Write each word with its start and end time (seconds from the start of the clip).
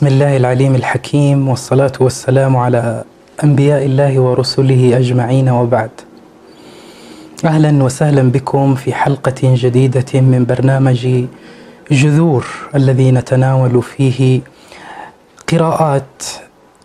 بسم 0.00 0.06
الله 0.08 0.36
العليم 0.36 0.74
الحكيم 0.74 1.48
والصلاة 1.48 1.92
والسلام 2.00 2.56
على 2.56 3.04
أنبياء 3.44 3.84
الله 3.84 4.20
ورسله 4.20 4.96
أجمعين 4.96 5.48
وبعد. 5.48 5.90
أهلا 7.44 7.84
وسهلا 7.84 8.22
بكم 8.22 8.74
في 8.74 8.94
حلقة 8.94 9.40
جديدة 9.44 10.20
من 10.20 10.44
برنامج 10.48 11.24
جذور 11.90 12.46
الذي 12.74 13.12
نتناول 13.12 13.82
فيه 13.82 14.40
قراءات 15.52 16.22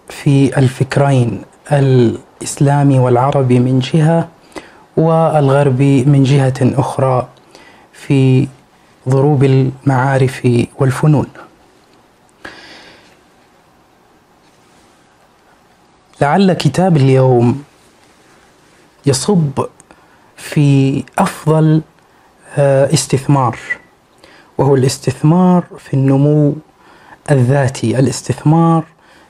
في 0.10 0.60
الفكرين 0.60 1.42
الإسلامي 1.72 3.00
والعربي 3.00 3.60
من 3.60 3.80
جهة 3.80 4.28
والغربي 4.98 6.04
من 6.04 6.24
جهة 6.24 6.60
أخرى 6.62 7.28
في 7.94 8.48
ضروب 9.10 9.44
المعارف 9.44 10.68
والفنون. 10.80 11.28
لعل 16.22 16.54
كتاب 16.54 16.98
اليوم 16.98 17.64
يصب 19.06 19.66
في 20.38 21.04
أفضل 21.18 21.82
آه، 22.58 22.94
استثمار 22.94 23.58
وهو 24.58 24.76
الاستثمار 24.76 25.64
في 25.80 25.94
النمو 25.94 26.56
الذاتي 27.32 28.00
الاستثمار 28.00 28.84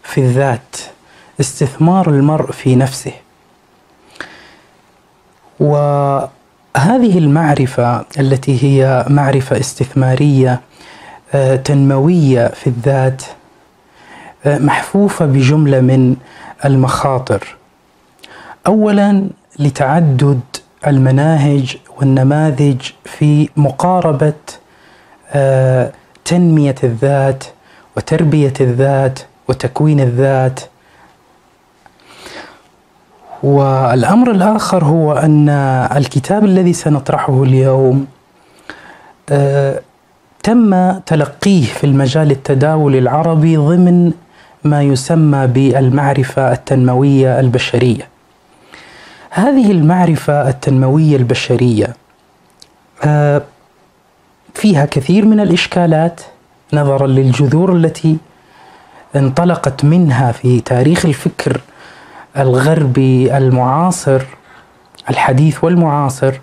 في 0.04 0.22
الذات 0.22 0.76
استثمار 1.40 2.10
المرء 2.10 2.52
في 2.52 2.76
نفسه. 2.76 3.12
وهذه 5.60 7.18
المعرفة 7.18 8.06
التي 8.20 8.64
هي 8.64 9.06
معرفة 9.10 9.60
استثمارية 9.60 10.62
آه، 11.34 11.56
تنموية 11.56 12.48
في 12.48 12.68
الذات 12.68 13.24
آه، 14.46 14.58
محفوفة 14.58 15.26
بجملة 15.26 15.82
من 15.82 16.16
المخاطر. 16.66 17.56
اولا 18.68 19.30
لتعدد 19.60 20.40
المناهج 20.88 21.78
والنماذج 21.98 22.82
في 23.06 23.50
مقاربة 23.58 24.34
آه، 25.32 25.92
تنمية 26.26 26.76
الذات 26.84 27.44
وتربية 27.98 28.54
الذات 28.62 29.20
وتكوين 29.48 30.00
الذات. 30.00 30.60
والأمر 33.44 34.32
الآخر 34.32 34.84
هو 34.86 35.14
أن 35.14 35.50
الكتاب 35.96 36.46
الذي 36.46 36.74
سنطرحه 36.74 37.44
اليوم 37.44 38.08
آه، 39.30 39.82
تم 40.44 41.00
تلقيه 41.00 41.66
في 41.66 41.84
المجال 41.84 42.32
التداول 42.32 42.96
العربي 42.96 43.58
ضمن 43.58 44.12
ما 44.66 44.82
يسمى 44.84 45.48
بالمعرفة 45.48 46.52
التنموية 46.52 47.40
البشرية. 47.40 48.08
هذه 49.30 49.72
المعرفة 49.72 50.50
التنموية 50.50 51.16
البشرية 51.16 51.96
آه، 53.04 53.42
فيها 54.54 54.86
كثير 54.86 55.26
من 55.26 55.40
الإشكالات 55.40 56.22
نظرا 56.74 57.08
للجذور 57.08 57.74
التي 57.76 58.18
انطلقت 59.16 59.86
منها 59.86 60.32
في 60.32 60.60
تاريخ 60.60 61.06
الفكر 61.06 61.62
الغربي 62.38 63.38
المعاصر 63.38 64.22
الحديث 65.10 65.64
والمعاصر 65.64 66.34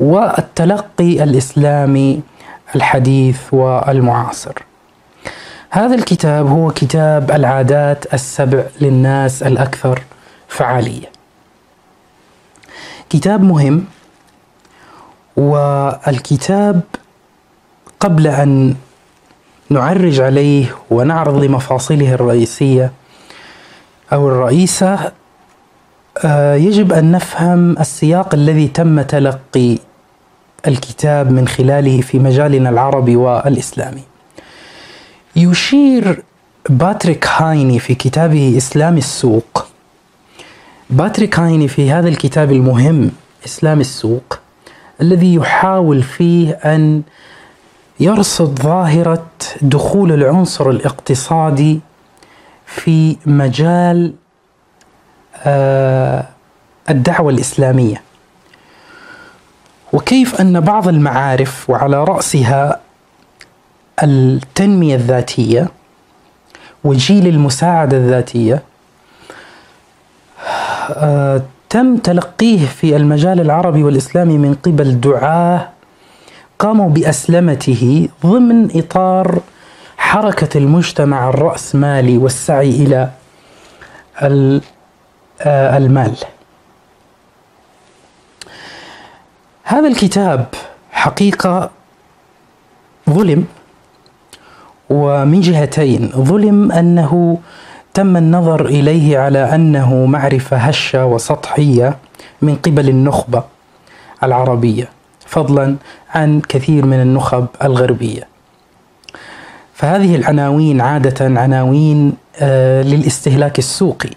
والتلقي 0.00 1.22
الإسلامي 1.22 2.20
الحديث 2.76 3.40
والمعاصر. 3.52 4.54
هذا 5.74 5.94
الكتاب 5.94 6.46
هو 6.46 6.70
كتاب 6.70 7.30
العادات 7.30 8.14
السبع 8.14 8.64
للناس 8.80 9.42
الأكثر 9.42 10.02
فعالية. 10.48 11.06
كتاب 13.10 13.42
مهم 13.42 13.84
والكتاب 15.36 16.80
قبل 18.00 18.26
أن 18.26 18.74
نعرج 19.70 20.20
عليه 20.20 20.74
ونعرض 20.90 21.44
لمفاصله 21.44 22.14
الرئيسية 22.14 22.92
أو 24.12 24.28
الرئيسة 24.28 25.12
آه، 26.24 26.54
يجب 26.54 26.92
أن 26.92 27.12
نفهم 27.12 27.78
السياق 27.78 28.34
الذي 28.34 28.68
تم 28.68 29.02
تلقي 29.02 29.78
الكتاب 30.66 31.30
من 31.30 31.48
خلاله 31.48 32.00
في 32.00 32.18
مجالنا 32.18 32.70
العربي 32.70 33.16
والإسلامي. 33.16 34.11
يشير 35.36 36.22
باتريك 36.68 37.26
هايني 37.26 37.78
في 37.78 37.94
كتابه 37.94 38.54
إسلام 38.56 38.96
السوق. 38.96 39.66
باتريك 40.90 41.38
هايني 41.38 41.68
في 41.68 41.90
هذا 41.92 42.08
الكتاب 42.08 42.52
المهم 42.52 43.10
إسلام 43.46 43.80
السوق 43.80 44.38
الذي 45.00 45.34
يحاول 45.34 46.02
فيه 46.02 46.50
أن 46.50 47.02
يرصد 48.00 48.58
ظاهرة 48.62 49.26
دخول 49.62 50.12
العنصر 50.12 50.70
الاقتصادي 50.70 51.80
في 52.66 53.16
مجال 53.26 54.14
آه، 55.44 56.24
الدعوة 56.90 57.30
الإسلامية. 57.32 58.02
وكيف 59.92 60.40
أن 60.40 60.60
بعض 60.60 60.88
المعارف 60.88 61.70
وعلى 61.70 62.04
رأسها 62.04 62.80
التنمية 64.02 64.94
الذاتية 64.94 65.68
وجيل 66.84 67.26
المساعدة 67.26 67.96
الذاتية 67.96 68.62
آه، 70.90 71.42
تم 71.68 71.96
تلقيه 71.96 72.66
في 72.66 72.96
المجال 72.96 73.40
العربي 73.40 73.82
والإسلامي 73.82 74.38
من 74.38 74.54
قبل 74.54 75.00
دعاه 75.00 75.68
قاموا 76.58 76.90
بأسلمته 76.90 78.08
ضمن 78.26 78.78
إطار 78.78 79.40
حركة 79.96 80.58
المجتمع 80.58 81.28
الرأسمالي 81.28 82.18
والسعي 82.18 82.70
إلى 82.70 83.10
آه، 84.22 85.76
المال. 85.76 86.16
هذا 89.64 89.88
الكتاب 89.88 90.46
حقيقة 90.92 91.70
ظلم 93.10 93.46
ومن 94.92 95.40
جهتين 95.40 96.10
ظلم 96.16 96.72
أنه 96.72 97.38
تم 97.94 98.16
النظر 98.16 98.66
إليه 98.66 99.18
على 99.18 99.54
أنه 99.54 100.06
معرفة 100.06 100.56
هشة 100.56 101.06
وسطحية 101.06 101.96
من 102.42 102.56
قبل 102.56 102.88
النخبة 102.88 103.44
العربية 104.22 104.88
فضلا 105.26 105.76
عن 106.14 106.40
كثير 106.40 106.86
من 106.86 107.00
النخب 107.00 107.46
الغربية. 107.64 108.28
فهذه 109.74 110.16
العناوين 110.16 110.80
عادة 110.80 111.40
عناوين 111.40 112.12
آه، 112.40 112.82
للاستهلاك 112.82 113.58
السوقي. 113.58 114.10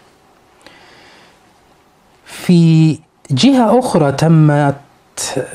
في 2.25 2.99
جهة 3.31 3.79
أخرى 3.79 4.11
تمت 4.11 4.75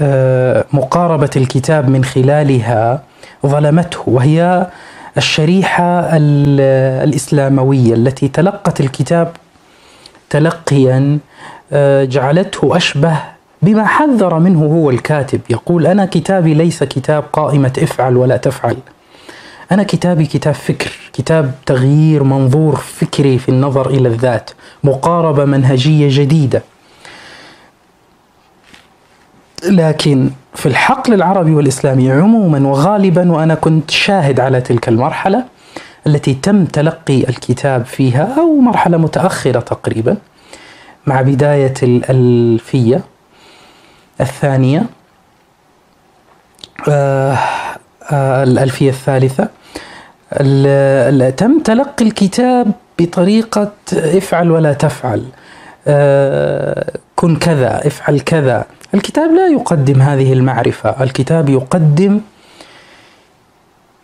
آه، 0.01 0.65
مقاربة 0.73 1.31
الكتاب 1.37 1.89
من 1.89 2.05
خلالها 2.05 3.03
ظلمته 3.47 3.99
وهي 4.07 4.67
الشريحة 5.17 6.09
الإسلاموية 7.05 7.95
التي 7.95 8.29
تلقت 8.29 8.81
الكتاب 8.81 9.33
تلقيا 10.31 11.19
آه، 11.73 12.05
جعلته 12.05 12.77
أشبه 12.77 13.17
بما 13.63 13.87
حذر 13.87 14.39
منه 14.39 14.61
هو 14.61 14.91
الكاتب. 14.91 15.41
يقول 15.51 15.87
أنا 15.87 16.07
كتابي 16.07 16.55
ليس 16.55 16.83
كتاب 16.83 17.25
قائمة 17.33 17.73
افعل 17.79 18.17
ولا 18.17 18.37
تفعل. 18.37 18.77
أنا 19.73 19.83
كتابي 19.83 20.27
كتاب 20.27 20.55
فكر 20.55 20.93
كتاب 21.13 21.53
تغيير 21.67 22.23
منظور 22.23 22.77
فكري 22.77 23.39
في 23.39 23.49
النظر 23.49 23.91
إلى 23.91 24.09
الذات 24.09 24.51
مقاربة 24.85 25.45
منهجية 25.45 26.09
جديدة. 26.11 26.63
لكن 29.65 30.31
في 30.55 30.67
الحقل 30.67 31.15
العربي 31.15 31.55
والإسلامي 31.55 32.13
عموما 32.13 32.69
وغالبا 32.69 33.33
وأنا 33.33 33.55
كنت 33.55 33.91
شاهد 33.91 34.41
على 34.41 34.61
تلك 34.61 34.89
المرحلة 34.89 35.45
التي 36.07 36.35
تم 36.35 36.65
تلقي 36.65 37.29
الكتاب 37.29 37.85
فيها 37.87 38.29
أو 38.39 38.61
مرحلة 38.61 38.97
متأخرة 38.97 39.61
تقريبا 39.61 40.17
مع 41.07 41.23
بداية 41.23 41.75
الألفية 41.83 43.01
الثانية. 44.21 44.83
آه 46.89 47.39
آه 48.13 48.43
الألفية 48.43 48.91
الثالثة. 48.91 49.49
تم 51.31 51.61
تلقي 51.65 52.05
الكتاب 52.05 52.73
بطريقة 52.99 53.73
افعل 53.93 54.51
ولا 54.51 54.73
تفعل. 54.73 55.25
آه 55.87 56.93
كن 57.17 57.37
كذا 57.37 57.87
افعل 57.87 58.21
كذا. 58.21 58.65
الكتاب 58.95 59.31
لا 59.35 59.47
يقدم 59.47 60.03
هذه 60.03 60.33
المعرفة. 60.33 61.03
الكتاب 61.03 61.49
يقدم 61.49 62.21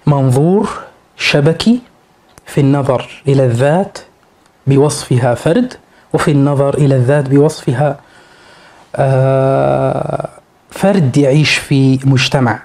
منظور 0.07 0.71
شبكي 1.17 1.81
في 2.47 2.61
النظر 2.61 3.23
إلى 3.29 3.45
الذات 3.45 3.99
بوصفها 4.67 5.35
فرد 5.35 5.75
وفي 6.13 6.31
النظر 6.31 6.75
إلى 6.75 6.97
الذات 6.97 7.29
بوصفها 7.29 8.01
آه، 8.97 10.29
فرد 10.71 11.17
يعيش 11.17 11.55
في 11.55 11.99
مجتمع. 12.05 12.59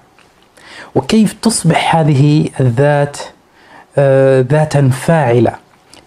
وكيف 0.96 1.36
تصبح 1.42 1.96
هذه 1.96 2.50
الذات 2.60 3.18
آه، 3.98 4.42
ذاتا 4.42 4.90
فاعلة 4.90 5.54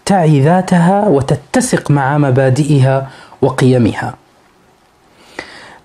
تعي 0.05 0.41
ذاتها 0.41 1.07
وتتسق 1.07 1.91
مع 1.91 2.17
مبادئها 2.17 3.09
وقيمها. 3.41 4.24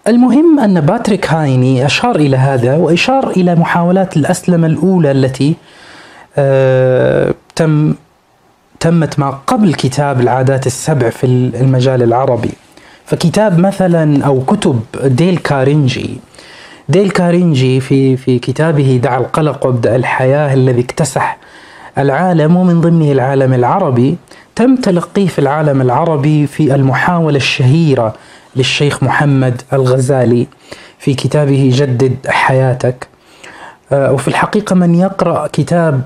المهم 0.09 0.61
أن 0.61 0.81
باتريك 0.81 1.33
هايني 1.33 1.87
أشار 1.87 2.17
إلى 2.17 2.37
هذا 2.37 2.77
وإشار 2.77 3.31
إلى 3.31 3.55
محاولات 3.55 4.17
الأسلمة 4.17 4.67
الأولى 4.67 5.11
التي 5.11 5.55
آه، 6.39 7.35
تم 7.57 7.95
تمت 8.81 9.19
ما 9.19 9.31
قبل 9.31 9.75
كتاب 9.75 10.21
العادات 10.21 10.67
السبع 10.67 11.11
في 11.11 11.25
المجال 11.61 12.03
العربي. 12.03 12.51
فكتاب 13.05 13.59
مثلا 13.59 14.25
أو 14.25 14.41
كتب 14.41 14.81
ديل 15.05 15.37
كارينجي 15.39 16.21
ديل 16.89 17.11
كارينجي 17.11 17.81
في 17.81 18.17
في 18.17 18.39
كتابه 18.39 19.01
دع 19.03 19.19
القلق 19.19 19.67
وابدأ 19.67 19.97
الحياة 19.97 20.55
الذي 20.55 20.81
اكتسح 20.81 21.39
العالم 21.99 22.57
ومن 22.57 22.81
ضمنه 22.81 23.13
العالم 23.13 23.55
العربي 23.55 24.17
تم 24.57 24.77
تلقيه 24.77 25.27
في 25.27 25.39
العالم 25.39 25.81
العربي 25.81 26.47
في 26.47 26.75
المحاولة 26.75 27.37
الشهيرة 27.37 28.15
للشيخ 28.57 29.03
محمد 29.03 29.63
الغزالي 29.73 30.47
في 30.99 31.15
كتابه 31.15 31.71
جدد 31.75 32.17
حياتك. 32.29 33.09
آه، 33.93 34.13
وفي 34.13 34.29
الحقيقة 34.29 34.75
من 34.75 34.95
يقرأ 34.95 35.47
كتاب 35.47 36.03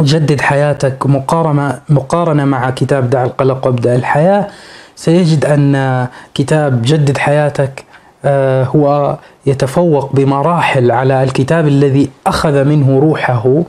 جدد 0.00 0.40
حياتك 0.40 1.06
مقارنة 1.06 1.80
مقارنة 1.88 2.44
مع 2.44 2.70
كتاب 2.70 3.10
دع 3.10 3.24
القلق 3.24 3.66
وابدأ 3.66 3.94
الحياة 3.96 4.48
سيجد 4.96 5.44
أن 5.44 6.06
كتاب 6.34 6.82
جدد 6.82 7.18
حياتك 7.18 7.84
آه، 8.24 8.64
هو 8.64 9.16
يتفوق 9.46 10.12
بمراحل 10.12 10.90
على 10.90 11.22
الكتاب 11.22 11.66
الذي 11.66 12.10
أخذ 12.26 12.64
منه 12.64 12.98
روحه 12.98 13.62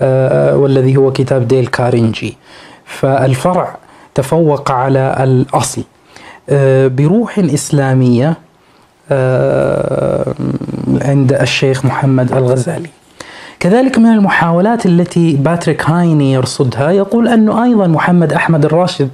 آه، 0.00 0.56
والذي 0.56 0.96
هو 0.96 1.12
كتاب 1.12 1.48
ديل 1.48 1.66
كارينجي. 1.66 2.36
فالفرع 2.84 3.76
تفوق 4.14 4.70
على 4.70 5.16
الأصل. 5.20 5.84
بروح 6.88 7.38
إسلامية 7.38 8.36
عند 11.02 11.32
الشيخ 11.32 11.84
محمد 11.84 12.32
الغزالي. 12.32 12.88
كذلك 13.60 13.98
من 13.98 14.06
المحاولات 14.06 14.86
التي 14.86 15.36
باتريك 15.36 15.90
هايني 15.90 16.32
يرصدها 16.32 16.90
يقول 16.90 17.28
أنه 17.28 17.64
أيضا 17.64 17.86
محمد 17.86 18.32
أحمد 18.32 18.64
الراشد 18.64 19.08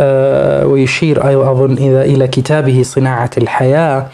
آه، 0.00 0.66
ويشير 0.66 1.28
أيضا 1.28 1.52
أظن 1.52 1.72
إذا 1.72 2.02
إلى 2.02 2.28
كتابه 2.28 2.82
صناعة 2.82 3.30
الحياة 3.38 4.06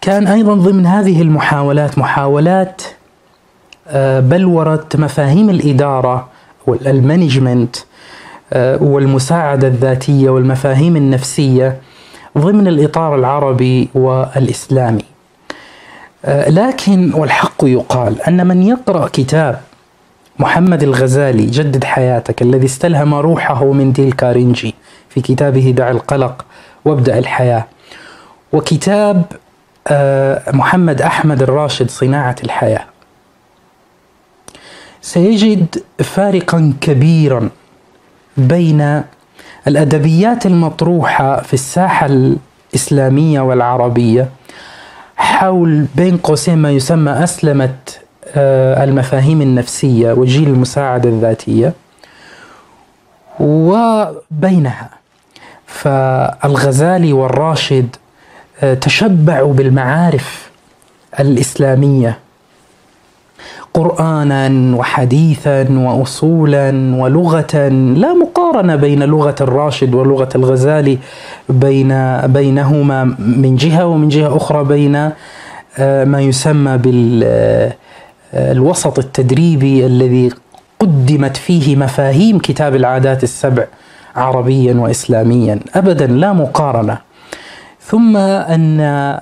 كان 0.00 0.26
أيضا 0.26 0.54
ضمن 0.54 0.86
هذه 0.86 1.22
المحاولات 1.22 1.98
محاولات 1.98 2.82
آه، 3.88 4.20
بلورة 4.20 4.86
مفاهيم 4.94 5.50
الإدارة 5.50 6.28
وال 6.66 6.84
management 6.84 7.76
آه، 7.76 7.82
والمساعدة 8.56 9.68
الذاتية 9.68 10.30
والمفاهيم 10.30 10.96
النفسية 10.96 11.78
ضمن 12.38 12.68
الإطار 12.68 13.14
العربي 13.14 13.88
والإسلامي. 13.94 15.04
لكن 16.48 17.14
والحق 17.14 17.64
يقال 17.64 18.22
أن 18.22 18.46
من 18.46 18.62
يقرأ 18.62 19.08
كتاب 19.12 19.60
محمد 20.38 20.82
الغزالي 20.82 21.46
جدد 21.46 21.84
حياتك 21.84 22.42
الذي 22.42 22.66
استلهم 22.66 23.14
روحه 23.14 23.72
من 23.72 23.92
ديل 23.92 24.12
كارينجي 24.12 24.74
في 25.08 25.20
كتابه 25.20 25.74
دع 25.76 25.90
القلق 25.90 26.44
وابدأ 26.84 27.18
الحياة 27.18 27.64
وكتاب 28.52 29.22
آه، 29.88 30.42
محمد 30.52 31.02
أحمد 31.02 31.42
الراشد 31.42 31.90
صناعة 31.90 32.36
الحياة 32.44 32.84
سيجد 35.00 35.82
فارقا 35.98 36.72
كبيرا 36.80 37.48
بين 38.36 39.02
الأدبيات 39.66 40.46
المطروحة 40.46 41.42
في 41.42 41.54
الساحة 41.54 42.06
الإسلامية 42.06 43.40
والعربية 43.40 44.28
حول 45.16 45.86
بين 45.94 46.16
قوسين 46.16 46.58
ما 46.58 46.70
يسمى 46.70 47.12
أسلمت 47.24 48.00
آه، 48.36 48.84
المفاهيم 48.84 49.42
النفسية 49.42 50.12
وجيل 50.12 50.48
المساعدة 50.48 51.08
الذاتية 51.08 51.72
وبينها. 53.40 54.90
فالغزالي 55.66 57.12
والراشد 57.12 57.96
آه، 58.62 58.74
تشبعوا 58.74 59.54
بالمعارف 59.54 60.50
الإسلامية 61.20 62.18
قرآنا 63.74 64.76
وحديثا 64.76 65.66
وأصولا 65.70 66.96
ولغة 66.96 67.68
لا 67.96 68.14
مقارنة 68.14 68.76
بين 68.76 69.02
لغة 69.02 69.34
الراشد 69.40 69.94
ولغة 69.94 70.28
الغزالي 70.34 70.98
بين 71.48 72.16
بينهما 72.26 73.04
من 73.18 73.56
جهة 73.56 73.86
ومن 73.86 74.08
جهة 74.08 74.36
أخرى 74.36 74.64
بين 74.64 75.10
آه، 75.78 76.04
ما 76.04 76.20
يسمى 76.20 76.78
بال 76.78 77.24
الوسط 78.34 78.98
التدريبي 78.98 79.86
الذي 79.86 80.30
قدمت 80.80 81.36
فيه 81.36 81.76
مفاهيم 81.76 82.38
كتاب 82.38 82.74
العادات 82.74 83.22
السبع 83.22 83.64
عربيا 84.16 84.74
وإسلاميا. 84.74 85.60
ابدا 85.74 86.06
لا 86.06 86.32
مقارنة. 86.32 86.98
ثم 87.86 88.16
أن 88.16 88.80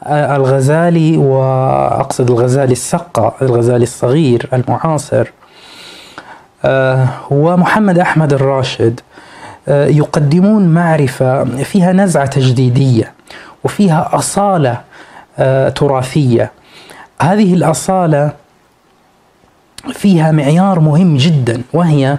الغزالي 0.08 1.16
وأقصد 1.16 2.30
الغزالي 2.30 2.72
السقا 2.72 3.34
الغزالي 3.42 3.82
الصغير 3.82 4.48
المعاصر 4.52 5.30
آه، 6.64 7.08
ومحمد 7.30 7.98
أحمد 7.98 8.32
الراشد 8.32 9.00
آه، 9.68 9.86
يقدمون 9.86 10.68
معرفة 10.68 11.44
فيها 11.44 11.92
نزعة 11.92 12.26
تجديدية 12.26 13.12
وفيها 13.64 14.10
أصالة 14.12 14.80
آه، 15.38 15.68
تراثية. 15.68 16.50
هذه 17.22 17.54
الأصالة 17.54 18.32
فيها 19.92 20.30
معيار 20.32 20.80
مهم 20.80 21.16
جدا 21.16 21.62
وهي 21.72 22.18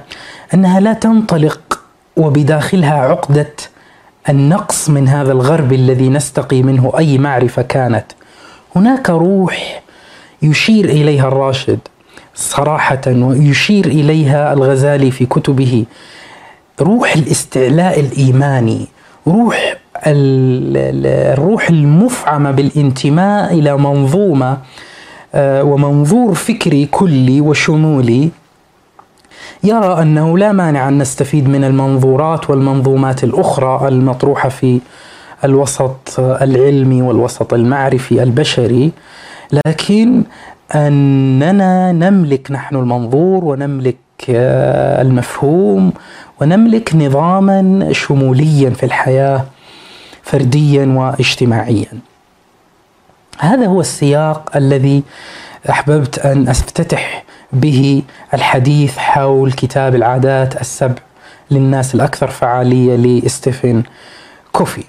أنها 0.53 0.79
لا 0.79 0.93
تنطلق 0.93 1.79
وبداخلها 2.17 2.93
عقدة 2.93 3.53
النقص 4.29 4.89
من 4.89 5.07
هذا 5.07 5.31
الغرب 5.31 5.73
الذي 5.73 6.09
نستقي 6.09 6.63
منه 6.63 6.91
أي 6.97 7.17
معرفة 7.17 7.61
كانت. 7.61 8.05
هناك 8.75 9.09
روح 9.09 9.81
يشير 10.41 10.85
إليها 10.85 11.27
الراشد 11.27 11.79
صراحة 12.35 13.01
ويشير 13.07 13.85
إليها 13.85 14.53
الغزالي 14.53 15.11
في 15.11 15.25
كتبه. 15.25 15.85
روح 16.81 17.15
الاستعلاء 17.15 17.99
الإيماني 17.99 18.87
روح 19.27 19.75
الروح 20.05 21.69
المفعمة 21.69 22.51
بالانتماء 22.51 23.53
إلى 23.53 23.77
منظومة 23.77 24.57
آه، 25.35 25.63
ومنظور 25.63 26.33
فكري 26.33 26.85
كلي 26.85 27.41
وشمولي 27.41 28.29
يرى 29.63 30.01
أنه 30.01 30.37
لا 30.37 30.51
مانع 30.51 30.87
أن 30.87 30.97
نستفيد 30.97 31.49
من 31.49 31.63
المنظورات 31.63 32.49
والمنظومات 32.49 33.23
الأخرى 33.23 33.87
المطروحة 33.87 34.49
في 34.49 34.79
الوسط 35.43 36.19
العلمي 36.19 37.01
والوسط 37.01 37.53
المعرفي 37.53 38.23
البشري 38.23 38.91
لكن 39.67 40.23
أننا 40.75 41.91
نملك 41.91 42.51
نحن 42.51 42.75
المنظور 42.75 43.45
ونملك 43.45 43.97
آه، 44.29 45.01
المفهوم 45.01 45.93
ونملك 46.41 46.95
نظاما 46.95 47.87
شموليا 47.91 48.69
في 48.69 48.85
الحياة 48.85 49.45
فرديا 50.23 50.85
واجتماعيا. 50.85 51.99
هذا 53.39 53.65
هو 53.65 53.81
السياق 53.81 54.51
الذي 54.55 55.03
أحببت 55.69 56.19
أن 56.19 56.47
أفتتح 56.47 57.23
به 57.53 58.03
الحديث 58.33 58.97
حول 58.97 59.51
كتاب 59.51 59.95
العادات 59.95 60.61
السبع 60.61 61.01
للناس 61.51 61.95
الأكثر 61.95 62.27
فعالية 62.27 62.95
لستيفن 62.95 63.83
كوفي. 64.51 64.83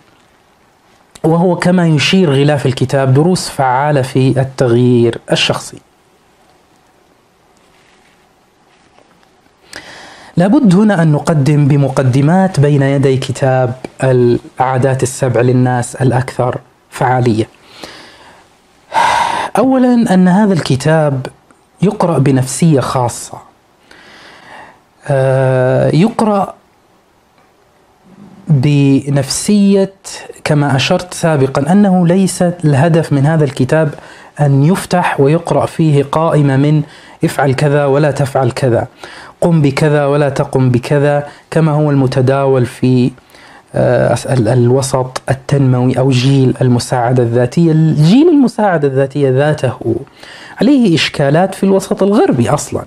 وهو 1.25 1.57
كما 1.57 1.87
يشير 1.87 2.31
غلاف 2.31 2.67
الكتاب 2.67 3.15
دروس 3.15 3.49
فعالة 3.49 4.03
في 4.03 4.41
التغيير 4.41 5.19
الشخصي. 5.33 5.79
لابد 10.37 10.75
هنا 10.75 11.03
أن 11.03 11.13
نقدم 11.13 11.69
بمقدمات 11.69 12.61
بين 12.61 12.83
يدي 12.83 13.17
كتاب 13.17 13.75
العادات 14.03 15.03
السبع 15.03 15.41
للناس 15.41 15.97
الأكثر 15.97 16.59
فعالية. 16.91 17.49
اولا 19.59 20.15
أن 20.15 20.29
هذا 20.29 20.53
الكتاب 20.53 21.27
يقرأ 21.83 22.19
بنفسية 22.19 22.81
خاصة. 22.81 23.39
آه، 25.09 25.89
يقرأ 25.95 26.55
بنفسية 28.49 29.93
كما 30.45 30.77
أشرت 30.77 31.15
سابقا 31.15 31.73
أنه 31.73 32.07
ليس 32.07 32.43
الهدف 32.43 33.13
من 33.13 33.27
هذا 33.27 33.45
الكتاب 33.45 33.95
أن 34.41 34.65
يفتح 34.65 35.21
ويقرأ 35.21 35.67
فيه 35.67 36.03
قائمة 36.03 36.57
من 36.57 36.83
افعل 37.25 37.55
كذا 37.55 37.85
ولا 37.85 38.11
تفعل 38.11 38.51
كذا. 38.51 38.87
قم 39.41 39.63
بكذا 39.63 40.07
ولا 40.07 40.29
تقم 40.29 40.71
بكذا 40.71 41.27
كما 41.51 41.73
هو 41.73 41.91
المتداول 41.91 42.67
في 42.67 43.11
آه، 43.75 44.17
الوسط 44.29 45.23
التنموي 45.31 45.99
أو 45.99 46.11
جيل 46.11 46.55
المساعدة 46.61 47.23
الذاتية. 47.23 47.73
الجيل 47.73 48.29
المساعدة 48.29 48.89
الذاتية 48.89 49.31
ذاته 49.31 49.97
عليه 50.61 50.95
إشكالات 50.95 51.55
في 51.55 51.65
الوسط 51.65 52.03
الغربي 52.03 52.51
أصلا. 52.51 52.85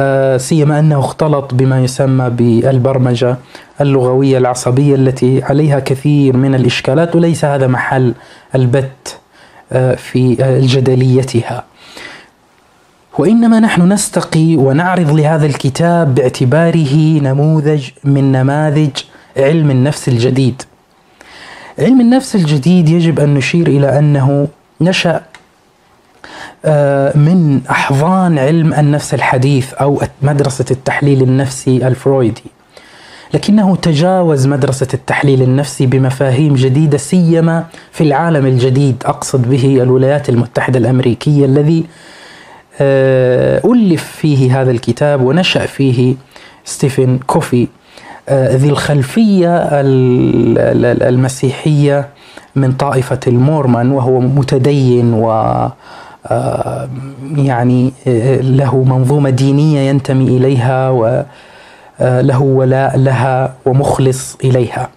آه، 0.00 0.36
سيما 0.36 0.78
أنه 0.78 0.98
اختلط 0.98 1.54
بما 1.54 1.84
يسمى 1.84 2.30
بالبرمجة 2.30 3.36
اللغوية 3.80 4.38
العصبية 4.38 4.94
التي 4.94 5.42
عليها 5.42 5.80
كثير 5.80 6.36
من 6.36 6.54
الإشكالات 6.54 7.16
وليس 7.16 7.44
هذا 7.44 7.66
محل 7.66 8.14
البت 8.54 9.18
آه، 9.72 9.94
في 9.94 10.34
جدليتها. 10.62 11.64
وإنما 13.18 13.60
نحن 13.60 13.92
نستقي 13.92 14.56
ونعرض 14.56 15.10
لهذا 15.10 15.46
الكتاب 15.46 16.14
باعتباره 16.14 17.20
نموذج 17.22 17.88
من 18.04 18.32
نماذج 18.32 18.90
علم 19.36 19.70
النفس 19.70 20.08
الجديد. 20.08 20.62
علم 21.78 22.00
النفس 22.00 22.34
الجديد 22.34 22.88
يجب 22.88 23.20
أن 23.20 23.34
نشير 23.34 23.66
إلى 23.66 23.98
أنه 23.98 24.48
نشأ 24.80 25.22
من 27.14 27.60
أحضان 27.70 28.38
علم 28.38 28.74
النفس 28.74 29.14
الحديث 29.14 29.74
أو 29.74 30.02
مدرسة 30.22 30.64
التحليل 30.70 31.22
النفسي 31.22 31.86
الفرويدي. 31.86 32.44
لكنه 33.34 33.76
تجاوز 33.76 34.46
مدرسة 34.46 34.88
التحليل 34.94 35.42
النفسي 35.42 35.86
بمفاهيم 35.86 36.54
جديدة 36.54 36.98
سيما 36.98 37.64
في 37.92 38.04
العالم 38.04 38.46
الجديد 38.46 39.02
أقصد 39.06 39.50
به 39.50 39.82
الولايات 39.82 40.28
المتحدة 40.28 40.78
الأمريكية 40.78 41.44
الذي 41.44 41.84
آه، 42.80 43.60
ألف 43.64 44.04
فيه 44.04 44.60
هذا 44.60 44.70
الكتاب 44.70 45.22
ونشأ 45.22 45.66
فيه 45.66 46.14
ستيفن 46.64 47.18
كوفي. 47.26 47.68
آه، 48.28 48.56
ذي 48.56 48.68
الخلفية 48.68 49.68
المسيحية 51.08 52.08
من 52.56 52.72
طائفة 52.72 53.20
المورمان 53.26 53.92
وهو 53.92 54.20
متدين 54.20 55.12
و 55.14 55.30
آه، 55.30 55.72
يعني 57.36 57.92
له 58.40 58.84
منظومة 58.84 59.30
دينية 59.30 59.80
ينتمي 59.80 60.24
إليها 60.36 60.90
وله 60.90 62.42
ولاء 62.42 62.98
لها 62.98 63.54
ومخلص 63.66 64.36
إليها. 64.44 64.88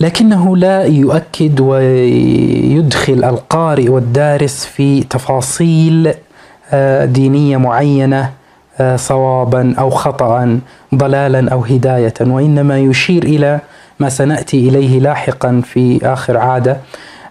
لكنه 0.00 0.56
لا 0.56 0.84
يؤكد 0.84 1.60
ويدخل 1.60 3.24
القارئ 3.24 3.88
والدارس 3.88 4.64
في 4.64 5.02
تفاصيل 5.02 6.14
آه، 6.72 7.04
دينية 7.04 7.56
معينة 7.56 8.30
آه، 8.78 8.96
صوابا 8.96 9.74
أو 9.78 9.90
خطا 9.90 10.60
ضلالا 10.94 11.52
أو 11.52 11.60
هداية. 11.64 12.14
وإنما 12.20 12.78
يشير 12.78 13.22
إلى 13.22 13.60
ما 14.00 14.08
سنأتي 14.08 14.68
إليه 14.68 15.00
لاحقا 15.00 15.62
في 15.64 16.00
آخر 16.02 16.36
عادة. 16.36 16.76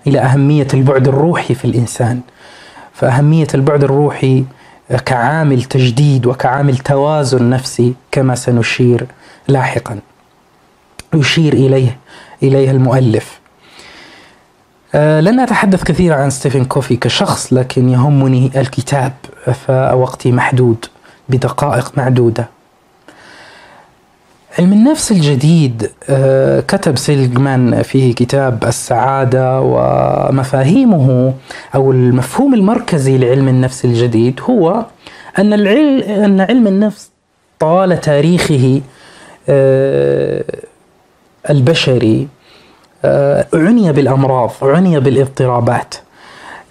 إلى 0.08 0.20
أهمية 0.20 0.68
البعد 0.74 1.08
الروحي 1.08 1.56
في 1.56 1.66
الإنسان. 1.66 2.22
فأهمية 2.94 3.48
البعد 3.54 3.84
الروحي 3.84 4.44
كعامل 5.06 5.64
تجديد 5.64 6.26
وكعامل 6.26 6.78
توازن 6.78 7.50
نفسي 7.50 7.94
كما 8.12 8.36
سنشير 8.36 9.06
لاحقا. 9.48 10.00
يشير 11.14 11.54
إليه 11.54 11.98
إليها 12.44 12.72
المؤلف. 12.72 13.40
آه 14.96 15.22
لن 15.22 15.40
أتحدث 15.40 15.84
كثيرا 15.84 16.16
عن 16.16 16.30
ستيفن 16.30 16.66
كوفي 16.66 16.96
كشخص 16.96 17.54
لكن 17.54 17.90
يهمني 17.90 18.52
الكتاب 18.56 19.14
فوقتي 19.68 20.32
محدود 20.32 20.86
بدقائق 21.30 21.92
معدودة. 21.98 22.50
علم 24.58 24.74
النفس 24.74 25.12
الجديد 25.12 25.92
آه 26.10 26.60
كتب 26.60 26.98
سيلجمان 26.98 27.82
فيه 27.82 28.14
كتاب 28.16 28.64
السعادة 28.64 29.62
ومفاهيمه 29.62 31.34
أو 31.76 31.92
المفهوم 31.92 32.54
المركزي 32.54 33.18
لعلم 33.18 33.48
النفس 33.48 33.86
الجديد 33.86 34.40
هو 34.50 34.86
أن 35.40 35.54
العلم 35.54 36.02
أن 36.04 36.42
علم 36.42 36.68
النفس 36.68 37.10
طوال 37.60 38.02
تاريخه 38.02 38.82
آه 39.50 40.44
البشري 41.50 42.28
آه، 43.06 43.46
عني 43.54 43.92
بالأمراض 43.92 44.52
عني 44.62 45.00
بالاضطرابات. 45.00 45.96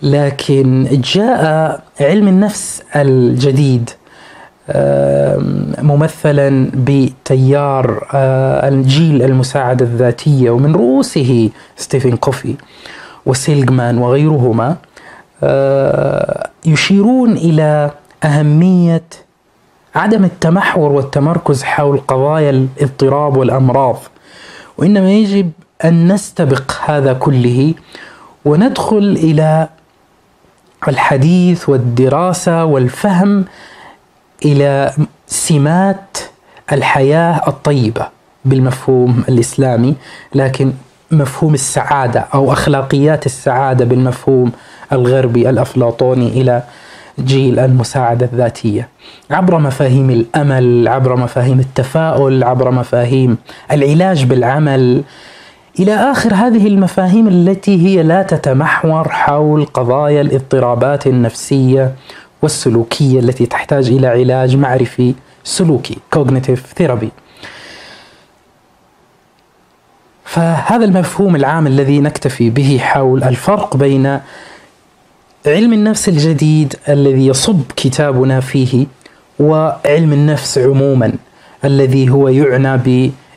لكن 0.02 0.88
جاء 1.14 1.80
علم 2.00 2.28
النفس 2.28 2.82
الجديد 2.96 3.90
ممثلا 5.82 6.70
بتيار 6.74 8.06
آه، 8.14 8.68
الجيل 8.68 9.22
المساعدة 9.22 9.84
الذاتية 9.84 10.50
ومن 10.50 10.74
رؤوسه 10.74 11.50
ستيفن 11.76 12.16
كوفي 12.16 12.54
وسيلجمان 13.26 13.98
وغيرهما 13.98 14.76
آه، 15.42 16.48
يشيرون 16.64 17.32
إلى 17.32 17.90
أهمية 18.24 19.02
عدم 19.94 20.24
التمحور 20.24 20.92
والتمركز 20.92 21.62
حول 21.62 21.98
قضايا 21.98 22.50
الاضطراب 22.50 23.36
والأمراض. 23.36 23.98
وإنما 24.78 25.12
يجب 25.12 25.50
أن 25.84 26.12
نستبق 26.12 26.72
هذا 26.84 27.12
كله 27.12 27.74
وندخل 28.44 29.16
إلى 29.22 29.68
الحديث 30.88 31.68
والدراسة 31.68 32.64
والفهم 32.64 33.44
إلى 34.44 34.92
سمات 35.26 36.18
الحياة 36.72 37.48
الطيبة 37.48 38.06
بالمفهوم 38.44 39.24
الإسلامي 39.28 39.94
لكن 40.34 40.72
مفهوم 41.10 41.54
السعادة 41.54 42.26
أو 42.34 42.52
أخلاقيات 42.52 43.26
السعادة 43.26 43.84
بالمفهوم 43.84 44.52
الغربي 44.92 45.50
الأفلاطوني 45.50 46.28
إلى 46.28 46.62
جيل 47.20 47.58
المساعدة 47.58 48.28
الذاتية. 48.32 48.88
عبر 49.30 49.58
مفاهيم 49.58 50.10
الأمل 50.10 50.88
عبر 50.88 51.16
مفاهيم 51.16 51.60
التفاؤل 51.60 52.44
عبر 52.44 52.70
مفاهيم 52.70 53.36
العلاج 53.72 54.24
بالعمل 54.24 55.02
إلى 55.80 55.94
آخر 55.94 56.34
هذه 56.34 56.66
المفاهيم 56.66 57.28
التي 57.28 57.86
هي 57.86 58.02
لا 58.02 58.22
تتمحور 58.22 59.08
حول 59.08 59.64
قضايا 59.64 60.20
الاضطرابات 60.20 61.06
النفسية 61.06 61.92
والسلوكية 62.42 63.20
التي 63.20 63.46
تحتاج 63.46 63.88
إلى 63.88 64.06
علاج 64.06 64.56
معرفي 64.56 65.14
سلوكي 65.44 65.96
cognitive 66.16 66.82
therapy. 66.82 67.08
فهذا 70.24 70.84
المفهوم 70.84 71.36
العام 71.36 71.66
الذي 71.66 72.00
نكتفي 72.00 72.50
به 72.50 72.78
حول 72.82 73.24
الفرق 73.24 73.76
بين 73.76 74.20
علم 75.46 75.72
النفس 75.72 76.08
الجديد 76.08 76.74
الذي 76.88 77.26
يصب 77.26 77.60
كتابنا 77.76 78.40
فيه 78.40 78.86
وعلم 79.40 80.12
النفس 80.12 80.58
عموما 80.58 81.12
الذي 81.64 82.10
هو 82.10 82.28
يعنى 82.28 82.76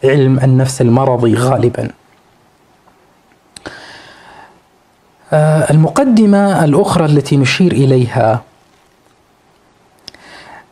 بعلم 0.04 0.40
النفس 0.40 0.82
المرضي 0.82 1.34
غالبا. 1.36 1.90
آه، 5.34 5.72
المقدمة 5.72 6.64
الأخرى 6.64 7.06
التي 7.06 7.38
نشير 7.38 7.72
إليها 7.72 8.44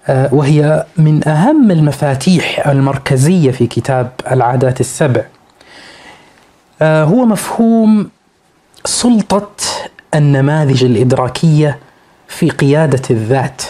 وهي 0.09 0.85
من 0.97 1.27
أهم 1.27 1.71
المفاتيح 1.71 2.67
المركزية 2.67 3.51
في 3.51 3.67
كتاب 3.67 4.11
العادات 4.31 4.79
السبع. 4.79 5.21
آه، 6.81 7.03
هو 7.03 7.25
مفهوم 7.25 8.09
سلطة 8.85 9.49
النماذج 10.15 10.83
الإدراكية 10.83 11.79
في 12.27 12.49
قيادة 12.49 13.01
الذات 13.11 13.61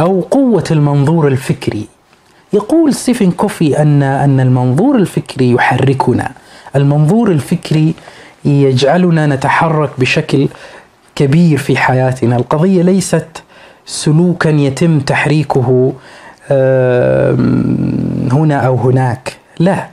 أو 0.00 0.20
قوة 0.20 0.64
المنظور 0.70 1.28
الفكري. 1.28 1.86
يقول 2.52 2.94
ستيفن 2.94 3.30
كوفي 3.30 3.82
أن 3.82 4.02
أن 4.02 4.40
المنظور 4.40 4.96
الفكري 4.96 5.50
يحركنا. 5.50 6.30
المنظور 6.76 7.30
الفكري 7.30 7.94
يجعلنا 8.44 9.26
نتحرك 9.26 9.90
بشكل 9.98 10.48
كبير 11.14 11.58
في 11.58 11.76
حياتنا. 11.76 12.36
القضية 12.36 12.82
ليست 12.82 13.42
سلوكا 13.86 14.48
يتم 14.48 15.00
تحريكه 15.00 15.92
هنا 18.32 18.56
أو 18.66 18.74
هناك. 18.76 19.36
لا. 19.58 19.86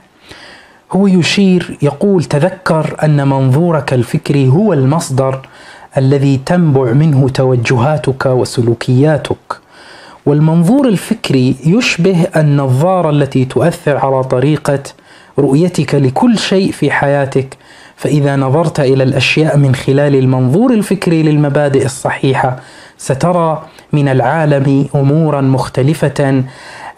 هو 0.92 1.06
يشير 1.06 1.78
يقول 1.82 2.24
تذكر 2.24 2.96
أن 3.04 3.28
منظورك 3.28 3.92
الفكري 3.92 4.48
هو 4.48 4.72
المصدر 4.72 5.40
الذي 5.96 6.40
تنبع 6.46 6.92
منه 6.92 7.28
توجهاتك 7.28 8.26
وسلوكياتك. 8.26 9.60
والمنظور 10.26 10.88
الفكري 10.88 11.56
يشبه 11.66 12.26
النظارة 12.36 13.10
التي 13.10 13.44
تؤثر 13.44 13.96
على 13.96 14.24
طريقة 14.24 14.82
رؤيتك 15.38 15.94
لكل 15.94 16.38
شيء 16.38 16.72
في 16.72 16.90
حياتك. 16.90 17.56
فإذا 17.96 18.36
نظرت 18.36 18.80
إلى 18.80 19.02
الأشياء 19.02 19.56
من 19.56 19.74
خلال 19.74 20.16
المنظور 20.16 20.72
الفكري 20.72 21.22
للمبادئ 21.22 21.84
الصحيحة 21.84 22.56
سترى 23.00 23.62
من 23.92 24.08
العالم 24.08 24.86
أمورا 24.94 25.40
مختلفة 25.40 26.44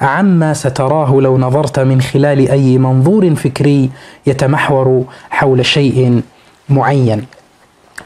عما 0.01 0.55
ستراه 0.55 1.21
لو 1.21 1.39
نظرت 1.39 1.79
من 1.79 2.01
خلال 2.01 2.51
أي 2.51 2.79
منظور 2.79 3.35
فكري 3.35 3.91
يتمحور 4.27 5.05
حول 5.31 5.67
شيء 5.67 6.23
معين. 6.69 7.25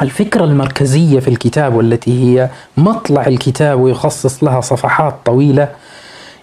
الفكرة 0.02 0.44
المركزية 0.44 1.20
في 1.20 1.28
الكتاب 1.28 1.74
والتي 1.74 2.24
هي 2.24 2.50
مطلع 2.76 3.26
الكتاب 3.26 3.80
ويخصص 3.80 4.44
لها 4.44 4.60
صفحات 4.60 5.14
طويلة 5.24 5.68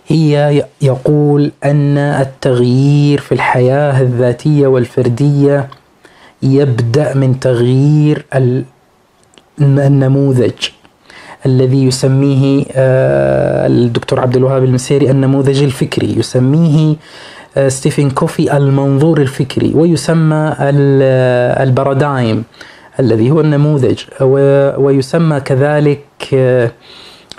هي 0.07 0.65
يقول 0.81 1.51
أن 1.63 1.98
التغيير 1.98 3.19
في 3.19 3.31
الحياة 3.31 4.01
الذاتية 4.01 4.67
والفردية 4.67 5.67
يبدأ 6.43 7.13
من 7.13 7.39
تغيير 7.39 8.25
النموذج. 9.62 10.51
الذي 11.45 11.85
يسميه 11.85 12.65
آه، 12.71 13.67
الدكتور 13.67 14.19
عبد 14.19 14.35
الوهاب 14.35 14.63
المسيري 14.63 15.12
النموذج 15.12 15.63
الفكري. 15.63 16.19
يسميه 16.19 16.95
آه، 17.57 17.67
ستيفن 17.69 18.09
كوفي 18.09 18.57
المنظور 18.57 19.21
الفكري 19.21 19.71
ويسمى 19.75 20.55
ال 21.63 21.72
paradigm 21.72 22.43
الذي 23.00 23.31
هو 23.31 23.41
النموذج 23.41 24.00
ويسمى 24.77 25.39
كذلك 25.39 26.05
آه، 26.33 26.71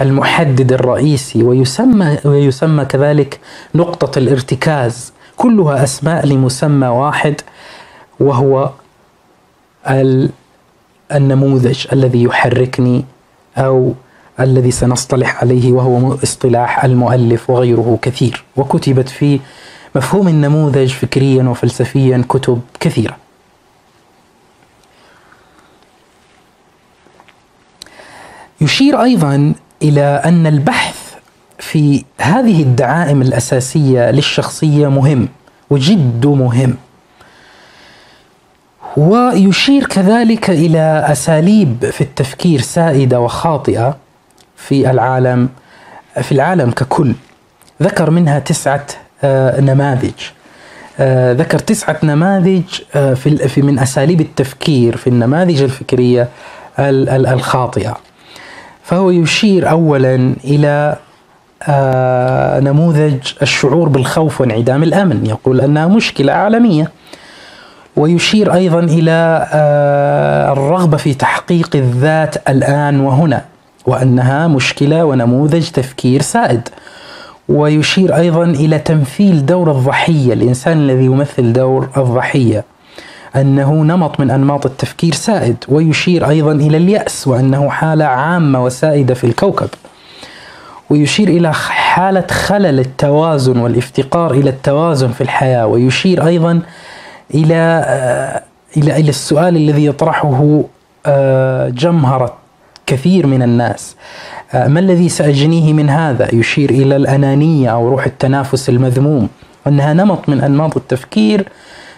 المحدد 0.00 0.73
الرئيسي 0.73 1.42
ويسمى 1.42 2.18
ويسمى 2.25 2.84
كذلك 2.84 3.40
نقطة 3.75 4.18
الارتكاز. 4.18 5.12
كلها 5.37 5.84
أسماء 5.84 6.26
لمسمى 6.26 6.87
واحد 6.87 7.40
وهو 8.20 8.70
النموذج 11.12 11.87
الذي 11.92 12.23
يحركني 12.23 13.04
أو 13.58 13.94
الذي 14.40 14.70
سنصطلح 14.70 15.40
عليه 15.40 15.73
وهو 15.73 16.14
اصطلاح 16.14 16.84
المؤلف 16.84 17.50
وغيره 17.50 17.99
كثير. 18.02 18.44
وكتبت 18.56 19.08
في 19.08 19.40
مفهوم 19.94 20.28
النموذج 20.28 20.90
فكريا 20.92 21.42
وفلسفيا 21.42 22.25
كتب 22.28 22.61
كثيرة. 22.80 23.16
يشير 28.61 29.02
أيضا 29.02 29.54
إلى 29.82 30.23
أن 30.25 30.46
البحث 30.46 31.14
في 31.58 32.04
هذه 32.20 32.62
الدعائم 32.62 33.23
الأساسية 33.23 34.11
للشخصية 34.11 34.88
مهم 34.88 35.28
وجد 35.70 36.26
مهم. 36.26 36.75
ويشير 38.97 39.87
كذلك 39.87 40.50
إلى 40.50 41.07
أساليب 41.09 41.91
في 41.91 42.00
التفكير 42.00 42.61
سائدة 42.61 43.21
وخاطئة 43.21 43.97
في 44.57 44.91
العالم 44.91 45.49
في 46.23 46.33
العالم 46.33 46.71
ككل. 46.71 47.15
ذكر 47.83 48.11
منها 48.11 48.39
تسعة 48.39 48.87
آه، 49.25 49.61
نماذج. 49.61 50.13
آه، 51.00 51.33
ذكر 51.33 51.59
تسعة 51.59 51.97
نماذج 52.02 52.63
آه، 52.95 53.15
في 53.15 53.63
من 53.63 53.78
أساليب 53.78 54.21
التفكير 54.21 54.97
في 54.97 55.07
النماذج 55.07 55.63
الفكرية 55.63 56.28
الخاطئة. 56.78 57.97
فهو 58.83 59.11
يشير 59.11 59.71
اولا 59.71 60.35
إلى 60.45 60.97
نموذج 62.61 63.33
الشعور 63.43 63.89
بالخوف 63.89 64.41
وانعدام 64.41 64.83
الأمن. 64.83 65.26
يقول 65.26 65.61
أنها 65.61 65.87
مشكلة 65.87 66.33
عالمية. 66.33 66.91
ويشير 67.97 68.54
أيضا 68.54 68.80
إلى 68.80 69.47
آه، 69.52 70.52
الرغبة 70.52 70.97
في 70.97 71.15
تحقيق 71.15 71.71
الذات 71.75 72.49
الآن 72.49 73.00
وهنا 73.00 73.45
وأنها 73.87 74.47
مشكلة 74.49 75.04
ونموذج 75.04 75.69
تفكير 75.71 76.23
سائد. 76.23 76.69
ويشير 77.49 78.17
أيضا 78.17 78.45
إلى 78.45 78.78
تمثيل 78.78 79.47
دور 79.47 79.71
الضحية 79.71 80.33
الإنسان 80.33 80.76
الذي 80.78 81.04
يمثل 81.04 81.52
دور 81.52 81.89
الضحية 81.97 82.65
أنه 83.37 83.73
نمط 83.75 84.21
من 84.21 84.30
أنماط 84.30 84.67
التفكير 84.67 85.15
سائد. 85.15 85.57
ويشير 85.69 86.28
أيضا 86.28 86.52
إلى 86.52 86.76
اليأس 86.76 87.28
وأنه 87.28 87.71
حالة 87.71 88.04
عامة 88.04 88.65
وسائدة 88.65 89.15
في 89.15 89.25
الكوكب. 89.25 89.69
ويشير 90.91 91.28
إلى 91.28 91.54
حالة 91.54 92.26
خلل 92.30 92.80
التوازن 92.80 93.59
والإفتقار 93.59 94.30
إلى 94.30 94.50
التوازن 94.50 95.09
في 95.09 95.21
الحياة. 95.21 95.67
ويشير 95.67 96.26
أيضا 96.26 96.61
إلى 97.34 97.84
آه، 97.87 98.43
إلى 98.76 98.97
إلى 98.97 99.08
السؤال 99.08 99.56
الذي 99.56 99.87
يطرحه 99.87 100.63
آه، 101.06 101.69
جمهره 101.69 102.34
كثير 102.87 103.26
من 103.26 103.43
الناس 103.43 103.97
آه، 104.52 104.69
ما 104.69 104.80
الذي 104.80 105.08
سأجنيه 105.08 105.73
من 105.73 105.91
هذا؟ 105.91 106.34
يشير 106.34 106.71
إلى 106.71 106.97
الأنانية 106.97 107.69
أو 107.71 107.89
روح 107.89 108.06
التنافس 108.06 108.69
المذموم 108.69 109.28
وأنها 109.67 109.93
نمط 109.93 110.28
من 110.28 110.41
أنماط 110.41 110.76
التفكير 110.76 111.49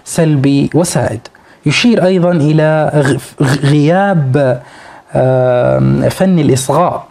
سلبي 0.04 0.70
وسائد. 0.74 1.20
يشير 1.66 2.04
أيضا 2.04 2.30
إلى 2.32 2.90
غياب 3.40 4.62
فن 6.10 6.38
الإصغاء 6.38 7.06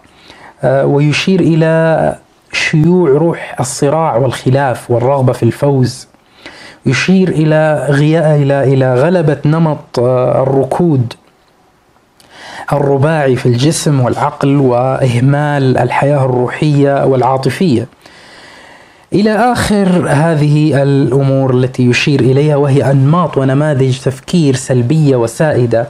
ويشير 0.64 1.40
إلى 1.40 2.16
شيوع 2.52 3.10
روح 3.10 3.56
الصراع 3.60 4.16
والخلاف 4.16 4.92
والرغبة 4.92 5.34
في 5.34 5.44
الفوز 5.44 6.08
يشير 6.86 7.30
إلى 7.30 7.88
غياء 7.90 8.36
إلى 8.36 8.74
إلى 8.74 8.96
غلبة 8.96 9.38
نمط 9.46 10.00
آه، 10.00 10.44
الركود 10.44 11.14
الرباعي 12.74 13.36
في 13.36 13.46
الجسم 13.46 14.00
والعقل 14.00 14.56
وإهمال 14.58 15.78
الحياة 15.78 16.26
الروحية 16.26 17.06
والعاطفية. 17.06 17.88
إلى 19.14 19.32
آخر 19.36 20.08
هذه 20.10 20.84
الأمور 20.84 21.54
التي 21.54 21.84
يشير 21.84 22.20
إليها 22.20 22.56
وهي 22.56 22.92
أنماط 22.92 23.38
ونماذج 23.38 24.00
تفكير 24.00 24.56
سلبية 24.56 25.16
وسائدة 25.16 25.88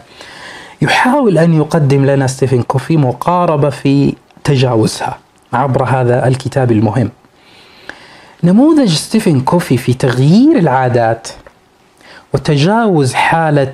يحاول 0.82 1.38
أن 1.38 1.54
يقدم 1.54 2.06
لنا 2.06 2.28
ستيفن 2.28 2.62
كوفي 2.62 2.98
مقاربة 2.98 3.70
في 3.70 4.14
تجاوزها 4.44 5.18
عبر 5.54 5.84
هذا 5.84 6.28
الكتاب 6.28 6.72
المهم. 6.72 7.10
نموذج 8.46 8.94
ستيفن 8.94 9.42
كوفي 9.42 9.78
في 9.78 9.94
تغيير 9.94 10.60
العادات 10.60 11.28
وتجاوز 12.34 13.14
حالة 13.14 13.74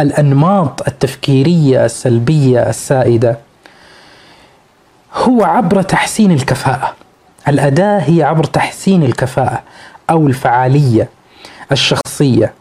الأنماط 0.00 0.88
التفكيرية 0.88 1.84
السلبية 1.84 2.68
السائدة 2.68 3.38
هو 5.14 5.44
عبر 5.44 5.82
تحسين 5.82 6.30
الكفاءة. 6.30 6.94
الأداة 7.48 7.98
هي 7.98 8.22
عبر 8.22 8.44
تحسين 8.44 9.02
الكفاءة 9.02 9.62
أو 10.10 10.26
الفعالية 10.26 11.08
الشخصية 11.72 12.52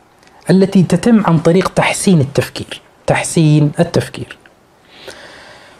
التي 0.49 0.83
تتم 0.83 1.23
عن 1.25 1.39
طريق 1.39 1.73
تحسين 1.73 2.21
التفكير 2.21 2.81
تحسين 3.07 3.71
التفكير. 3.79 4.37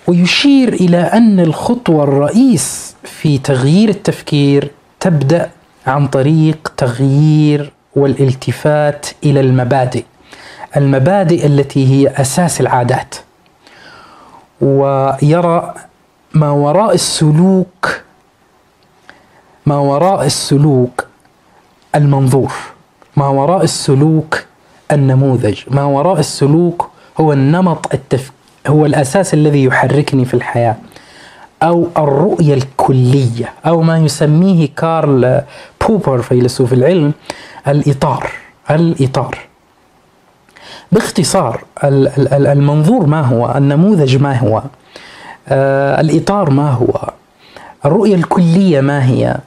ويشير 0.08 0.74
إلى 0.74 0.98
أن 0.98 1.40
الخطوة 1.40 2.04
الرئيس 2.04 2.96
في 3.04 3.38
تغيير 3.38 3.90
التفكير 3.90 4.72
تبدأ 5.00 5.50
عن 5.88 6.08
طريق 6.08 6.74
تغيير 6.78 7.72
والالتفات 7.96 9.06
إلى 9.24 9.40
المبادئ 9.40 10.04
المبادئ 10.78 11.46
التي 11.46 11.88
هي 11.88 12.08
أساس 12.08 12.62
العادات. 12.62 13.16
ويرى 14.62 15.74
ما 16.34 16.52
وراء 16.52 16.94
السلوك 16.94 18.02
ما 19.66 19.78
وراء 19.78 20.26
السلوك 20.26 21.06
المنظور 21.96 22.54
ما 23.18 23.28
وراء 23.28 23.64
السلوك 23.64 24.44
النموذج 24.92 25.60
ما 25.68 25.84
وراء 25.84 26.20
السلوك 26.20 26.90
هو 27.20 27.34
النمط 27.34 27.94
التفكير 27.94 28.35
هو 28.68 28.86
الأساس 28.86 29.34
الذي 29.34 29.64
يحركني 29.64 30.26
في 30.26 30.34
الحياة. 30.34 30.76
أو 31.64 31.88
الرؤية 31.98 32.54
الكلية 32.54 33.54
أو 33.66 33.82
ما 33.82 33.98
يسميه 33.98 34.70
كارل 34.78 35.42
بوبر 35.88 36.22
فيلسوف 36.22 36.74
العلم 36.74 37.14
الإطار 37.68 38.30
الإطار. 38.72 39.38
باختصار 40.92 41.64
المنظور 41.84 43.06
ما 43.06 43.22
هو 43.22 43.54
النموذج 43.58 44.18
ما 44.18 44.38
هو 44.40 44.64
آه، 45.48 46.02
الإطار 46.02 46.50
ما 46.50 46.72
هو 46.72 47.10
الرؤية 47.86 48.16
الكلية 48.16 48.82
ما 48.82 49.06
هي 49.06 49.38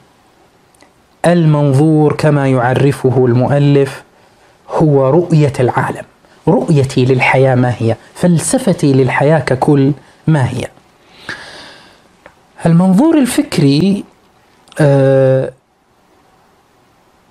المنظور 1.27 2.13
كما 2.13 2.49
يعرفه 2.49 3.27
المؤلف 3.27 4.03
هو 4.71 5.11
رؤية 5.11 5.53
العالم. 5.61 6.05
رؤيتي 6.49 7.05
للحياة 7.05 7.55
ما 7.55 7.75
هي؟ 7.79 7.97
فلسفتي 8.15 8.93
للحياة 8.93 9.39
ككل 9.39 9.93
ما 10.27 10.49
هي؟ 10.49 10.69
المنظور 12.67 13.19
الفكري 13.19 14.05
آه، 14.81 15.53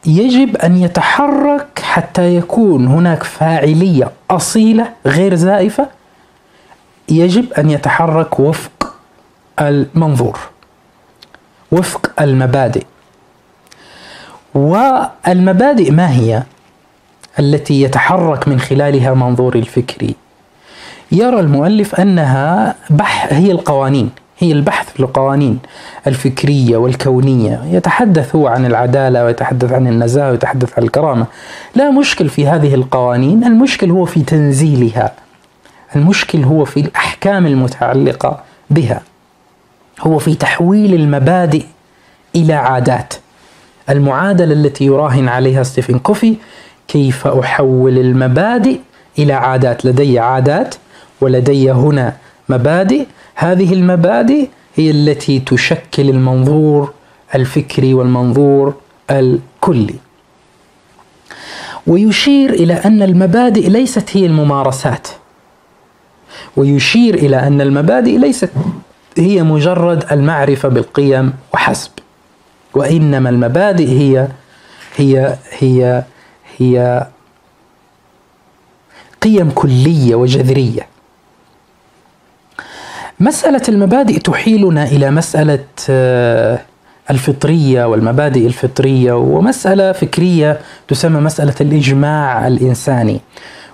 يجب 0.06 0.58
أن 0.58 0.78
يتحرك 0.78 1.80
حتى 1.84 2.36
يكون 2.36 2.88
هناك 2.88 3.24
فاعلية 3.24 4.12
أصيلة 4.32 4.90
غير 5.06 5.36
زائفة. 5.36 5.88
يجب 7.10 7.54
أن 7.54 7.70
يتحرك 7.70 8.40
وفق 8.40 8.96
المنظور 9.60 10.40
وفق 11.72 12.12
المبادئ. 12.22 12.84
والمبادئ 14.56 15.92
ما 15.92 16.12
هي؟ 16.12 16.44
التي 17.39 17.82
يتحرك 17.82 18.47
من 18.47 18.60
خلالها 18.60 19.13
منظور 19.13 19.56
الفكري 19.56 20.15
يرى 21.12 21.39
المؤلف 21.39 21.95
أنها 21.95 22.76
بح 22.89 23.28
هي 23.34 23.52
القوانين 23.52 24.10
هي 24.39 24.52
البحث 24.52 24.89
في 24.93 25.00
القوانين 25.00 25.60
الفكرية 26.08 26.78
والكونية. 26.78 27.62
يتحدث 27.71 28.36
هو 28.36 28.47
عن 28.47 28.65
العدالة 28.65 29.26
ويتحدث 29.26 29.71
عن 29.71 29.88
النزاهه 29.88 30.32
ويتحدث 30.32 30.80
عن 30.80 30.84
الكرامة. 30.84 31.26
لا 31.76 31.91
مشكل 31.91 32.30
في 32.30 32.47
هذه 32.47 32.76
القوانين 32.76 33.43
المشكل 33.43 33.91
هو 33.91 34.06
في 34.06 34.21
تنزيلها. 34.21 35.12
المشكل 35.95 36.43
هو 36.43 36.65
في 36.65 36.80
الأحكام 36.80 37.47
المتعلقة 37.47 38.39
بها. 38.69 39.02
هو 40.02 40.19
في 40.19 40.36
تحويل 40.36 40.93
المبادئ 40.93 41.63
إلى 42.36 42.54
عادات. 42.54 43.13
المعادلة 43.89 44.54
التي 44.54 44.86
يراهن 44.86 45.28
عليها 45.28 45.63
ستيفن 45.63 46.00
كوفي 46.00 46.36
كيف 46.88 47.28
أحول 47.28 47.97
المبادئ 47.97 48.80
إلى 49.19 49.34
عادات؟ 49.34 49.86
لدي 49.86 50.19
عادات 50.19 50.76
ولدي 51.21 51.71
هنا 51.71 52.13
مبادئ. 52.50 53.06
هذه 53.36 53.73
المبادئ 53.73 54.47
هي 54.76 54.91
التي 54.91 55.39
تشكل 55.39 56.10
المنظور 56.10 56.93
الفكري 57.36 57.93
والمنظور 57.93 58.73
الكلي. 59.12 59.95
ويشير 61.88 62.50
إلى 62.50 62.73
أن 62.73 63.02
المبادئ 63.02 63.69
ليست 63.69 64.17
هي 64.17 64.26
الممارسات. 64.26 65.08
ويشير 66.58 67.15
إلى 67.15 67.47
أن 67.47 67.62
المبادئ 67.62 68.17
ليست 68.17 68.50
هي 69.17 69.43
مجرد 69.43 70.06
المعرفة 70.12 70.69
بالقيم 70.69 71.34
وحسب. 71.54 71.91
وإنما 72.73 73.30
المبادئ 73.30 73.89
هي 73.89 74.28
هي 74.97 75.36
هي 75.60 76.04
هي 76.58 77.08
قيم 79.22 79.52
كلية 79.56 80.15
وجذرية. 80.15 80.88
مسألة 83.20 83.62
المبادئ 83.70 84.20
تحيلنا 84.20 84.84
إلى 84.84 85.12
مسألة 85.12 85.65
آه، 85.89 86.60
الفطرية 87.12 87.86
والمبادئ 87.86 88.48
الفطرية 88.48 89.13
ومسألة 89.13 89.91
فكرية 89.91 90.60
تسمى 90.88 91.20
مسألة 91.20 91.54
الإجماع 91.62 92.48
الإنساني 92.48 93.22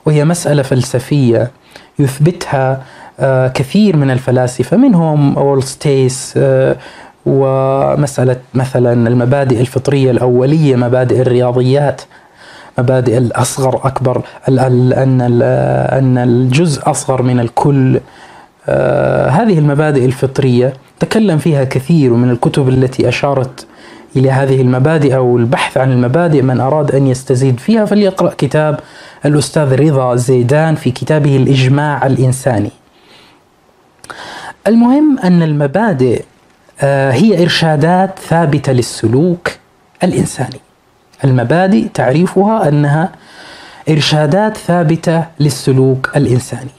وهي 0.06 0.26
مسألة 0.26 0.62
فلسفية 0.62 1.52
يثبتها 2.00 2.84
آه، 3.20 3.48
كثير 3.48 3.98
من 3.98 4.12
الفلاسفة 4.12 4.78
منهم 4.78 5.38
اول 5.38 5.64
ستيس 5.64 6.34
آه، 6.38 6.78
ومسألة 7.26 8.36
مثلا 8.54 9.08
المبادئ 9.08 9.62
الفطرية 9.62 10.12
الأولية 10.12 10.76
مبادئ 10.76 11.22
الرياضيات 11.22 12.02
مبادئ 12.78 13.18
الأصغر 13.18 13.80
أكبر 13.84 14.22
أن 14.50 15.22
أن 15.94 16.18
الجزء 16.18 16.90
أصغر 16.92 17.22
من 17.22 17.40
الكل 17.40 18.00
آه 18.68 19.30
هذه 19.30 19.60
المبادئ 19.60 20.06
الفطرية 20.06 20.74
تكلم 21.00 21.38
فيها 21.38 21.64
كثير 21.64 22.14
من 22.14 22.30
الكتب 22.30 22.70
التي 22.70 23.10
أشارت 23.10 23.66
إلى 24.16 24.32
هذه 24.32 24.62
المبادئ 24.62 25.16
أو 25.16 25.38
البحث 25.38 25.78
عن 25.78 25.92
المبادئ 25.92 26.42
من 26.42 26.60
أراد 26.60 26.96
أن 26.96 27.08
يستزيد 27.08 27.60
فيها 27.60 27.86
فليقرأ 27.86 28.34
كتاب 28.38 28.80
الأستاذ 29.26 29.76
رضا 29.76 30.16
زيدان 30.16 30.76
في 30.76 30.92
كتابه 30.92 31.38
الإجماع 31.38 32.06
الإنساني. 32.06 32.72
المهم 34.68 35.20
أن 35.20 35.44
المبادئ 35.44 36.24
آه 36.82 37.12
هي 37.12 37.44
إرشادات 37.44 38.20
ثابتة 38.20 38.72
للسلوك 38.72 39.52
الإنساني. 40.04 40.60
المبادئ 41.24 41.88
تعريفها 41.94 42.68
أنها 42.70 43.10
إرشادات 43.90 44.58
ثابتة 44.58 45.26
للسلوك 45.40 46.12
الإنساني. 46.16 46.70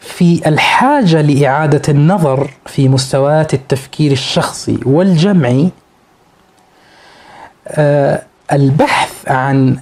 في 0.00 0.48
الحاجة 0.48 1.20
لإعادة 1.20 1.82
النظر 1.88 2.50
في 2.66 2.88
مستويات 2.88 3.54
التفكير 3.54 4.12
الشخصي 4.12 4.78
والجمعي 4.86 5.70
آه، 7.68 8.22
البحث 8.52 9.28
عن 9.28 9.76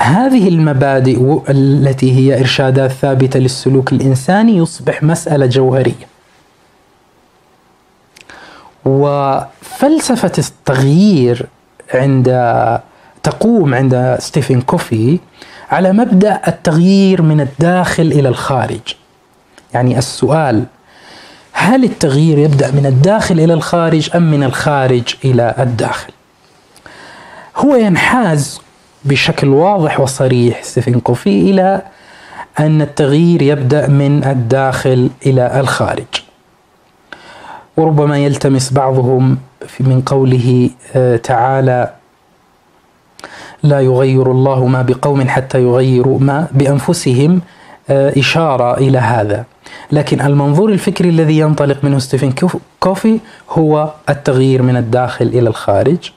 هذه 0.00 0.48
المبادئ 0.48 1.40
التي 1.48 2.12
هي 2.12 2.40
إرشادات 2.40 2.92
ثابتة 2.92 3.40
للسلوك 3.40 3.92
الإنساني 3.92 4.56
يصبح 4.56 5.02
مسألة 5.02 5.46
جوهرية 5.46 6.15
وفلسفة 8.86 10.32
التغيير 10.38 11.46
عند 11.94 12.28
تقوم 13.22 13.74
عند 13.74 14.16
ستيفن 14.18 14.60
كوفي 14.60 15.18
على 15.70 15.92
مبدأ 15.92 16.40
التغيير 16.48 17.22
من 17.22 17.40
الداخل 17.40 18.02
إلى 18.02 18.28
الخارج. 18.28 18.80
يعني 19.74 19.98
السؤال 19.98 20.64
هل 21.52 21.84
التغيير 21.84 22.38
يبدأ 22.38 22.70
من 22.70 22.86
الداخل 22.86 23.40
إلى 23.40 23.54
الخارج 23.54 24.10
أم 24.16 24.30
من 24.30 24.42
الخارج 24.42 25.14
إلى 25.24 25.54
الداخل؟ 25.58 26.12
هو 27.56 27.74
ينحاز 27.74 28.60
بشكل 29.04 29.48
واضح 29.48 30.00
وصريح 30.00 30.62
ستيفن 30.62 31.00
كوفي 31.00 31.50
إلى 31.50 31.82
أن 32.60 32.82
التغيير 32.82 33.42
يبدأ 33.42 33.86
من 33.86 34.24
الداخل 34.24 35.10
إلى 35.26 35.60
الخارج. 35.60 36.25
وربما 37.76 38.18
يلتمس 38.18 38.72
بعضهم 38.72 39.38
من 39.80 40.00
قوله 40.06 40.70
آه، 40.94 41.16
تعالى 41.16 41.92
لا 43.62 43.80
يغير 43.80 44.30
الله 44.30 44.66
ما 44.66 44.82
بقوم 44.82 45.28
حتى 45.28 45.62
يغيروا 45.62 46.18
ما 46.20 46.48
بأنفسهم 46.52 47.40
آه، 47.90 48.18
إشارة 48.18 48.78
إلى 48.78 48.98
هذا. 48.98 49.44
لكن 49.92 50.20
المنظور 50.20 50.72
الفكري 50.72 51.08
الذي 51.08 51.38
ينطلق 51.38 51.84
منه 51.84 51.98
ستيفن 51.98 52.32
كوفي 52.80 53.20
هو 53.50 53.92
التغيير 54.08 54.62
من 54.62 54.76
الداخل 54.76 55.26
إلى 55.26 55.48
الخارج. 55.48 56.12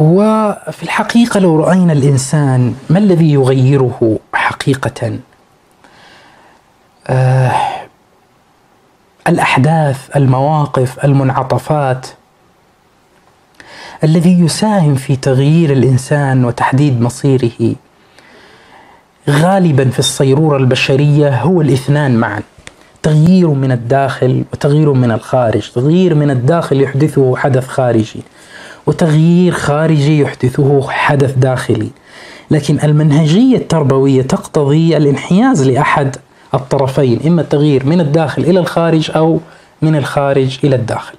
وفي 0.00 0.82
الحقيقة 0.82 1.40
لو 1.40 1.60
رأينا 1.60 1.92
الإنسان 1.92 2.74
ما 2.90 2.98
الذي 2.98 3.32
يغيره 3.32 4.18
حقيقة؟ 4.34 5.18
آه 7.06 7.52
الأحداث 9.28 10.16
المواقف 10.16 11.04
المنعطفات 11.04 12.06
الذي 14.04 14.40
يساهم 14.40 14.94
في 14.94 15.16
تغيير 15.16 15.72
الإنسان 15.72 16.44
وتحديد 16.44 17.00
مصيره. 17.00 17.74
غالبا 19.30 19.90
في 19.90 19.98
الصيرورة 19.98 20.56
البشرية 20.56 21.42
هو 21.42 21.60
الاثنان 21.60 22.16
معا. 22.16 22.42
تغيير 23.02 23.48
من 23.48 23.72
الداخل 23.72 24.44
وتغيير 24.52 24.92
من 24.92 25.10
الخارج. 25.10 25.70
تغيير 25.70 26.14
من 26.14 26.30
الداخل 26.30 26.80
يحدثه 26.80 27.36
حدث 27.36 27.68
خارجي 27.68 28.22
وتغيير 28.86 29.52
خارجي 29.52 30.18
يحدثه 30.20 30.88
حدث 30.90 31.32
داخلي. 31.32 31.90
لكن 32.50 32.78
المنهجية 32.84 33.56
التربوية 33.56 34.22
تقتضي 34.22 34.96
الانحياز 34.96 35.68
لأحد 35.68 36.16
الطرفين 36.54 37.20
إما 37.26 37.42
التغيير 37.42 37.86
من 37.86 38.00
الداخل 38.00 38.42
إلى 38.42 38.60
الخارج 38.60 39.10
أو 39.16 39.40
من 39.82 39.96
الخارج 39.96 40.58
إلى 40.64 40.76
الداخل. 40.76 41.14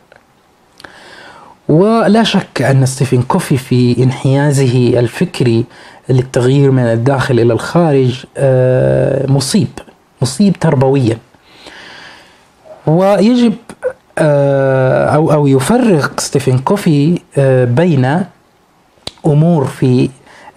ولا 1.70 2.24
شك 2.24 2.62
أن 2.62 2.86
ستيفن 2.86 3.22
كوفي 3.22 3.58
في 3.58 4.04
انحيازه 4.04 5.00
الفكري 5.00 5.66
للتغيير 6.10 6.72
من 6.72 6.84
الداخل 6.84 7.40
إلى 7.40 7.54
الخارج 7.54 8.24
آه، 8.38 9.32
مصيب 9.32 9.68
مصيب 10.22 10.60
تربويا. 10.60 11.18
ويجب 12.88 13.54
آه، 14.18 15.06
أو 15.06 15.34
أو 15.34 15.48
يفرق 15.48 16.20
ستيفن 16.20 16.58
كوفي 16.58 17.20
آه، 17.38 17.66
بين 17.66 18.24
أمور 19.26 19.66
في 19.66 20.10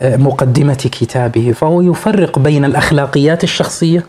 مقدمة 0.02 0.74
كتابه 0.74 1.52
فهو 1.52 1.80
يفرق 1.80 2.38
بين 2.38 2.64
الأخلاقيات 2.64 3.44
الشخصية 3.44 4.04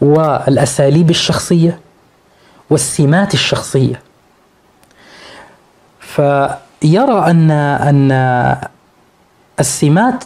والأساليب 0.00 1.10
الشخصية 1.10 1.78
والسمات 2.70 3.34
الشخصية. 3.34 4.00
فيرى 6.00 7.30
ان 7.30 7.50
أن 7.50 8.12
السمات 9.60 10.24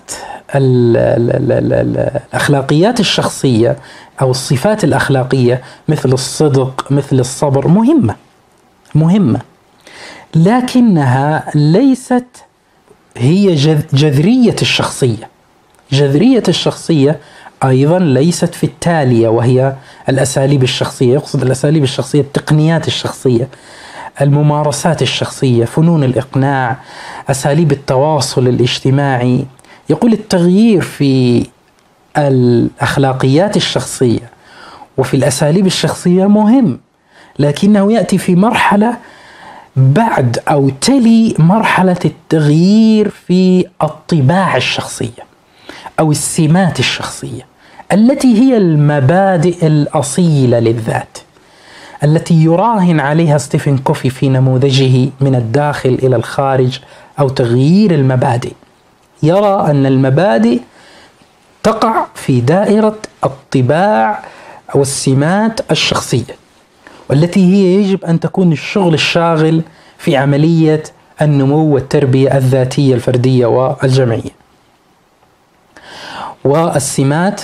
الأخلاقيات 1.70 3.00
الشخصية 3.00 3.76
أو 4.20 4.30
الصفات 4.30 4.84
الأخلاقية 4.84 5.62
مثل 5.88 6.12
الصدق 6.12 6.92
مثل 6.92 7.20
الصبر 7.20 7.68
مهمة 7.68 8.16
مهمة. 8.94 9.40
لكنها 10.34 11.50
ليست 11.54 12.26
هي 13.16 13.54
جذرية 13.92 14.56
الشخصية. 14.62 15.28
جذرية 15.92 16.42
الشخصية 16.48 17.20
أيضا 17.64 17.98
ليست 17.98 18.54
في 18.54 18.64
التالية 18.64 19.28
وهي 19.28 19.74
الأساليب 20.08 20.62
الشخصية 20.62 21.14
يقصد 21.14 21.42
الأساليب 21.42 21.82
الشخصية 21.82 22.20
التقنيات 22.20 22.86
الشخصية 22.88 23.48
الممارسات 24.20 25.02
الشخصية 25.02 25.64
فنون 25.64 26.04
الإقناع 26.04 26.76
أساليب 27.30 27.72
التواصل 27.72 28.48
الاجتماعي. 28.48 29.46
يقول 29.90 30.12
التغيير 30.12 30.80
في 30.80 31.46
الأخلاقيات 32.18 33.56
الشخصية 33.56 34.30
وفي 34.98 35.14
الأساليب 35.14 35.66
الشخصية 35.66 36.26
مهم 36.26 36.80
لكنه 37.38 37.92
يأتي 37.92 38.18
في 38.18 38.34
مرحلة 38.34 38.96
بعد 39.76 40.38
أو 40.48 40.70
تلي 40.80 41.34
مرحلة 41.38 41.98
التغيير 42.04 43.08
في 43.08 43.66
الطباع 43.82 44.56
الشخصية 44.56 45.24
أو 46.00 46.10
السمات 46.10 46.78
الشخصية. 46.78 47.49
التي 47.92 48.40
هي 48.40 48.56
المبادئ 48.56 49.66
الأصيلة 49.66 50.58
للذات 50.58 51.18
التي 52.04 52.34
يراهن 52.34 53.00
عليها 53.00 53.38
ستيفن 53.38 53.78
كوفي 53.78 54.10
في 54.10 54.28
نموذجه 54.28 55.10
من 55.20 55.34
الداخل 55.34 55.98
إلى 56.02 56.16
الخارج 56.16 56.78
أو 57.18 57.28
تغيير 57.28 57.94
المبادئ 57.94 58.52
يرى 59.22 59.70
أن 59.70 59.86
المبادئ 59.86 60.60
تقع 61.62 62.06
في 62.14 62.40
دائرة 62.40 62.96
الطباع 63.24 64.24
والسمات 64.74 65.70
الشخصية 65.70 66.36
والتي 67.10 67.40
هي 67.40 67.74
يجب 67.74 68.04
أن 68.04 68.20
تكون 68.20 68.52
الشغل 68.52 68.94
الشاغل 68.94 69.62
في 69.98 70.16
عملية 70.16 70.82
النمو 71.22 71.74
والتربية 71.74 72.36
الذاتية 72.36 72.94
الفردية 72.94 73.46
والجمعية. 73.46 74.40
والسمات 76.44 77.40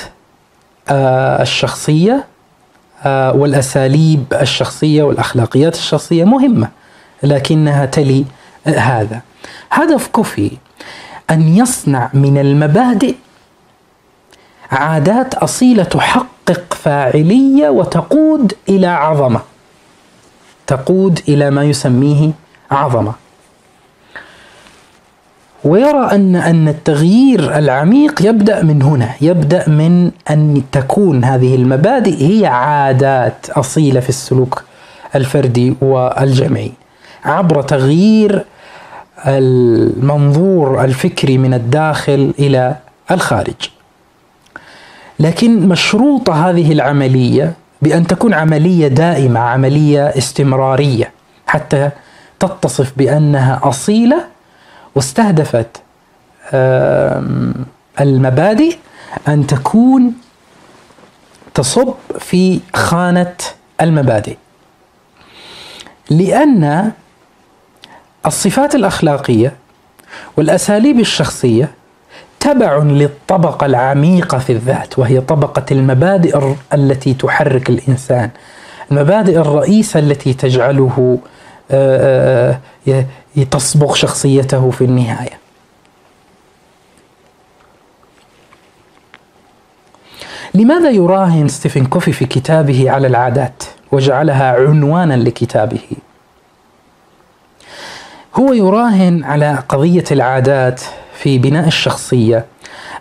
الشخصية 0.90 2.25
آه، 3.05 3.33
والأساليب 3.33 4.25
الشخصية 4.40 5.03
والأخلاقيات 5.03 5.75
الشخصية 5.75 6.25
مهمة 6.25 6.68
لكنها 7.22 7.87
تلي 7.87 8.25
هذا. 8.66 9.20
هدف 9.70 10.09
كوفي 10.09 10.51
أن 11.31 11.57
يصنع 11.57 12.11
من 12.14 12.38
المبادئ 12.38 13.14
عادات 14.70 15.35
أصيلة 15.35 15.83
تحقق 15.85 16.75
فاعلية 16.75 17.68
وتقود 17.68 18.53
إلى 18.68 18.87
عظمة. 18.87 19.40
تقود 20.66 21.20
إلى 21.29 21.51
ما 21.51 21.64
يسميه 21.64 22.31
عظمة. 22.70 23.12
ويرى 25.67 26.09
ان 26.13 26.37
أن 26.37 26.69
التغيير 26.69 27.59
العميق 27.59 28.27
يبدأ 28.27 28.63
من 28.63 28.83
هنا، 28.83 29.11
يبدأ 29.21 29.69
من 29.69 30.11
أن 30.31 30.63
تكون 30.73 31.25
هذه 31.25 31.55
المبادئ 31.55 32.27
هي 32.29 32.47
عادات 32.47 33.51
أصيلة 33.51 34.01
في 34.01 34.09
السلوك 34.09 34.63
الفردي 35.15 35.75
والجمعي 35.81 36.73
عبر 37.25 37.63
تغيير 37.63 38.45
المنظور 39.27 40.85
الفكري 40.85 41.39
من 41.39 41.55
الداخل 41.55 42.35
إلى 42.39 42.77
الخارج. 43.11 43.71
لكن 45.21 45.69
مشروطة 45.69 46.51
هذه 46.51 46.73
العملية 46.73 47.53
بأن 47.83 48.07
تكون 48.07 48.35
عملية 48.35 48.89
دائمة، 48.89 49.41
عملية 49.41 50.05
استمرارية 50.09 51.11
حتى 51.47 51.91
تتصف 52.41 52.93
بأنها 52.97 53.61
أصيلة 53.63 54.36
واستهدفت 54.97 55.83
المبادئ 58.01 58.77
أن 59.29 59.47
تكون 59.47 60.13
تصب 61.55 61.95
في 62.19 62.61
خانة 62.75 63.35
المبادئ. 63.81 64.37
لأن 66.11 66.93
الصفات 68.27 68.75
الأخلاقية 68.75 69.53
والأساليب 70.37 71.01
الشخصية 71.01 71.71
تبع 72.41 72.77
للطبقة 72.77 73.67
العميقة 73.67 74.39
في 74.39 74.53
الذات 74.53 74.99
وهي 74.99 75.21
طبقة 75.21 75.65
المبادئ 75.71 76.55
التي 76.73 77.15
تحرك 77.15 77.71
الإنسان 77.71 78.31
المبادئ 78.91 79.39
الرئيسة 79.39 80.01
التي 80.01 80.35
تجعله 80.35 81.19
آه، 81.71 82.59
آه، 82.89 83.05
تصبغ 83.44 83.94
شخصيته 83.94 84.70
في 84.70 84.85
النهاية. 84.85 85.38
لماذا 90.55 90.90
يراهن 90.90 91.49
ستيفن 91.49 91.87
كوفي 91.87 92.12
في 92.12 92.25
كتابه 92.25 92.90
على 92.90 93.07
العادات 93.07 93.62
وجعلها 93.92 94.53
عنوانا 94.53 95.14
لكتابه؟ 95.14 95.81
هو 98.35 98.53
يراهن 98.53 99.25
على 99.25 99.59
قضية 99.68 100.05
العادات 100.11 100.81
في 101.14 101.38
بناء 101.38 101.66
الشخصية 101.66 102.44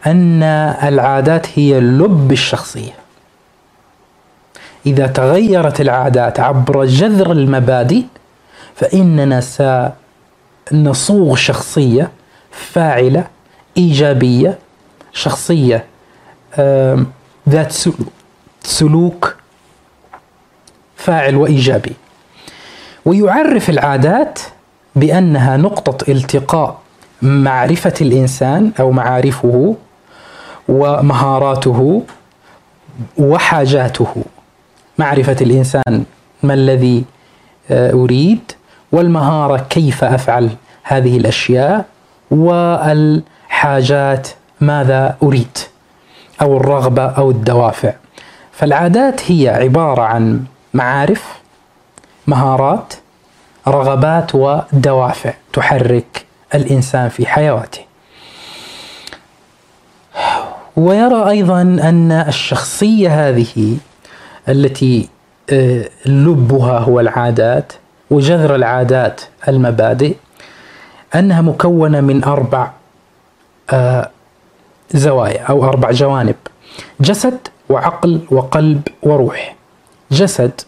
أن 0.06 0.44
العادات 0.84 1.48
هي 1.60 1.80
لب 1.80 2.32
الشخصية. 2.32 2.94
إذا 4.86 5.08
تغيرت 5.08 5.82
العادات 5.82 6.40
عبر 6.40 6.86
جذر 6.86 7.32
المبادئ 7.32 8.04
فإننا 8.76 9.38
سنصوغ 10.70 11.36
شخصية 11.36 12.12
فاعلة 12.52 13.28
إيجابية 13.78 14.58
شخصية 15.14 15.86
ذات 17.50 17.74
سلوك 18.64 19.36
فاعل 20.98 21.36
وإيجابي. 21.36 21.94
ويعرف 23.06 23.70
العادات 23.70 24.40
بأنها 24.96 25.58
نقطة 25.58 26.12
التقاء 26.12 26.80
معرفة 27.22 27.94
الإنسان 28.02 28.72
أو 28.80 28.92
معارفه 28.92 29.76
ومهاراته 30.70 32.04
وحاجاته. 33.18 34.16
معرفة 34.98 35.38
الإنسان 35.42 36.04
ما 36.44 36.54
الذي 36.54 37.04
آه، 37.72 37.92
أريد 37.92 38.52
والمهارة 38.96 39.58
كيف 39.70 40.04
أفعل 40.04 40.50
هذه 40.84 41.18
الأشياء 41.18 41.86
والحاجات 42.32 44.28
ماذا 44.62 45.18
أريد 45.24 45.58
أو 46.42 46.58
الرغبة 46.58 47.06
أو 47.06 47.32
الدوافع 47.32 47.94
فالعادات 48.52 49.32
هي 49.32 49.50
عبارة 49.50 50.02
عن 50.02 50.44
معارف 50.74 51.42
مهارات 52.28 52.94
رغبات 53.68 54.36
ودوافع 54.36 55.34
تحرك 55.54 56.26
الإنسان 56.56 57.10
في 57.10 57.26
حياته. 57.26 57.82
ويرى 60.76 61.30
أيضا 61.30 61.62
أن 61.62 62.12
الشخصية 62.12 63.30
هذه 63.30 63.78
التي 64.50 65.10
آه، 65.50 65.90
لبها 66.06 66.80
هو 66.80 67.00
العادات 67.00 67.74
وجذر 68.12 68.56
العادات 68.56 69.22
المبادئ 69.48 70.16
أنها 71.16 71.42
مكونة 71.42 72.02
من 72.02 72.24
أربع 72.24 72.72
آه، 73.70 74.10
زوايا 74.92 75.42
أو 75.44 75.66
أربع 75.66 75.92
جوانب 75.92 76.36
جسد 77.00 77.38
وعقل 77.70 78.20
وقلب 78.32 78.82
وروح. 79.04 79.56
جسد 80.12 80.62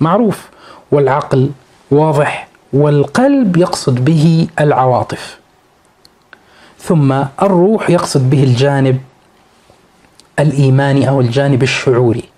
معروف 0.00 0.48
والعقل 0.92 1.50
واضح 1.90 2.48
والقلب 2.72 3.56
يقصد 3.56 4.04
به 4.04 4.48
العواطف. 4.60 5.38
ثم 6.78 7.12
الروح 7.42 7.90
يقصد 7.90 8.30
به 8.30 8.42
الجانب 8.44 9.00
الإيماني 10.38 11.08
أو 11.08 11.20
الجانب 11.20 11.62
الشعوري. 11.62 12.31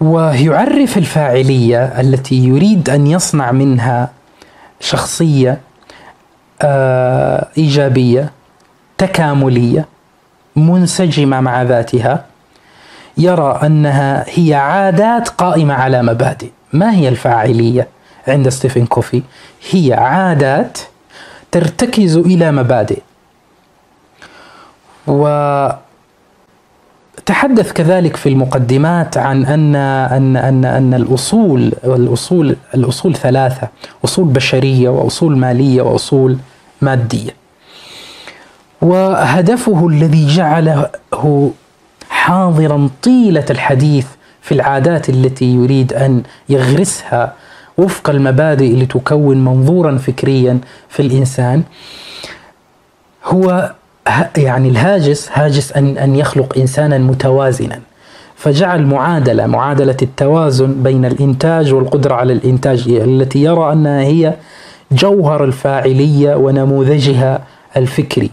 ويعرف 0.00 0.98
الفاعلية 0.98 1.84
التي 2.00 2.34
يريد 2.34 2.90
أن 2.90 3.06
يصنع 3.06 3.52
منها 3.52 4.10
شخصية 4.80 5.60
آه، 6.62 7.48
إيجابية 7.58 8.32
تكاملية 8.98 9.86
منسجمة 10.56 11.40
مع 11.40 11.62
ذاتها 11.62 12.24
يرى 13.18 13.60
أنها 13.62 14.24
هي 14.28 14.54
عادات 14.54 15.28
قائمة 15.28 15.74
على 15.74 16.02
مبادئ. 16.02 16.50
ما 16.72 16.94
هي 16.94 17.08
الفاعلية 17.08 17.88
عند 18.28 18.48
ستيفن 18.48 18.86
كوفي؟ 18.86 19.22
هي 19.70 19.92
عادات 19.92 20.78
ترتكز 21.50 22.16
إلى 22.16 22.52
مبادئ. 22.52 23.00
وتحدث 27.18 27.72
كذلك 27.72 28.16
في 28.16 28.28
المقدمات 28.28 29.16
عن 29.16 29.44
ان 29.46 29.76
ان 29.76 30.36
ان 30.36 30.64
أن 30.64 30.94
الاصول 30.94 31.72
الاصول 31.84 32.56
الأصول 32.74 33.14
ثلاثة 33.16 33.68
أصول 34.04 34.24
بشرية 34.24 34.88
وأصول 34.88 35.36
مالية 35.36 35.82
وأصول 35.82 36.36
مادية. 36.80 37.30
وهدفه 38.82 39.86
الذي 39.88 40.26
جعله 40.26 40.90
حاضرا 42.10 42.88
طيلة 43.02 43.44
الحديث 43.50 44.06
في 44.42 44.52
العادات 44.54 45.08
التي 45.08 45.54
يريد 45.54 45.92
أن 45.92 46.22
يغرسها 46.48 47.32
وفق 47.78 48.10
المبادئ 48.10 48.76
لتكون 48.76 49.44
منظورا 49.44 49.96
فكريا 49.98 50.58
في 50.88 51.02
الإنسان 51.02 51.62
هو 53.24 53.72
يعني 54.36 54.68
الهاجس 54.68 55.30
هاجس 55.32 55.72
أن 55.72 55.98
أن 55.98 56.16
يخلق 56.16 56.58
إنسانا 56.58 56.98
متوازنا. 56.98 57.80
فجعل 58.36 58.86
معادلة 58.86 59.46
معادلة 59.46 59.96
التوازن 60.02 60.82
بين 60.82 61.04
الإنتاج 61.04 61.72
والقدرة 61.74 62.14
على 62.14 62.32
الإنتاج 62.32 62.88
التي 62.88 63.42
يرى 63.42 63.72
أنها 63.72 64.00
هي 64.00 64.34
جوهر 64.92 65.44
الفاعلية 65.44 66.34
ونموذجها 66.34 67.40
الفكري. 67.76 68.30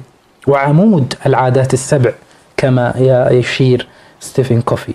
وعمود 0.47 1.13
العادات 1.25 1.73
السبع 1.73 2.11
كما 2.57 2.93
يشير 3.31 3.87
ستيفن 4.19 4.61
كوفي. 4.61 4.93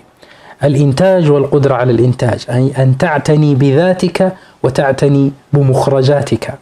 الإنتاج 0.63 1.31
والقدرة 1.31 1.75
على 1.75 1.91
الإنتاج 1.91 2.45
أي 2.49 2.71
أن 2.77 2.97
تعتني 2.97 3.55
بذاتك 3.55 4.33
وتعتني 4.63 5.31
بمخرجاتك. 5.53 6.53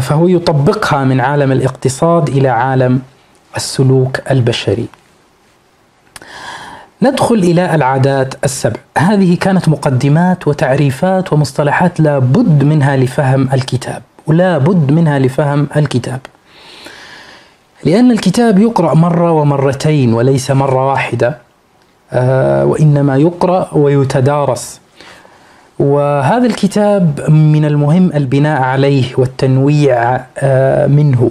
فهو 0.00 0.28
يطبقها 0.28 1.04
من 1.04 1.20
عالم 1.20 1.52
الاقتصاد 1.52 2.28
إلى 2.28 2.48
عالم 2.48 3.02
السلوك 3.56 4.20
البشري. 4.30 4.86
ندخل 7.02 7.34
إلى 7.34 7.74
العادات 7.74 8.44
السبع. 8.44 8.80
هذه 8.98 9.36
كانت 9.36 9.68
مقدمات 9.68 10.48
وتعريفات 10.48 11.32
ومصطلحات 11.32 12.00
لا 12.00 12.18
بد 12.18 12.64
منها 12.64 12.96
لفهم 12.96 13.48
الكتاب. 13.52 14.02
ولا 14.26 14.58
بد 14.58 14.92
منها 14.92 15.18
لفهم 15.18 15.68
الكتاب. 15.76 16.20
لأن 17.84 18.10
الكتاب 18.10 18.58
يقرأ 18.58 18.94
مرة 18.94 19.32
ومرتين 19.32 20.14
وليس 20.14 20.50
مرة 20.50 20.90
واحدة 20.90 21.38
آه، 22.12 22.64
وإنما 22.64 23.16
يقرأ 23.16 23.68
ويتدارس 23.72 24.80
وهذا 25.78 26.46
الكتاب 26.46 27.30
من 27.30 27.64
المهم 27.64 28.10
البناء 28.14 28.62
عليه 28.62 29.04
والتنويع 29.16 30.20
آه، 30.38 30.86
منه. 30.86 31.30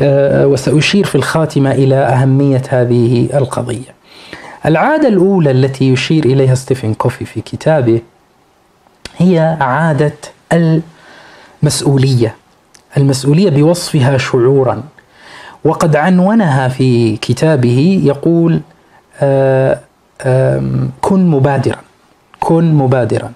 آه، 0.00 0.46
وسأشير 0.46 1.04
في 1.06 1.14
الخاتمة 1.14 1.72
إلى 1.72 1.94
أهمية 1.94 2.62
هذه 2.68 3.28
القضية. 3.34 3.94
العادة 4.66 5.08
الأولى 5.08 5.50
التي 5.50 5.92
يشير 5.92 6.24
إليها 6.24 6.54
ستيفن 6.54 6.94
كوفي 6.94 7.24
في 7.24 7.40
كتابه 7.40 8.00
هي 9.18 9.56
عادة 9.60 10.14
المسؤولية 11.62 12.34
المسؤولية 12.96 13.50
بوصفها 13.50 14.18
شعورا. 14.18 14.82
وقد 15.64 15.96
عنونها 15.96 16.68
في 16.68 17.16
كتابه 17.16 18.00
يقول 18.04 18.60
آه، 19.20 19.80
كن 21.00 21.26
مبادرا. 21.26 21.78
كن 22.42 22.74
مبادرا. 22.74 23.32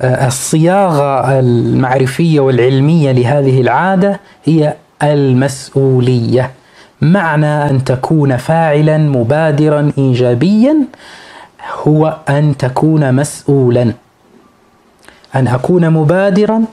آه، 0.00 0.26
الصياغة 0.26 1.38
المعرفية 1.38 2.40
والعلمية 2.40 3.12
لهذه 3.12 3.60
العادة 3.60 4.20
هي 4.44 4.74
المسؤولية. 5.02 6.50
معنى 7.00 7.70
أن 7.70 7.84
تكون 7.84 8.36
فاعلا 8.36 8.98
مبادرا 8.98 9.92
ايجابيا 9.98 10.76
هو 11.86 12.16
أن 12.28 12.56
تكون 12.56 13.14
مسؤولا. 13.14 13.92
أن 15.34 15.48
أكون 15.48 15.90
مبادرا 15.90 16.64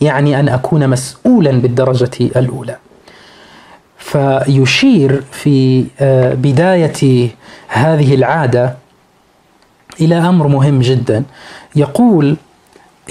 يعني 0.00 0.40
أن 0.40 0.48
أكون 0.48 0.88
مسؤولا 0.88 1.50
بالدرجة 1.50 2.10
الأولى. 2.20 2.76
فيشير 3.98 5.22
في 5.32 5.84
آه، 6.00 6.34
بداية 6.34 7.30
هذه 7.68 8.14
العادة 8.14 8.81
إلى 10.00 10.14
أمر 10.14 10.48
مهم 10.48 10.80
جدا. 10.80 11.24
يقول 11.76 12.36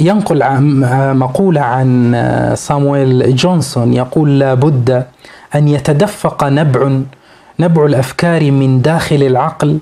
ينقل 0.01 0.43
مقولة 1.17 1.61
عن 1.61 2.15
صامويل 2.55 3.35
جونسون 3.35 3.93
يقول 3.93 4.39
لابد 4.39 5.05
أن 5.55 5.67
يتدفق 5.67 6.43
نبع 6.43 6.99
نبع 7.59 7.85
الأفكار 7.85 8.51
من 8.51 8.81
داخل 8.81 9.23
العقل 9.23 9.77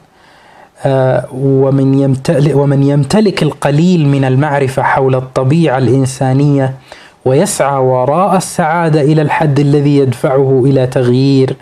آه، 0.85 1.25
ومن 1.33 1.99
يمتلك 1.99 2.55
ومن 2.55 2.83
يمتلك 2.83 3.43
القليل 3.43 4.07
من 4.07 4.25
المعرفة 4.25 4.81
حول 4.83 5.15
الطبيعة 5.15 5.77
الإنسانية 5.77 6.73
ويسعى 7.25 7.79
وراء 7.79 8.37
السعادة 8.37 9.01
إلى 9.01 9.21
الحد 9.21 9.59
الذي 9.59 9.97
يدفعه 9.97 10.63
إلى 10.65 10.87
تغيير 10.87 11.55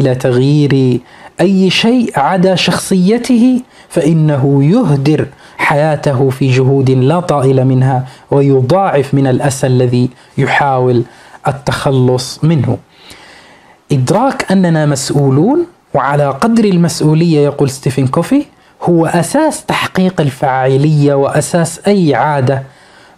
إلى 0.00 0.14
تغيير 0.14 1.00
أي 1.40 1.70
شيء 1.70 2.12
عدا 2.16 2.54
شخصيته 2.54 3.60
فإنه 3.88 4.64
يهدر 4.64 5.26
حياته 5.58 6.30
في 6.30 6.50
جهود 6.50 6.90
لا 6.90 7.20
طائل 7.20 7.64
منها 7.64 8.06
ويضاعف 8.30 9.14
من 9.14 9.26
الأسى 9.26 9.66
الذي 9.66 10.10
يحاول 10.38 11.02
التخلص 11.48 12.44
منه. 12.44 12.78
إدراك 13.92 14.52
أننا 14.52 14.86
مسؤولون 14.86 15.66
وعلى 15.94 16.30
قدر 16.30 16.64
المسؤولية 16.64 17.44
يقول 17.44 17.70
ستيفن 17.70 18.06
كوفي 18.06 18.44
هو 18.82 19.06
أساس 19.06 19.64
تحقيق 19.64 20.20
الفاعلية 20.20 21.14
وأساس 21.14 21.80
أي 21.86 22.14
عادة 22.14 22.62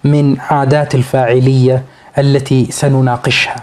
من 0.04 0.40
عادات 0.40 0.94
الفاعلية 0.94 1.82
التي 2.18 2.66
سنناقشها. 2.70 3.56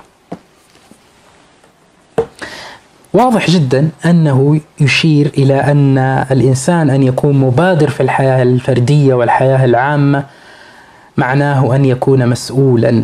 واضح 3.15 3.49
جدا 3.49 3.89
أنه 4.05 4.59
يشير 4.79 5.31
إلى 5.37 5.53
أن 5.53 5.97
الإنسان 6.31 6.89
أن 6.89 7.03
يكون 7.03 7.35
مبادر 7.37 7.89
في 7.89 8.03
الحياة 8.03 8.43
الفردية 8.43 9.13
والحياة 9.13 9.65
العامة 9.65 10.23
معناه 11.17 11.75
أن 11.75 11.85
يكون 11.85 12.29
مسؤولا. 12.29 13.03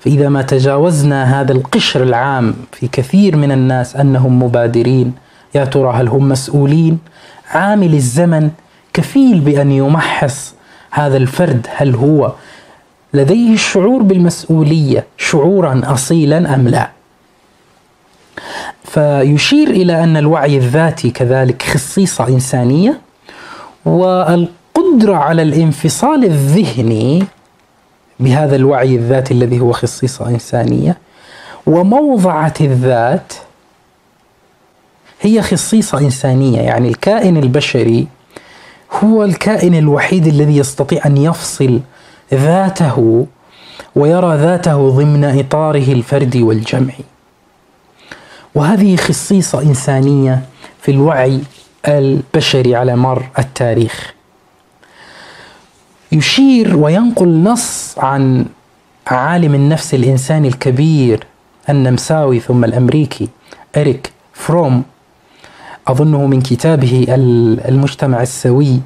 فإذا 0.00 0.28
ما 0.28 0.42
تجاوزنا 0.42 1.40
هذا 1.40 1.52
القشر 1.52 2.02
العام 2.02 2.54
في 2.72 2.88
كثير 2.88 3.36
من 3.36 3.52
الناس 3.52 3.96
أنهم 3.96 4.42
مبادرين 4.42 5.12
يا 5.54 5.64
ترى 5.64 5.92
هل 5.94 6.08
هم 6.08 6.28
مسؤولين؟ 6.28 6.98
عامل 7.50 7.94
الزمن 7.94 8.50
كفيل 8.92 9.40
بأن 9.40 9.72
يمحص 9.72 10.54
هذا 10.90 11.16
الفرد 11.16 11.66
هل 11.76 11.94
هو 11.94 12.32
لديه 13.14 13.54
الشعور 13.54 14.02
بالمسؤولية 14.02 15.04
شعورا 15.18 15.80
اصيلا 15.84 16.54
أم 16.54 16.68
لا؟ 16.68 16.99
فيشير 18.84 19.70
إلى 19.70 20.04
أن 20.04 20.16
الوعي 20.16 20.56
الذاتي 20.56 21.10
كذلك 21.10 21.62
خصيصة 21.62 22.28
إنسانية 22.28 23.00
والقدرة 23.84 25.16
على 25.16 25.42
الانفصال 25.42 26.24
الذهني 26.24 27.24
بهذا 28.20 28.56
الوعي 28.56 28.94
الذاتي 28.94 29.34
الذي 29.34 29.60
هو 29.60 29.72
خصيصة 29.72 30.28
إنسانية 30.28 30.96
وموضعة 31.66 32.54
الذات 32.60 33.32
هي 35.20 35.42
خصيصة 35.42 35.98
إنسانية. 35.98 36.60
يعني 36.60 36.88
الكائن 36.88 37.36
البشري 37.36 38.06
هو 39.04 39.24
الكائن 39.24 39.74
الوحيد 39.74 40.26
الذي 40.26 40.56
يستطيع 40.56 41.06
أن 41.06 41.16
يفصل 41.16 41.80
ذاته 42.34 43.26
ويرى 43.94 44.36
ذاته 44.36 44.90
ضمن 44.90 45.24
إطاره 45.24 45.92
الفردي 45.92 46.42
والجمعي 46.42 47.04
وهذه 48.54 48.96
خصيصة 48.96 49.62
إنسانية 49.62 50.42
في 50.82 50.90
الوعي 50.90 51.40
البشري 51.88 52.74
على 52.76 52.96
مر 52.96 53.28
التاريخ. 53.38 54.14
يشير 56.12 56.76
وينقل 56.76 57.42
نص 57.42 57.94
عن 57.98 58.46
عالم 59.06 59.54
النفس 59.54 59.94
الإنساني 59.94 60.48
الكبير 60.48 61.26
النمساوي 61.68 62.40
ثم 62.40 62.64
الأمريكي 62.64 63.28
إريك 63.76 64.12
فروم. 64.32 64.82
أظنه 65.88 66.26
من 66.26 66.40
كتابه 66.40 67.06
المجتمع 67.68 68.22
السوي. 68.22 68.80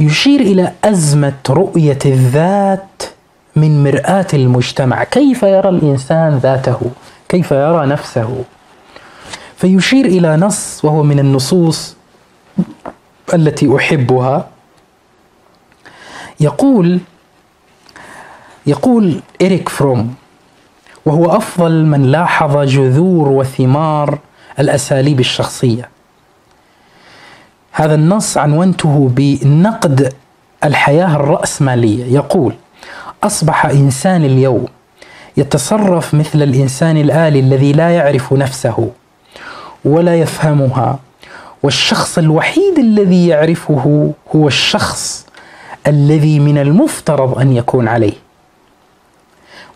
يشير 0.00 0.40
إلى 0.40 0.72
أزمة 0.84 1.34
رؤية 1.50 1.98
الذات 2.06 3.02
من 3.56 3.84
مرآة 3.84 4.26
المجتمع. 4.34 5.04
كيف 5.04 5.42
يرى 5.42 5.68
الإنسان 5.68 6.38
ذاته؟ 6.38 6.80
كيف 7.32 7.50
يرى 7.50 7.86
نفسه. 7.86 8.44
فيشير 9.56 10.04
إلى 10.04 10.36
نص 10.36 10.84
وهو 10.84 11.02
من 11.02 11.18
النصوص 11.18 11.96
التي 13.34 13.76
أحبها. 13.76 14.48
يقول 16.40 17.00
يقول 18.66 19.20
إريك 19.42 19.68
فروم 19.68 20.14
وهو 21.06 21.36
أفضل 21.36 21.84
من 21.84 22.02
لاحظ 22.02 22.56
جذور 22.58 23.28
وثمار 23.28 24.18
الأساليب 24.58 25.20
الشخصية. 25.20 25.88
هذا 27.72 27.94
النص 27.94 28.38
عنونته 28.38 29.10
بنقد 29.16 30.12
الحياة 30.64 31.16
الرأسمالية. 31.16 32.14
يقول 32.14 32.54
أصبح 33.22 33.66
إنسان 33.66 34.24
اليوم 34.24 34.66
يتصرف 35.36 36.14
مثل 36.14 36.42
الإنسان 36.42 36.96
الآلي 36.96 37.40
الذي 37.40 37.72
لا 37.72 37.90
يعرف 37.90 38.32
نفسه 38.32 38.90
ولا 39.84 40.16
يفهمها. 40.20 40.98
والشخص 41.62 42.18
الوحيد 42.18 42.78
الذي 42.78 43.26
يعرفه 43.26 44.12
هو 44.36 44.46
الشخص 44.48 45.26
الذي 45.86 46.38
من 46.40 46.58
المفترض 46.58 47.38
أن 47.38 47.52
يكون 47.52 47.88
عليه. 47.88 48.12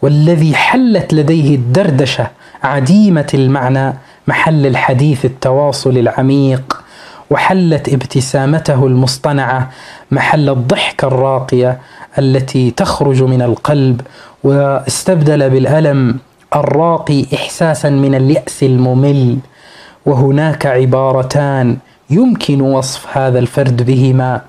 والذي 0.03 0.55
حلت 0.55 1.15
لديه 1.15 1.55
الدردشة 1.55 2.31
عديمة 2.63 3.27
المعنى 3.35 3.95
محل 4.27 4.67
الحديث 4.67 5.25
التواصل 5.25 5.99
العميق 5.99 6.83
وحلت 7.31 7.89
ابتسامته 7.89 8.87
المصطنعة 8.87 9.71
محل 10.11 10.49
الضحكه 10.49 11.09
الراقية 11.09 11.79
التي 12.19 12.71
تخرج 12.71 13.23
من 13.23 13.43
القلب 13.43 14.01
واستبدل 14.45 15.51
بالألم 15.51 16.19
الراقي 16.57 17.25
احساسا 17.35 17.91
من 17.91 18.15
اليأس 18.15 18.63
الممل. 18.63 19.39
وهناك 20.07 20.67
عبارتان 20.67 21.77
يمكن 22.11 22.61
وصف 22.61 23.19
هذا 23.19 23.39
الفرد 23.39 23.83
بهما. 23.83 24.41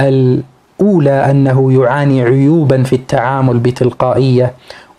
الأولى 0.00 1.30
أنه 1.30 1.72
يعاني 1.72 2.22
عيوبا 2.22 2.82
في 2.82 2.92
التعامل 2.92 3.58
بتلقائية 3.58 4.52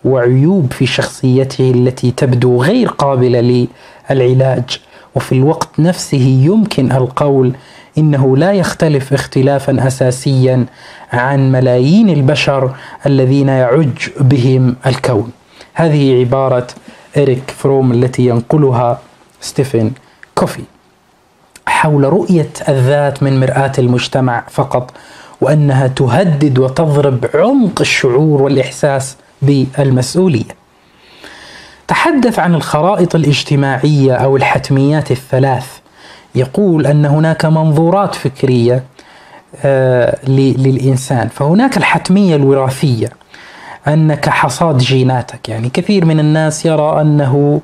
وعيوب 0.04 0.72
في 0.72 0.86
شخصيته 0.86 1.70
التي 1.70 2.10
تبدو 2.10 2.62
غير 2.62 2.88
قابلة 2.88 3.66
للعلاج. 4.10 4.80
وفي 5.14 5.32
الوقت 5.32 5.68
نفسه 5.80 6.42
يمكن 6.44 6.92
القول 6.92 7.52
إنه 7.98 8.36
لا 8.36 8.52
يختلف 8.52 9.12
اختلافا 9.12 9.86
اساسيا 9.86 10.66
عن 11.12 11.52
ملايين 11.52 12.10
البشر 12.10 12.74
الذين 13.06 13.48
يعج 13.48 14.08
بهم 14.20 14.76
الكون. 14.86 15.32
هذه 15.74 16.20
عبارة 16.20 16.66
إريك 17.16 17.50
فروم 17.50 17.92
التي 17.92 18.26
ينقلها 18.26 19.00
ستيفن 19.40 19.90
كوفي 20.34 20.62
حول 21.66 22.04
رؤية 22.04 22.50
الذات 22.68 23.22
من 23.22 23.40
مرآة 23.40 23.72
المجتمع 23.78 24.44
فقط 24.50 24.92
وأنها 25.40 25.86
تهدد 25.86 26.58
وتضرب 26.58 27.26
عمق 27.34 27.80
الشعور 27.80 28.42
والإحساس 28.42 29.16
بالمسؤولية. 29.42 30.58
تحدث 31.88 32.38
عن 32.38 32.54
الخرائط 32.54 33.14
الاجتماعية 33.14 34.14
أو 34.14 34.36
الحتميات 34.36 35.10
الثلاث 35.10 35.77
يقول 36.34 36.86
أن 36.86 37.04
هناك 37.06 37.44
منظورات 37.44 38.14
فكرية 38.14 38.82
آه 39.64 40.18
للإنسان. 40.28 41.28
فهناك 41.28 41.76
الحتمية 41.76 42.36
الوراثية 42.36 43.08
أنك 43.88 44.28
حصاد 44.28 44.78
جيناتك. 44.78 45.48
يعني 45.48 45.68
كثير 45.68 46.04
من 46.04 46.20
الناس 46.20 46.66
يرى 46.66 47.00
أنه 47.00 47.60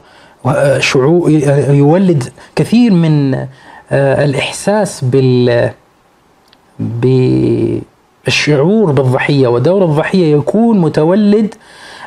شعور 0.78 1.30
يولد 1.70 2.24
كثير 2.56 2.92
من 2.92 3.34
آه 3.92 4.24
الإحساس 4.24 5.04
بال 5.04 5.70
بالشعور 8.26 8.92
بالضحية. 8.92 9.48
ودور 9.48 9.84
الضحية 9.84 10.36
يكون 10.36 10.78
متولد 10.80 11.54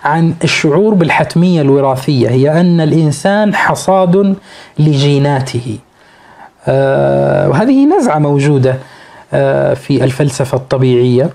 عن 0.03 0.33
الشعور 0.43 0.93
بالحتمية 0.93 1.61
الوراثية 1.61 2.29
هي 2.29 2.59
أن 2.61 2.81
الإنسان 2.81 3.55
حصاد 3.55 4.35
لجيناته. 4.79 5.77
آه، 5.77 5.86
وهذه 6.67 7.85
نزعة 7.85 8.19
موجودة 8.19 8.75
آه، 9.33 9.73
في 9.73 10.03
الفلسفة 10.03 10.57
الطبيعية. 10.57 11.29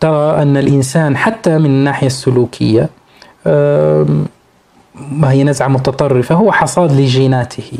ترى 0.00 0.42
أن 0.42 0.56
الإنسان 0.56 1.16
حتى 1.16 1.58
من 1.58 1.66
الناحية 1.66 2.06
السلوكية 2.06 2.88
ما 4.94 5.30
هي 5.30 5.44
نزعة 5.44 5.68
متطرفة 5.68 6.34
هو 6.34 6.52
حصاد 6.52 6.92
لجيناته. 6.92 7.78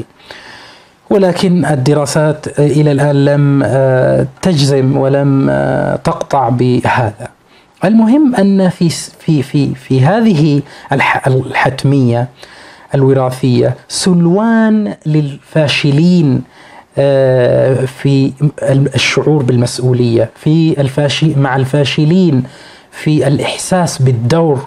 ولكن 1.11 1.65
الدراسات 1.65 2.59
إلى 2.59 2.93
الآن 2.93 3.25
لم 3.25 3.63
آه، 3.65 4.27
تجزم 4.43 4.97
ولم 4.97 5.47
تقطع 6.05 6.49
بهذا. 6.49 7.29
المهم 7.85 8.35
أن 8.35 8.69
في 8.69 8.89
في 9.19 9.43
في 9.43 9.75
في 9.75 10.01
هذه 10.01 10.63
الحتمية 11.27 12.29
الوراثية 12.95 13.77
سلوان 13.89 14.95
للفاشلين 15.07 16.35
آه، 16.35 16.62
في 17.87 18.33
الشعور 18.95 19.43
بالمسؤولية 19.43 20.31
في 20.37 20.81
الفاشي 20.81 21.35
مع 21.35 21.57
الفاشلين 21.57 22.43
في 22.91 23.27
الإحساس 23.27 24.03
بالدور 24.03 24.67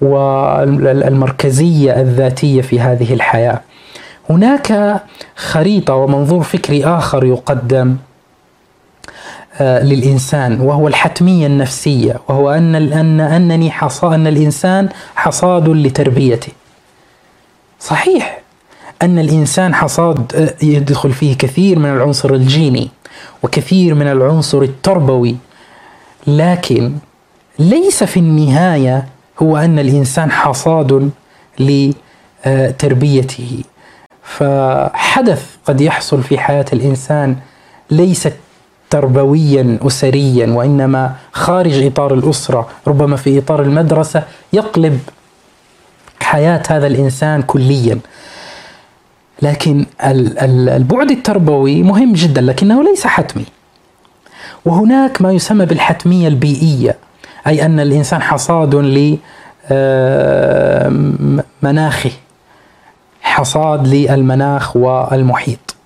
والمركزية 0.00 2.00
الذاتية 2.00 2.62
في 2.62 2.80
هذه 2.80 3.14
الحياة. 3.14 3.60
هناك 4.30 5.00
خريطة 5.36 5.94
ومنظور 5.94 6.42
فكري 6.42 6.84
آخر 6.84 7.24
يقدم 7.24 7.96
آه، 9.60 9.82
للإنسان 9.82 10.60
وهو 10.60 10.88
الحتمية 10.88 11.46
النفسية 11.46 12.16
وهو 12.28 12.50
أن 12.50 12.74
أن 12.74 13.20
أنني 13.20 13.70
حصا 13.70 14.14
أن 14.14 14.26
الإنسان 14.26 14.88
حصاد 15.16 15.68
لتربيته. 15.68 16.52
صحيح. 17.80 18.43
أن 19.04 19.18
الإنسان 19.18 19.74
حصاد 19.74 20.32
آه، 20.34 20.64
يدخل 20.64 21.12
فيه 21.12 21.36
كثير 21.36 21.78
من 21.78 21.90
العنصر 21.90 22.34
الجيني 22.34 22.88
وكثير 23.42 23.94
من 23.94 24.06
العنصر 24.06 24.62
التربوي. 24.62 25.36
لكن 26.26 26.92
ليس 27.58 28.04
في 28.04 28.20
النهاية 28.20 29.06
هو 29.42 29.56
أن 29.56 29.78
الإنسان 29.78 30.30
حصاد 30.30 31.10
لتربيته 31.58 33.62
فحدث 34.22 35.46
قد 35.66 35.80
يحصل 35.80 36.22
في 36.22 36.38
حياة 36.38 36.64
الإنسان 36.72 37.36
ليست 37.90 38.32
تربويا 38.90 39.78
اسريا 39.82 40.46
وإنما 40.46 41.14
خارج 41.32 41.86
إطار 41.86 42.14
الأسرة. 42.14 42.68
ربما 42.86 43.16
في 43.16 43.38
إطار 43.38 43.62
المدرسة 43.62 44.22
يقلب 44.52 45.00
حياة 46.20 46.62
هذا 46.68 46.86
الإنسان 46.86 47.42
كليا. 47.42 47.98
لكن 49.44 49.86
البعد 50.04 51.10
التربوي 51.10 51.82
مهم 51.82 52.12
جدا 52.12 52.40
لكنه 52.40 52.82
ليس 52.84 53.06
حتمي 53.06 53.44
وهناك 54.64 55.22
ما 55.22 55.32
يسمى 55.32 55.66
بالحتمية 55.66 56.28
البيئية 56.28 56.96
أي 57.46 57.66
أن 57.66 57.80
الإنسان 57.80 58.22
حصاد 58.22 58.74
لمناخه 61.62 62.10
حصاد 63.22 63.86
للمناخ 63.86 64.76
والمحيط 64.76 65.76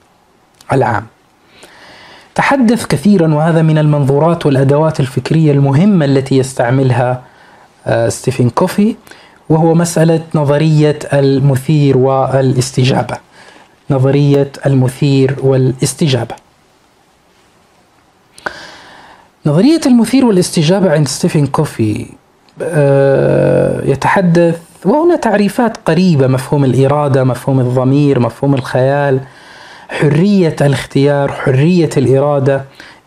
العام 0.72 1.06
تحدث 2.34 2.86
كثيرا 2.86 3.34
وهذا 3.34 3.62
من 3.62 3.78
المنظورات 3.78 4.46
والأدوات 4.46 5.00
الفكرية 5.00 5.52
المهمة 5.52 6.04
التي 6.04 6.36
يستعملها 6.38 7.22
آه، 7.86 8.08
ستيفن 8.08 8.50
كوفي 8.50 8.96
وهو 9.48 9.74
مسألة 9.74 10.20
نظرية 10.34 10.98
المثير 11.12 11.98
والإستجابة. 11.98 13.27
نظرية 13.90 14.52
المثير 14.66 15.36
والاستجابة. 15.42 16.34
نظرية 19.46 19.80
المثير 19.86 20.24
والاستجابة 20.24 20.90
عند 20.92 21.08
ستيفن 21.08 21.46
كوفي 21.46 22.06
آه، 22.62 23.82
يتحدث 23.84 24.60
وهنا 24.84 25.16
تعريفات 25.16 25.76
قريبة 25.76 26.26
مفهوم 26.26 26.64
الإرادة، 26.64 27.24
مفهوم 27.24 27.60
الضمير، 27.60 28.20
مفهوم 28.20 28.54
الخيال، 28.54 29.20
حرية 29.88 30.56
الاختيار 30.60 31.32
حرية 31.32 31.90
الإرادة 31.96 32.64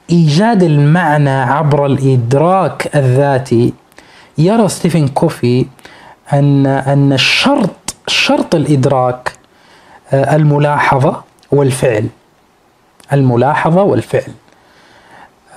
إيجاد 0.10 0.64
المعنى 0.64 1.30
عبر 1.30 1.86
الإدراك 1.86 2.96
الذاتي 2.96 3.74
يرى 4.38 4.70
ستيفن 4.70 5.08
كوفي 5.08 5.66
ان 6.34 6.66
أن 6.66 7.14
الشرط 7.14 7.70
شرط 8.08 8.56
الإدراك 8.56 9.32
آه، 10.14 10.36
الملاحظة 10.36 11.24
والفعل. 11.52 12.08
الملاحظة 13.14 13.84
والفعل. 13.84 14.32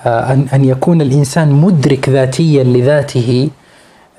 آه، 0.05 0.33
ان 0.33 0.47
أن 0.53 0.65
يكون 0.65 1.01
الإنسان 1.01 1.51
مدرك 1.51 2.09
ذاتيا 2.09 2.63
لذاته 2.63 3.49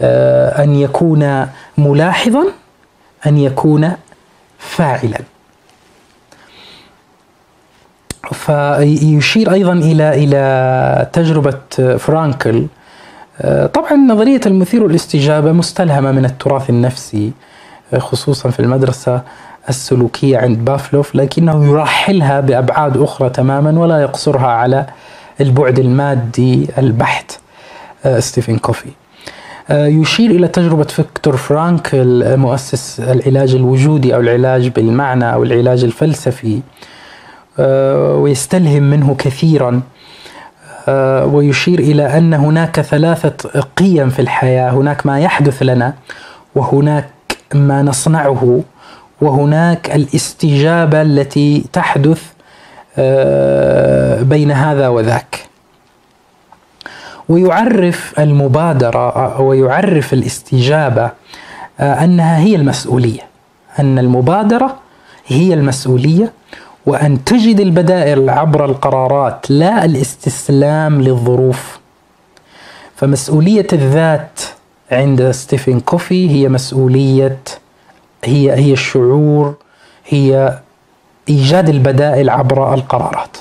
آه، 0.00 0.64
أن 0.64 0.74
يكون 0.74 1.46
ملاحظا 1.78 2.44
أن 3.26 3.38
يكون 3.38 3.92
فاعلا. 4.58 5.18
فيشير 8.32 9.52
أيضا 9.52 9.72
إلى 9.72 10.24
إلى 10.24 11.10
تجربة 11.12 11.58
فرانكل. 11.98 12.66
طبعا 13.74 13.92
نظرية 14.08 14.40
المثير 14.46 14.82
والاستجابه 14.82 15.52
مستلهمة 15.52 16.12
من 16.12 16.24
التراث 16.24 16.70
النفسي 16.70 17.32
خصوصا 17.98 18.50
في 18.50 18.60
المدرسة. 18.60 19.22
السلوكية 19.68 20.38
عند 20.38 20.64
بافلوف 20.64 21.14
لكنه 21.14 21.70
يرحلها 21.70 22.40
بأبعاد 22.40 22.96
أخرى 22.96 23.30
تماما 23.30 23.80
ولا 23.80 24.00
يقصرها 24.00 24.46
على 24.46 24.86
البعد 25.40 25.78
المادي 25.78 26.68
البحت 26.78 27.38
ستيفن 28.18 28.58
كوفي. 28.58 28.90
يشير 29.70 30.30
إلى 30.30 30.48
تجربة 30.48 30.84
فيكتور 30.84 31.36
فرانكل 31.36 32.36
مؤسس 32.36 33.00
العلاج 33.00 33.54
الوجودي 33.54 34.14
أو 34.14 34.20
العلاج 34.20 34.68
بالمعنى 34.68 35.32
أو 35.32 35.42
العلاج 35.42 35.84
الفلسفي 35.84 36.60
ويستلهم 38.22 38.82
منه 38.82 39.14
كثيرا 39.18 39.80
ويشير 41.24 41.78
إلى 41.78 42.18
أن 42.18 42.34
هناك 42.34 42.80
ثلاثة 42.80 43.60
قيم 43.76 44.10
في 44.10 44.18
الحياة 44.22 44.70
هناك 44.70 45.06
ما 45.06 45.20
يحدث 45.20 45.62
لنا 45.62 45.94
وهناك 46.54 47.08
ما 47.54 47.82
نصنعه. 47.82 48.62
وهناك 49.20 49.90
الاستجابة 49.90 51.02
التي 51.02 51.64
تحدث 51.72 52.22
بين 54.28 54.50
هذا 54.50 54.88
وذاك. 54.88 55.46
ويعرف 57.28 58.14
المبادرة 58.18 59.40
ويعرف 59.40 60.12
الاستجابة 60.12 61.10
أنها 61.80 62.38
هي 62.38 62.56
المسؤولية. 62.56 63.20
أن 63.78 63.98
المبادرة 63.98 64.76
هي 65.26 65.54
المسؤولية 65.54 66.32
وأن 66.86 67.24
تجد 67.24 67.60
البدائل 67.60 68.30
عبر 68.30 68.64
القرارات 68.64 69.50
لا 69.50 69.84
الاستسلام 69.84 71.02
للظروف. 71.02 71.78
فمسؤولية 72.96 73.66
الذات 73.72 74.40
عند 74.92 75.30
ستيفن 75.30 75.80
كوفي 75.80 76.30
هي 76.30 76.48
مسؤولية 76.48 77.38
هي 78.24 78.52
هي 78.52 78.72
الشعور 78.72 79.54
هي 80.08 80.58
إيجاد 81.28 81.68
البدائل 81.68 82.30
عبر 82.30 82.74
القرارات. 82.74 83.36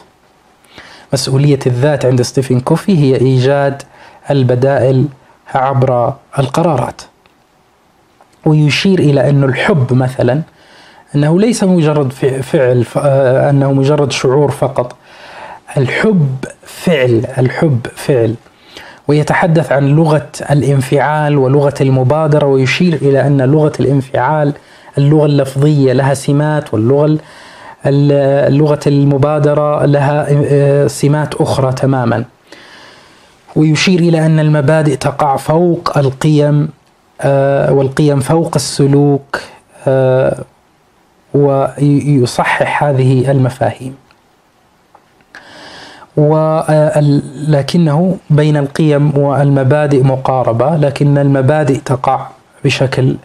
مسؤولية 1.14 1.60
الذات 1.68 2.06
عند 2.06 2.22
ستيفن 2.22 2.60
كوفي 2.60 2.98
هي 2.98 3.22
إيجاد 3.22 3.84
البدائل 4.30 5.06
عبر 5.56 6.14
القرارات. 6.40 7.02
ويشير 8.46 9.00
إلى 9.00 9.30
أن 9.30 9.44
الحب 9.44 9.94
مثلا 9.94 10.42
أنه 11.16 11.40
ليس 11.40 11.64
مجرد 11.64 12.14
فعل 12.42 12.86
أنه 13.50 13.74
مجرد 13.74 14.12
شعور 14.12 14.52
فقط. 14.52 14.96
الحب 15.78 16.46
فعل 16.64 17.26
الحب 17.38 17.88
فعل. 17.96 18.36
ويتحدث 19.08 19.72
عن 19.72 19.88
لغة 19.88 20.30
الانفعال 20.52 21.38
ولغة 21.38 21.74
المبادرة 21.82 22.46
ويشير 22.48 22.94
إلى 22.94 23.28
أن 23.28 23.42
لغة 23.42 23.74
الانفعال 23.80 24.54
اللغة 24.98 25.26
اللفظية 25.26 25.94
لها 25.94 26.14
سمات 26.14 26.74
واللغة 26.74 27.18
اللغة 27.86 28.80
المبادرة 28.88 29.86
لها 29.86 30.28
آه، 30.32 30.88
سمات 30.88 31.36
أخرى 31.36 31.74
تماما. 31.74 32.24
ويشير 33.56 34.00
إلى 34.00 34.26
أن 34.26 34.40
المبادئ 34.40 34.96
تقع 34.96 35.36
فوق 35.36 35.98
القيم 35.98 36.70
آه، 37.22 37.74
والقيم 37.74 38.20
فوق 38.20 38.52
السلوك 38.56 39.42
آه، 39.88 40.38
ويصحح 41.34 42.84
هذه 42.84 43.32
المفاهيم. 43.32 43.96
ولكنه 46.18 48.18
بين 48.30 48.58
القيم 48.58 49.18
والمبادئ 49.18 50.04
مقاربة 50.04 50.76
لكن 50.76 51.18
المبادئ 51.18 51.80
تقع 51.80 52.28
بشكل 52.66 53.16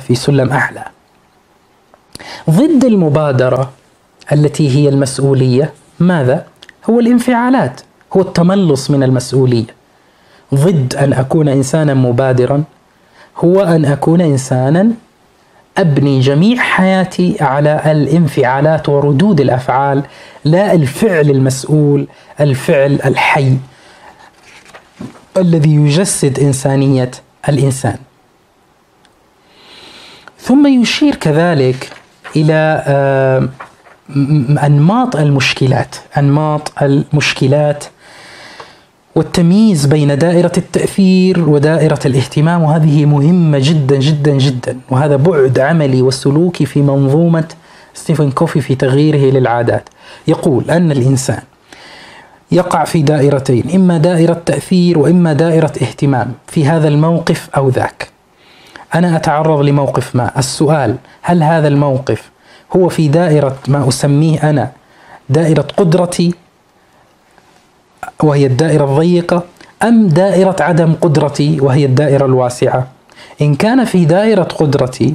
في 0.00 0.14
سلم 0.14 0.50
أعلى 0.52 0.84
ضد 2.50 2.84
المبادرة 2.84 3.70
التي 4.32 4.76
هي 4.76 4.88
المسؤولية 4.88 5.72
ماذا؟ 6.00 6.44
هو 6.90 7.00
الانفعالات 7.00 7.80
هو 8.16 8.20
التملص 8.20 8.90
من 8.90 9.02
المسؤولية 9.02 9.66
ضد 10.54 10.94
أن 10.94 11.12
أكون 11.12 11.48
إنسانا 11.48 11.94
مبادرا 11.94 12.62
هو 13.44 13.62
أن 13.62 13.84
أكون 13.84 14.20
إنسانا 14.20 14.90
أبني 15.78 16.20
جميع 16.20 16.56
حياتي 16.56 17.36
على 17.40 17.92
الانفعالات 17.92 18.88
وردود 18.88 19.40
الأفعال 19.40 20.02
لا 20.44 20.72
الفعل 20.72 21.30
المسؤول 21.30 22.06
الفعل 22.40 22.98
الحي 23.04 23.56
الذي 25.36 25.74
يجسد 25.74 26.38
إنسانية 26.38 27.10
الإنسان. 27.48 27.98
ثم 30.38 30.66
يشير 30.66 31.14
كذلك 31.14 31.90
إلى 32.36 32.84
آه، 32.86 33.48
أنماط 34.66 35.16
المشكلات 35.16 35.96
أنماط 36.18 36.82
المشكلات 36.82 37.84
والتمييز 39.14 39.86
بين 39.86 40.18
دائرة 40.18 40.52
التأثير 40.58 41.48
ودائرة 41.48 41.98
الاهتمام 42.06 42.62
وهذه 42.62 43.06
مهمة 43.06 43.58
جدا 43.62 43.98
جدا 43.98 44.32
جدا. 44.32 44.78
وهذا 44.90 45.16
بعد 45.16 45.58
عملي 45.58 46.02
وسلوكي 46.02 46.66
في 46.66 46.82
منظومة 46.82 47.44
ستيفن 47.94 48.30
كوفي 48.30 48.60
في 48.60 48.74
تغييره 48.74 49.32
للعادات. 49.38 49.88
يقول 50.28 50.70
أن 50.70 50.92
الإنسان 50.92 51.42
يقع 52.52 52.84
في 52.84 53.02
دائرتين 53.02 53.64
إما 53.74 53.98
دائرة 53.98 54.42
تأثير 54.46 54.98
وإما 54.98 55.32
دائرة 55.32 55.72
اهتمام 55.82 56.32
في 56.46 56.66
هذا 56.66 56.88
الموقف 56.88 57.48
أو 57.56 57.68
ذاك. 57.68 58.08
أنا 58.94 59.16
أتعرض 59.16 59.60
لموقف 59.60 60.16
ما. 60.16 60.38
السؤال 60.38 60.96
هل 61.22 61.42
هذا 61.42 61.68
الموقف 61.68 62.30
هو 62.76 62.88
في 62.88 63.08
دائرة 63.08 63.56
ما 63.68 63.88
أسميه 63.88 64.50
أنا 64.50 64.70
دائرة 65.28 65.66
قدرتي 65.76 66.34
وهي 68.24 68.46
الدائرة 68.46 68.84
الضيقة 68.84 69.42
أم 69.82 70.08
دائرة 70.08 70.56
عدم 70.60 70.92
قدرتي 71.00 71.60
وهي 71.60 71.84
الدائرة 71.84 72.26
الواسعة؟ 72.26 72.86
إن 73.42 73.54
كان 73.54 73.84
في 73.84 74.04
دائرة 74.04 74.42
قدرتي 74.42 75.14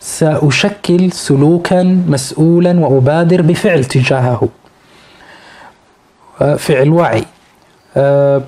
سأشكل 0.00 1.12
سلوكا 1.12 1.82
مسؤولا 2.08 2.80
وأبادر 2.80 3.42
بفعل 3.42 3.84
تجاهه. 3.84 4.48
فعل 6.58 6.88
وعي. 6.88 7.24
أه، 7.96 8.42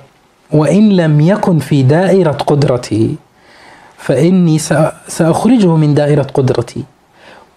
وإن 0.51 0.89
لم 0.89 1.21
يكن 1.21 1.59
في 1.59 1.83
دائرة 1.83 2.31
قدرتي 2.31 3.15
فإني 3.97 4.59
سأخرجه 5.07 5.75
من 5.75 5.93
دائرة 5.93 6.23
قدرتي. 6.33 6.83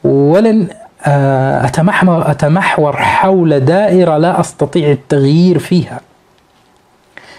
ولن 0.05 0.69
آه، 0.71 0.89
أتمحور, 1.05 2.31
أتمحور 2.31 2.97
حول 2.97 3.61
دائرة 3.61 4.17
لا 4.17 4.41
أستطيع 4.41 4.91
التغيير 4.91 5.59
فيها. 5.59 6.01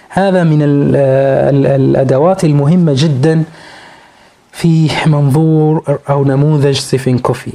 هذا 0.10 0.44
من 0.44 0.60
الأدوات 1.66 2.44
المهمة 2.44 2.94
جدا 2.96 3.44
في 4.52 4.90
منظور 5.06 6.00
أو 6.10 6.24
نموذج 6.26 6.76
ستيفن 6.78 7.18
كوفي. 7.18 7.54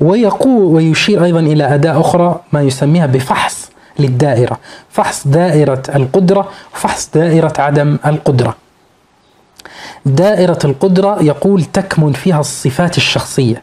ويقول 0.00 0.62
ويشير 0.62 1.24
أيضا 1.24 1.40
إلى 1.40 1.74
أداة 1.74 2.00
أخرى 2.00 2.40
ما 2.52 2.62
يسميها 2.62 3.06
بفحص 3.06 3.70
للدائرة. 3.98 4.58
فحص 4.90 5.28
دائرة 5.28 5.82
القدرة 5.94 6.48
وفحص 6.74 7.10
دائرة 7.14 7.52
عدم 7.58 7.98
القدرة. 8.06 8.56
دائرة 10.06 10.58
القدرة 10.64 11.22
يقول 11.22 11.64
تكمن 11.64 12.12
فيها 12.12 12.40
الصفات 12.40 12.96
الشخصية. 12.96 13.62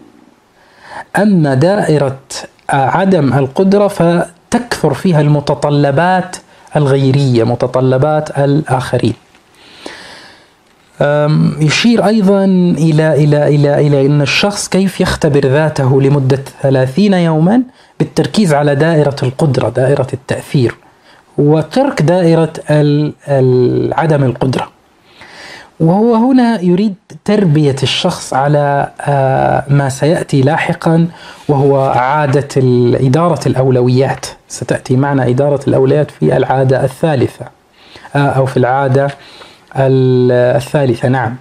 أما 1.17 1.53
دائرة 1.53 2.17
عدم 2.69 3.33
القدرة 3.33 3.87
فتكثر 3.87 4.93
فيها 4.93 5.21
المتطلبات 5.21 6.35
الغيرية 6.75 7.43
متطلبات 7.43 8.39
الآخرين. 8.39 9.13
يشير 11.59 12.07
أيضا 12.07 12.45
إلى 12.77 13.13
إلى 13.23 13.47
إلى 13.47 13.87
إلى 13.87 14.05
أن 14.05 14.21
الشخص 14.21 14.67
كيف 14.67 15.01
يختبر 15.01 15.39
ذاته 15.39 16.01
لمدة 16.01 16.43
ثلاثين 16.61 17.13
يوما 17.13 17.61
بالتركيز 17.99 18.53
على 18.53 18.75
دائرة 18.75 19.15
القدرة 19.23 19.69
دائرة 19.69 20.07
التأثير 20.13 20.75
وترك 21.37 22.01
دائرة 22.01 22.53
عدم 23.93 24.23
القدرة. 24.23 24.78
وهو 25.79 26.15
هنا 26.15 26.61
يريد 26.61 26.95
تربية 27.25 27.75
الشخص 27.83 28.33
على 28.33 28.91
آه، 29.01 29.63
ما 29.69 29.89
سيأتي 29.89 30.41
لاحقا 30.41 31.07
وهو 31.47 31.79
عادة 31.81 32.47
إدارة 33.07 33.47
الأولويات. 33.47 34.25
ستأتي 34.47 34.95
معنا 34.95 35.27
إدارة 35.27 35.59
الأولويات 35.67 36.11
في 36.11 36.37
العادة 36.37 36.83
الثالثة 36.83 37.45
آه، 38.15 38.17
أو 38.17 38.45
في 38.45 38.57
العادة 38.57 39.07
الثالثة 39.75 41.07
نعم. 41.07 41.35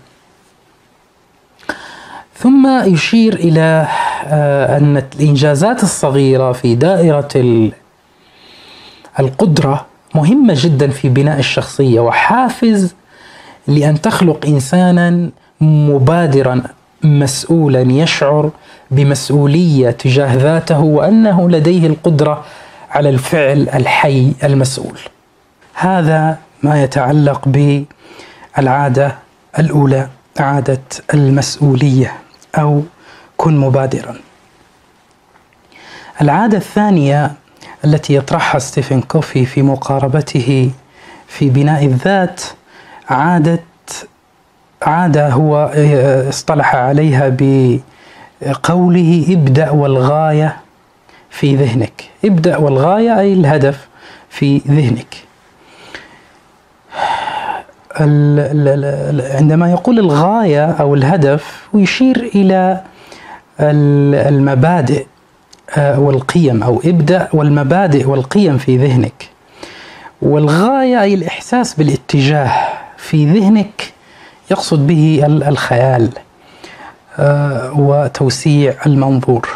ثم 2.35 2.83
يشير 2.85 3.35
إلى 3.35 3.87
آه، 4.27 4.77
أن 4.77 5.03
الإنجازات 5.15 5.83
الصغيرة 5.83 6.53
في 6.53 6.75
دائرة 6.75 7.29
القدرة 9.21 9.87
مهمة 10.15 10.55
جدا 10.57 10.91
في 10.91 11.09
بناء 11.09 11.39
الشخصية 11.39 12.01
وحافز 12.01 12.95
لأن 13.69 14.01
تخلق 14.01 14.47
إنسانا 14.47 15.31
مبادرا 15.61 16.63
مسؤولا 17.05 17.81
يشعر 17.81 18.51
بمسؤولية 18.91 19.91
تجاه 19.91 20.35
ذاته 20.35 20.81
وأنه 20.81 21.51
لديه 21.51 21.87
القدرة 21.87 22.45
على 22.91 23.09
الفعل 23.09 23.69
الحي 23.69 24.33
المسؤول. 24.45 24.99
هذا 25.75 26.39
ما 26.63 26.83
يتعلق 26.83 27.73
بالعادة 28.57 29.15
الأولى 29.59 30.09
عادة 30.41 30.81
المسؤولية 31.15 32.13
أو 32.59 32.83
كن 33.37 33.57
مبادرا. 33.57 34.17
العادة 36.21 36.57
الثانية 36.59 37.33
التي 37.85 38.15
يطرحها 38.15 38.59
ستيفن 38.59 39.01
كوفي 39.01 39.47
في 39.47 39.63
مقاربته 39.63 40.71
في 41.29 41.51
بناء 41.51 41.85
الذات 41.85 42.43
عاده 43.09 43.61
عاده 44.83 45.29
هو 45.29 45.71
اصطلح 46.29 46.75
عليها 46.75 47.37
بقوله 48.43 49.27
ابدأ 49.31 49.71
والغاية 49.71 50.57
في 51.31 51.57
ذهنك. 51.57 52.05
ابدأ 52.25 52.57
والغاية 52.57 53.21
أي 53.21 53.33
الهدف 53.33 53.89
في 54.31 54.59
ذهنك. 54.69 55.15
عندما 59.39 59.71
يقول 59.71 59.99
الغاية 59.99 60.71
أو 60.71 60.95
الهدف 60.95 61.69
يشير 61.75 62.31
إلى 62.35 62.81
المبادئ 63.61 65.07
آه، 65.77 66.01
والقيم 66.01 66.63
أو 66.63 66.81
ابدأ 66.85 67.29
والمبادئ 67.33 68.07
والقيم 68.09 68.59
في 68.59 68.77
ذهنك. 68.77 69.29
والغاية 70.23 71.03
أي 71.03 71.15
الإحساس 71.15 71.75
بالاتجاه. 71.75 72.53
في 73.09 73.27
ذهنك 73.27 73.93
يقصد 74.51 74.87
به 74.87 75.27
الخيال 75.27 76.11
آه، 77.19 77.73
وتوسيع 77.73 78.75
المنظور. 78.87 79.49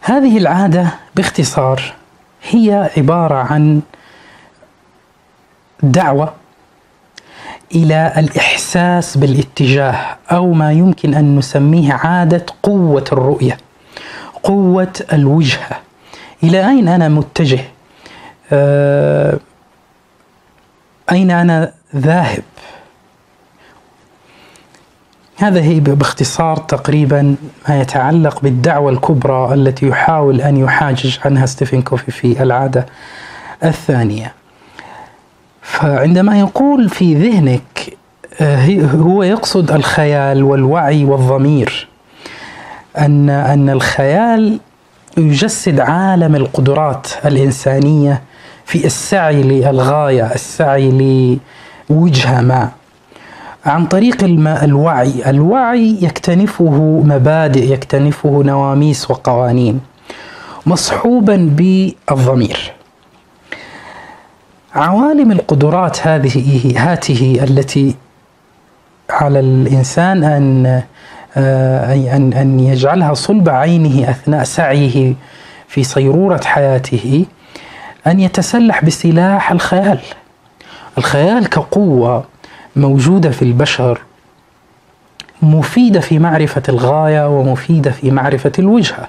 هذه 0.00 0.38
العادة 0.38 0.94
باختصار 1.16 1.82
هي 2.50 2.90
عبارة 2.96 3.34
عن 3.34 3.80
دعوة 5.82 6.32
إلى 7.74 8.12
الإحساس 8.16 9.16
بالاتجاه 9.16 10.16
أو 10.32 10.52
ما 10.52 10.72
يمكن 10.72 11.14
أن 11.14 11.36
نسميه 11.36 11.92
عادة 11.92 12.46
قوة 12.62 13.04
الرؤية 13.12 13.58
قوة 14.42 14.92
الوجهه 15.12 15.80
إلى 16.42 16.68
أين 16.68 16.88
أنا 16.88 17.08
متجه؟ 17.08 17.60
آه، 18.52 19.38
أين 21.12 21.30
أنا 21.30 21.72
ذاهب؟ 21.96 22.42
هذا 25.36 25.60
هي 25.60 25.80
باختصار 25.80 26.56
تقريبا 26.56 27.34
ما 27.68 27.80
يتعلق 27.80 28.40
بالدعوة 28.40 28.90
الكبرى 28.90 29.54
التي 29.54 29.86
يحاول 29.86 30.40
أن 30.40 30.56
يحاجج 30.56 31.18
عنها 31.24 31.46
ستيفن 31.46 31.82
كوفي 31.82 32.10
في 32.10 32.42
العادة 32.42 32.86
الثانية. 33.64 34.32
فعندما 35.62 36.40
يقول 36.40 36.88
في 36.88 37.14
ذهنك 37.14 37.96
آه، 38.40 38.84
هو 38.84 39.22
يقصد 39.22 39.70
الخيال 39.70 40.42
والوعي 40.42 41.04
والضمير 41.04 41.88
أن 42.98 43.30
أن 43.30 43.70
الخيال 43.70 44.60
يجسد 45.16 45.80
عالم 45.80 46.36
القدرات 46.36 47.06
الإنسانية 47.24 48.22
في 48.70 48.86
السعي 48.86 49.42
للغاية 49.42 50.34
السعي 50.34 51.38
لوجهة 51.90 52.40
ما. 52.40 52.70
عن 53.66 53.86
طريق 53.86 54.24
الوعي. 54.62 55.30
الوعي 55.30 55.98
يكتنفه 56.02 57.02
مبادئ 57.04 57.72
يكتنفه 57.72 58.42
نواميس 58.44 59.10
وقوانين 59.10 59.80
مصحوبا 60.66 61.36
بالضمير. 61.56 62.72
عوالم 64.74 65.32
القدرات 65.32 66.06
هذه 66.06 66.72
هاته 66.76 67.40
التي 67.42 67.94
على 69.10 69.40
الإنسان 69.40 70.24
أن 70.24 70.82
آه، 71.36 72.16
ان 72.16 72.32
أن 72.32 72.60
يجعلها 72.60 73.14
صلب 73.14 73.48
عينه 73.48 74.10
أثناء 74.10 74.44
سعيه 74.44 75.14
في 75.68 75.84
صيرورة 75.84 76.40
حياته 76.44 77.26
أن 78.06 78.20
يتسلح 78.20 78.84
بسلاح 78.84 79.52
الخيال. 79.52 79.98
الخيال 80.98 81.48
كقوة 81.48 82.24
موجودة 82.76 83.30
في 83.30 83.42
البشر 83.42 84.00
مفيدة 85.42 86.00
في 86.00 86.18
معرفة 86.18 86.62
الغاية 86.68 87.28
ومفيدة 87.38 87.90
في 87.90 88.10
معرفة 88.10 88.52
الوجهة. 88.58 89.08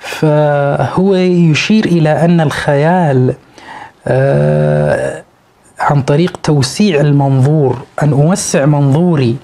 فهو 0.00 1.14
يشير 1.14 1.84
إلى 1.84 2.24
أن 2.24 2.40
الخيال 2.40 3.34
آه، 4.06 5.22
عن 5.80 6.02
طريق 6.02 6.36
توسيع 6.42 7.00
المنظور 7.00 7.78
أن 8.02 8.12
أوسع 8.12 8.66
منظوري 8.66 9.36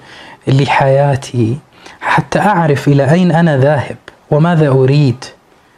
لحياتي 0.47 1.57
حتى 2.01 2.39
أعرف 2.39 2.87
إلى 2.87 3.11
أين 3.11 3.31
أنا 3.31 3.57
ذاهب 3.57 3.95
وماذا 4.31 4.67
أريد 4.67 5.25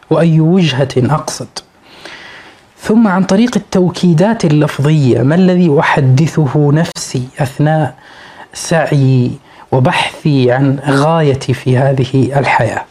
وأي 0.10 0.40
وجهة 0.40 0.90
أقصد. 0.98 1.48
ثم 2.82 3.08
عن 3.08 3.24
طريق 3.24 3.52
التوكيدات 3.56 4.46
اللفظية 4.46 5.22
ما 5.22 5.36
الذي 5.36 5.80
أحدثه 5.80 6.72
نفسي 6.72 7.28
أثناء 7.40 7.96
سعي 8.54 9.32
وبحثي 9.72 10.52
عن 10.52 10.80
غايتي 10.88 11.54
في 11.54 11.78
هذه 11.78 12.40
الحياة؟ 12.40 12.86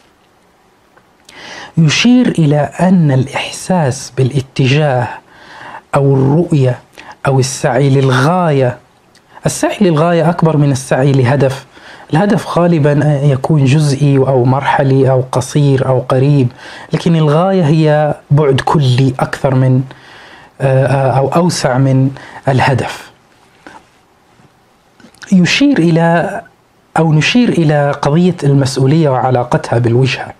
يشير 1.77 2.27
إلى 2.27 2.59
أن 2.79 3.11
الإحساس 3.11 4.13
بالاتجاه 4.17 5.07
أو 5.95 6.15
الرؤية 6.15 6.79
أو 7.27 7.39
السعي 7.39 7.89
للغاية 7.89 8.77
السعي 9.45 9.77
للغاية 9.81 10.29
أكبر 10.29 10.57
من 10.57 10.71
السعي 10.71 11.11
لهدف. 11.11 11.65
الهدف 12.13 12.57
غالبا 12.59 13.19
يكون 13.23 13.65
جزئي 13.65 14.17
أو 14.17 14.45
مرحلي 14.45 15.11
أو 15.11 15.23
قصير 15.31 15.87
أو 15.87 15.99
قريب 15.99 16.47
لكن 16.93 17.15
الغاية 17.15 17.63
هي 17.65 18.15
بعد 18.31 18.61
كلي 18.61 19.13
أكثر 19.19 19.55
من 19.55 19.83
آه، 20.61 20.87
أو 20.87 21.27
أوسع 21.27 21.77
من 21.77 22.11
الهدف. 22.47 23.11
يشير 25.31 25.77
إلى 25.79 26.41
أو 26.97 27.13
نشير 27.13 27.49
إلى 27.49 27.91
قضية 28.01 28.35
المسؤولية 28.43 29.09
وعلاقتها 29.09 29.79
بالوجهة. 29.79 30.33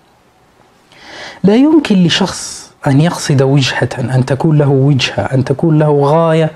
لا 1.44 1.56
يمكن 1.56 2.04
لشخص 2.04 2.70
أن 2.86 3.00
يقصد 3.00 3.42
وجهة 3.42 3.88
أن 3.98 4.24
تكون 4.26 4.58
له 4.58 4.68
وجهة 4.68 5.22
أن 5.22 5.44
تكون 5.44 5.78
له 5.78 6.00
غاية 6.02 6.50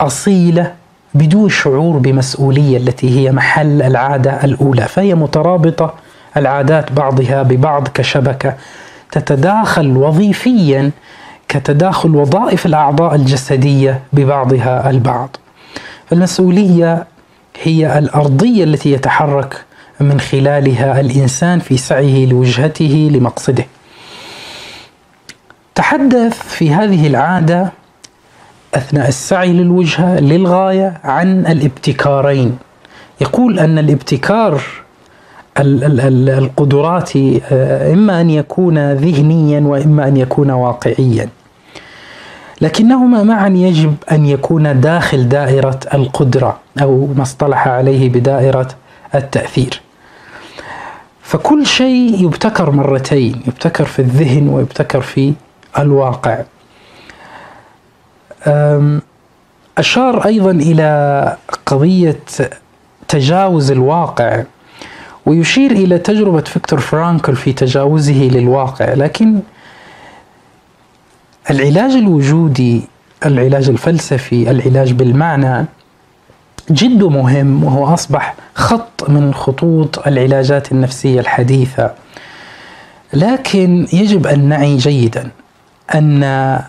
أصيلة 0.00 0.74
بدون 1.14 1.48
شعور 1.48 1.98
بمسؤولية 1.98 2.76
التي 2.76 3.18
هي 3.18 3.32
محل 3.32 3.82
العادة 3.82 4.44
الأولى 4.44 4.82
فهي 4.82 5.14
مترابطة 5.14 5.94
العادات 6.36 6.92
بعضها 6.92 7.42
ببعض 7.42 7.88
كشبكة. 7.88 8.54
تتداخل 9.12 9.96
وظيفيا 9.96 10.90
كتداخل 11.48 12.16
وظائف 12.16 12.66
الأعضاء 12.66 13.14
الجسدية 13.14 14.00
ببعضها 14.12 14.90
البعض. 14.90 15.36
فالمسؤولية 16.06 17.06
هي 17.62 17.98
الأرضية 17.98 18.64
التي 18.64 18.92
يتحرك 18.92 19.64
من 20.00 20.20
خلالها 20.20 21.00
الإنسان 21.00 21.58
في 21.58 21.76
سعيه 21.76 22.26
لوجهته 22.26 23.10
لمقصده. 23.12 23.64
تحدث 25.74 26.48
في 26.48 26.74
هذه 26.74 27.06
العادة 27.06 27.72
أثناء 28.74 29.08
السعي 29.08 29.52
للوجهة 29.52 30.20
للغاية 30.20 31.00
عن 31.04 31.46
الابتكارين. 31.46 32.58
يقول 33.20 33.58
أن 33.58 33.78
الابتكار 33.78 34.60
القدرات 35.58 37.10
آه، 37.16 37.92
إما 37.92 38.20
أن 38.20 38.30
يكون 38.30 38.92
ذهنيا 38.92 39.60
وإما 39.60 40.08
أن 40.08 40.16
يكون 40.16 40.50
واقعيا. 40.50 41.28
لكنهما 42.60 43.22
معا 43.22 43.48
يجب 43.48 43.94
أن 44.12 44.26
يكون 44.26 44.80
داخل 44.80 45.28
دائرة 45.28 45.80
القدرة 45.94 46.58
أو 46.82 47.08
ما 47.16 47.22
اصطلح 47.22 47.68
عليه 47.68 48.08
بدائرة 48.08 48.68
التأثير. 49.14 49.80
فكل 51.22 51.66
شيء 51.66 52.24
يبتكر 52.24 52.70
مرتين 52.70 53.42
يبتكر 53.46 53.84
في 53.84 53.98
الذهن 53.98 54.48
ويبتكر 54.48 55.00
في 55.00 55.32
الواقع. 55.78 56.38
أشار 59.78 60.24
أيضا 60.26 60.50
إلى 60.50 61.36
قضية 61.66 62.20
تجاوز 63.08 63.70
الواقع 63.70 64.42
ويشير 65.26 65.70
إلى 65.70 65.98
تجربة 65.98 66.40
فيكتور 66.40 66.80
فرانكل 66.80 67.36
في 67.36 67.52
تجاوزه 67.52 68.28
للواقع 68.32 68.94
لكن 68.94 69.40
العلاج 71.50 71.90
الوجودي 71.90 72.82
العلاج 73.26 73.68
الفلسفي 73.68 74.50
العلاج 74.50 74.92
بالمعنى 74.92 75.66
جد 76.70 77.02
مهم 77.04 77.64
وهو 77.64 77.94
أصبح 77.94 78.34
خط 78.54 79.08
من 79.10 79.34
خطوط 79.34 80.06
العلاجات 80.06 80.72
النفسية 80.72 81.20
الحديثة. 81.20 81.90
لكن 83.12 83.86
يجب 83.92 84.26
أن 84.26 84.48
نعي 84.48 84.76
جيدا 84.76 85.30
أن 85.94 86.62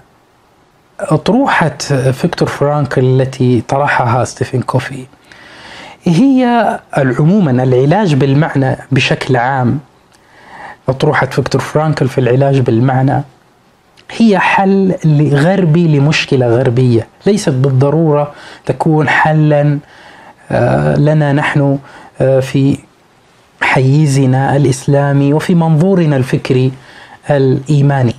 أطروحة 0.99 1.77
فيكتور 2.11 2.47
فرانكل 2.47 3.21
التي 3.21 3.61
طرحها 3.61 4.23
ستيفن 4.23 4.61
كوفي. 4.61 5.05
هي 6.03 6.79
عموما 6.97 7.51
العلاج 7.63 8.13
بالمعنى 8.15 8.77
بشكل 8.91 9.35
عام. 9.35 9.79
أطروحة 10.89 11.25
فيكتور 11.25 11.61
فرانكل 11.61 12.07
في 12.07 12.17
العلاج 12.17 12.59
بالمعنى 12.59 13.21
هي 14.11 14.39
حل 14.39 14.95
غربي 15.33 15.97
لمشكلة 15.97 16.47
غربية. 16.47 17.07
ليست 17.25 17.49
بالضرورة 17.49 18.33
تكون 18.65 19.09
حلا 19.09 19.79
آه، 20.51 20.95
لنا 20.95 21.33
نحن 21.33 21.77
آه، 22.21 22.39
في 22.39 22.77
حيزنا 23.61 24.55
الإسلامي 24.55 25.33
وفي 25.33 25.55
منظورنا 25.55 26.15
الفكري 26.15 26.71
الإيماني. 27.29 28.15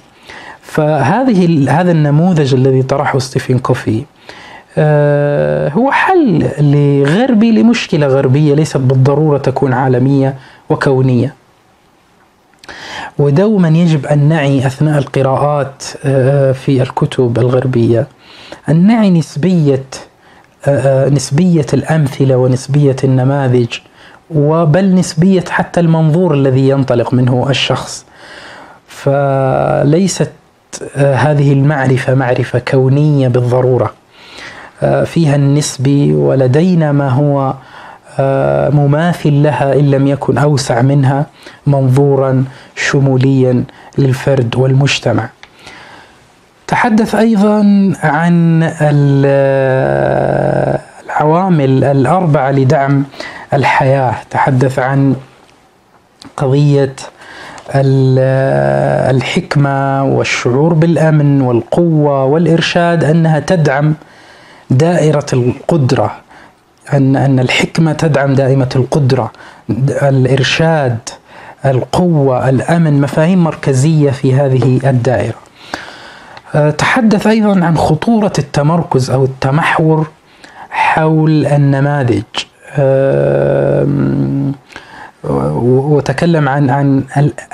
فهذه 0.74 1.70
هذا 1.80 1.92
النموذج 1.92 2.54
الذي 2.54 2.82
طرحه 2.82 3.18
ستيفن 3.18 3.58
كوفي 3.58 4.04
آه، 4.78 5.68
هو 5.68 5.90
حل 5.90 6.48
لغربي 6.58 7.50
لمشكلة 7.50 8.06
غربية 8.06 8.54
ليست 8.54 8.76
بالضرورة 8.76 9.38
تكون 9.38 9.72
عالمية 9.72 10.34
وكونية. 10.70 11.34
ودوما 13.18 13.68
يجب 13.68 14.06
أن 14.06 14.28
نعي 14.28 14.66
أثناء 14.66 14.98
القراءات 14.98 15.84
آه، 16.04 16.52
في 16.52 16.82
الكتب 16.82 17.38
الغربية 17.38 18.06
أن 18.68 18.86
نعي 18.86 19.10
نسبية 19.10 19.84
آه، 20.66 21.08
نسبية 21.08 21.66
الأمثلة 21.74 22.36
ونسبية 22.36 22.96
النماذج 23.04 23.78
وبل 24.30 24.94
نسبية 24.94 25.44
حتى 25.48 25.80
المنظور 25.80 26.34
الذي 26.34 26.68
ينطلق 26.68 27.14
منه 27.14 27.46
الشخص. 27.50 28.04
فليست 28.88 30.30
هذه 30.96 31.52
المعرفة 31.52 32.14
معرفة 32.14 32.58
كونية 32.58 33.28
بالضرورة 33.28 33.94
فيها 35.04 35.36
النسبي 35.36 36.14
ولدينا 36.14 36.92
ما 36.92 37.08
هو 37.08 37.54
آه، 38.18 38.70
مماثل 38.70 39.42
لها 39.42 39.72
إن 39.72 39.90
لم 39.90 40.06
يكن 40.06 40.38
أوسع 40.38 40.82
منها 40.82 41.26
منظورا 41.66 42.44
شموليا 42.76 43.64
للفرد 43.98 44.56
والمجتمع. 44.56 45.28
تحدث 46.66 47.14
أيضا 47.14 47.60
عن 48.02 48.62
العوامل 51.04 51.84
الأربعة 51.84 52.50
لدعم 52.50 53.04
الحياة، 53.52 54.14
تحدث 54.30 54.78
عن 54.78 55.16
قضية 56.36 56.94
الحكمة 59.10 60.04
والشعور 60.04 60.72
بالأمن 60.74 61.40
والقوة 61.40 62.24
والإرشاد 62.24 63.04
أنها 63.04 63.38
تدعم 63.40 63.94
دائرة 64.70 65.26
القدرة 65.32 66.12
أن 66.92 67.16
أن 67.16 67.38
الحكمة 67.40 67.92
تدعم 67.92 68.34
دائمة 68.34 68.68
القدرة 68.76 69.32
الإرشاد 70.02 70.98
القوة 71.64 72.48
الأمن 72.48 73.00
مفاهيم 73.00 73.44
مركزية 73.44 74.10
في 74.10 74.34
هذه 74.34 74.80
الدائرة. 74.90 75.34
أه، 76.54 76.70
تحدث 76.70 77.26
أيضا 77.26 77.64
عن 77.64 77.76
خطورة 77.76 78.32
التمركز 78.38 79.10
أو 79.10 79.24
التمحور 79.24 80.06
حول 80.70 81.46
النماذج. 81.46 82.22
وتكلم 85.28 86.48
عن 86.48 86.70
عن 86.70 87.04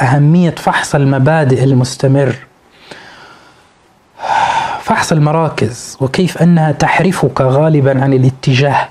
أهمية 0.00 0.50
فحص 0.50 0.94
المبادئ 0.94 1.64
المستمر 1.64 2.36
فحص 4.80 5.12
المراكز 5.12 5.96
وكيف 6.00 6.38
أنها 6.42 6.72
تحرفك 6.72 7.40
غالبا 7.40 8.02
عن 8.02 8.12
الاتجاه 8.12 8.88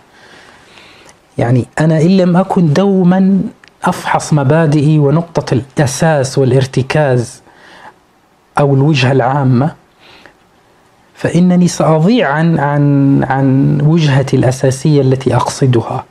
يعني 1.38 1.66
أنا 1.80 2.02
إن 2.02 2.18
لم 2.18 2.38
أكن 2.38 2.74
دوما 2.74 3.42
أفحص 3.84 4.34
مبادئي 4.34 5.00
ونقطة 5.00 5.54
الأساس 5.78 6.38
والارتكاز 6.38 7.42
أو 8.60 8.74
الوجهة 8.76 9.12
العامة 9.12 9.72
فإنني 11.16 11.68
سأضيع 11.68 12.30
عن 12.32 12.60
عن 12.60 13.24
عن 13.24 13.82
وجهتي 13.82 14.36
الأساسية 14.38 15.02
التي 15.02 15.36
أقصدها. 15.36 16.06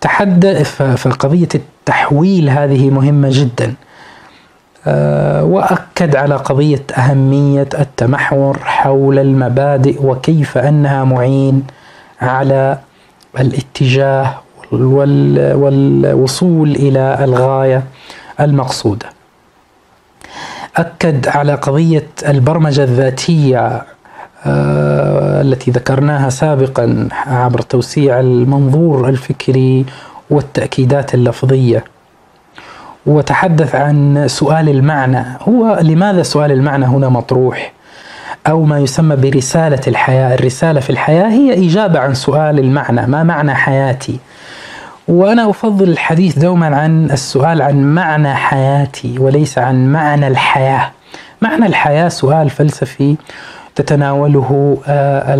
تحدث 0.00 0.82
فقضية 0.82 1.48
التحويل 1.54 2.50
هذه 2.50 2.90
مهمة 2.90 3.28
جدا. 3.32 3.74
آه، 4.86 5.44
وأكد 5.44 6.16
على 6.16 6.34
قضية 6.36 6.82
أهمية 6.96 7.68
التمحور 7.78 8.58
حول 8.58 9.18
المبادئ 9.18 10.02
وكيف 10.06 10.58
أنها 10.58 11.04
معين 11.04 11.64
على 12.20 12.78
الاتجاه 13.40 14.34
والوصول 15.52 16.70
إلى 16.70 17.18
الغاية 17.24 17.82
المقصودة. 18.40 19.06
أكد 20.76 21.28
على 21.28 21.54
قضية 21.54 22.06
البرمجة 22.28 22.82
الذاتية 22.84 23.58
آه، 23.58 23.86
التي 24.46 25.70
ذكرناها 25.70 26.28
سابقا 26.28 27.08
عبر 27.26 27.60
توسيع 27.60 28.20
المنظور 28.20 29.08
الفكري 29.08 29.84
والتأكيدات 30.30 31.14
اللفظية. 31.14 31.84
وتحدث 33.06 33.74
عن 33.74 34.24
سؤال 34.28 34.68
المعنى، 34.68 35.24
هو 35.48 35.78
لماذا 35.82 36.22
سؤال 36.22 36.52
المعنى 36.52 36.86
هنا 36.86 37.08
مطروح؟ 37.08 37.72
أو 38.46 38.62
ما 38.62 38.78
يسمى 38.78 39.16
برسالة 39.16 39.80
الحياة. 39.86 40.34
الرسالة 40.34 40.80
في 40.80 40.90
الحياة 40.90 41.28
هي 41.28 41.66
إجابة 41.66 41.98
عن 41.98 42.14
سؤال 42.14 42.58
المعنى. 42.58 43.06
ما 43.06 43.22
معنى 43.22 43.54
حياتي؟ 43.54 44.18
وأنا 45.08 45.50
أفضل 45.50 45.88
الحديث 45.88 46.38
دوما 46.38 46.76
عن 46.76 47.10
السؤال 47.10 47.62
عن 47.62 47.94
معنى 47.94 48.34
حياتي 48.34 49.18
وليس 49.18 49.58
عن 49.58 49.92
معنى 49.92 50.28
الحياة. 50.28 50.90
معنى 51.42 51.66
الحياة 51.66 52.08
سؤال 52.08 52.50
فلسفي 52.50 53.16
تتناوله 53.76 54.78
آه، 54.86 55.34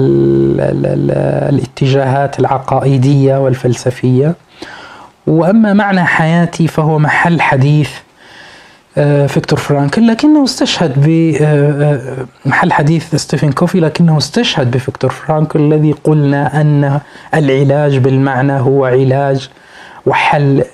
الاتجاهات 1.49 2.41
العقائدية 2.41 3.37
والفلسفية. 3.37 4.34
وأما 5.26 5.72
معنى 5.72 6.05
حياتي 6.05 6.68
فهو 6.68 6.99
محل 6.99 7.41
حديث 7.41 7.91
آه، 8.99 9.26
فيكتور 9.26 9.59
فرانكل 9.59 10.07
لكنه 10.07 10.45
استشهد 10.45 10.93
بمحل 10.97 12.70
آه، 12.70 12.74
حديث 12.74 13.14
ستيفن 13.14 13.53
كوفي 13.53 13.80
لكنه 13.80 14.18
استشهد 14.18 14.70
بفيكتور 14.70 15.11
فرانكل 15.11 15.61
الذي 15.61 15.93
قلنا 16.05 16.61
أن 16.61 17.01
العلاج 17.34 17.99
بالمعنى 17.99 18.53
هو 18.53 18.84
علاج 18.84 19.51
وحل 20.07 20.64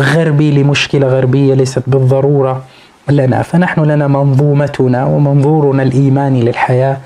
غربي 0.00 0.62
لمشكلة 0.62 1.06
غربية 1.06 1.54
ليست 1.54 1.82
بالضرورة. 1.86 2.64
لنا. 3.08 3.42
فنحن 3.42 3.80
لنا 3.80 4.06
منظومتنا 4.06 5.04
ومنظورنا 5.04 5.82
الإيماني 5.82 6.42
للحياة. 6.42 6.96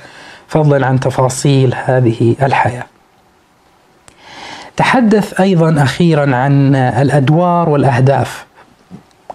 فضلا 0.49 0.87
عن 0.87 1.01
تفاصيل 1.01 1.75
هذه 1.85 2.37
الحياة. 2.43 2.85
تحدث 4.77 5.41
أيضا 5.41 5.83
أخيرا 5.83 6.37
عن 6.37 6.75
الأدوار 6.75 7.69
والأهداف. 7.69 8.47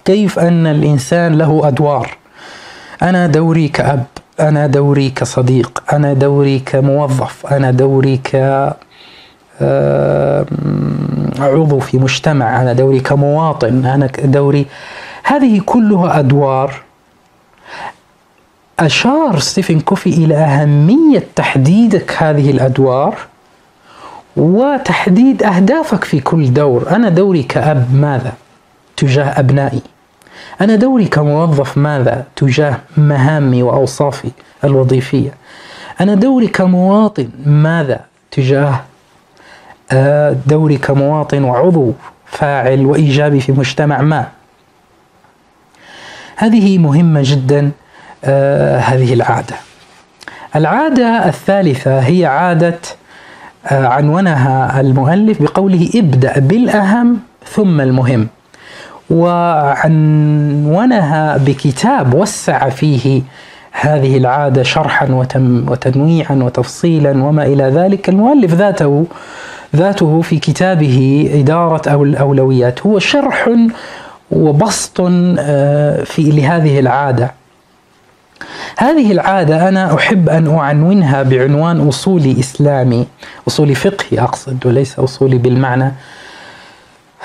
كيف 0.06 0.40
أن 0.40 0.68
الإنسان 0.68 1.38
له 1.38 1.68
أدوار؟ 1.68 2.18
أنا 3.02 3.28
دوري 3.28 3.68
كأب 3.68 4.04
أنا 4.40 4.68
دوري 4.68 5.10
كصديق 5.10 5.84
أنا 5.94 6.14
دوري 6.14 6.60
كموظف 6.60 7.46
أنا 7.46 7.72
دوري 7.72 8.18
ك 8.18 8.36
عضو 11.40 11.80
في 11.80 11.98
مجتمع 11.98 12.62
أنا 12.62 12.74
دوري 12.74 13.00
كمواطن 13.00 13.86
أنا 13.86 14.10
دوري 14.24 14.66
هذه 15.24 15.62
كلها 15.66 16.20
أدوار. 16.20 16.74
أشار 18.80 19.40
ستيفن 19.40 19.80
كوفي 19.80 20.10
إلى 20.10 20.36
أهمية 20.36 21.24
تحديدك 21.36 22.16
هذه 22.18 22.52
الأدوار 22.52 23.18
وتحديد 24.38 25.44
أهدافك 25.44 26.04
في 26.04 26.20
كل 26.20 26.54
دور. 26.54 26.90
أنا 26.90 27.10
دوري 27.10 27.44
كأب 27.44 27.96
ماذا؟ 27.96 28.34
تجاه 28.98 29.40
أبنائي. 29.40 29.82
أنا 30.62 30.76
دوري 30.76 31.06
كموظف 31.06 31.78
ماذا؟ 31.78 32.26
تجاه 32.36 32.78
مهامي 32.98 33.64
وأوصافي 33.64 34.32
الوظيفية. 34.64 35.34
أنا 36.02 36.16
دوري 36.16 36.48
كمواطن 36.48 37.30
ماذا؟ 37.46 38.00
تجاه 38.32 38.82
آه، 39.92 40.36
دوري 40.46 40.78
كمواطن 40.78 41.44
وعضو 41.44 41.94
فاعل 42.26 42.86
وإيجابي 42.86 43.40
في 43.40 43.52
مجتمع 43.52 44.02
ما. 44.02 44.28
هذه 46.42 46.78
مهمة 46.78 47.22
جدا 47.24 47.72
آه، 48.26 48.78
هذه 48.78 49.14
العادة. 49.14 49.56
العادة 50.56 51.28
الثالثة 51.28 52.00
هي 52.00 52.26
عادة 52.26 52.80
آه، 53.68 53.88
عنونها 53.88 54.82
المؤلف 54.82 55.42
بقوله 55.42 55.90
ابدأ 55.96 56.40
بالأهم 56.40 57.20
ثم 57.46 57.82
المهم. 57.82 58.28
وعنونها 59.10 60.18
بكتاب 61.38 62.14
وسع 62.14 62.70
فيه 62.70 63.22
هذه 63.72 64.18
العادة 64.18 64.64
شرحا 64.64 65.08
وتنويعا 65.68 66.36
وتفصيلا 66.36 67.24
وما 67.24 67.46
إلى 67.46 67.64
ذلك. 67.64 68.10
المؤلف 68.10 68.54
ذاته 68.54 69.06
ذاته 69.76 70.22
في 70.22 70.40
كتابه 70.40 71.30
إدارة 71.34 71.90
أو 71.90 72.04
الأولويات 72.04 72.82
هو 72.82 73.00
شرح 73.00 73.50
وبسط 74.32 75.02
آه، 75.40 76.04
في 76.04 76.22
لهذه 76.22 76.80
العادة. 76.80 77.32
هذه 78.78 79.12
العادة 79.12 79.70
أنا 79.70 79.96
أحب 79.96 80.30
أن 80.30 80.56
أعنونها 80.58 81.24
بعنوان 81.24 81.88
أصولي 81.88 82.40
إسلامي 82.40 83.08
أصولي 83.48 83.76
فقهي 83.76 84.20
أقصد 84.20 84.66
وليس 84.66 85.00
أصولي 85.00 85.38
بالمعنى 85.38 85.92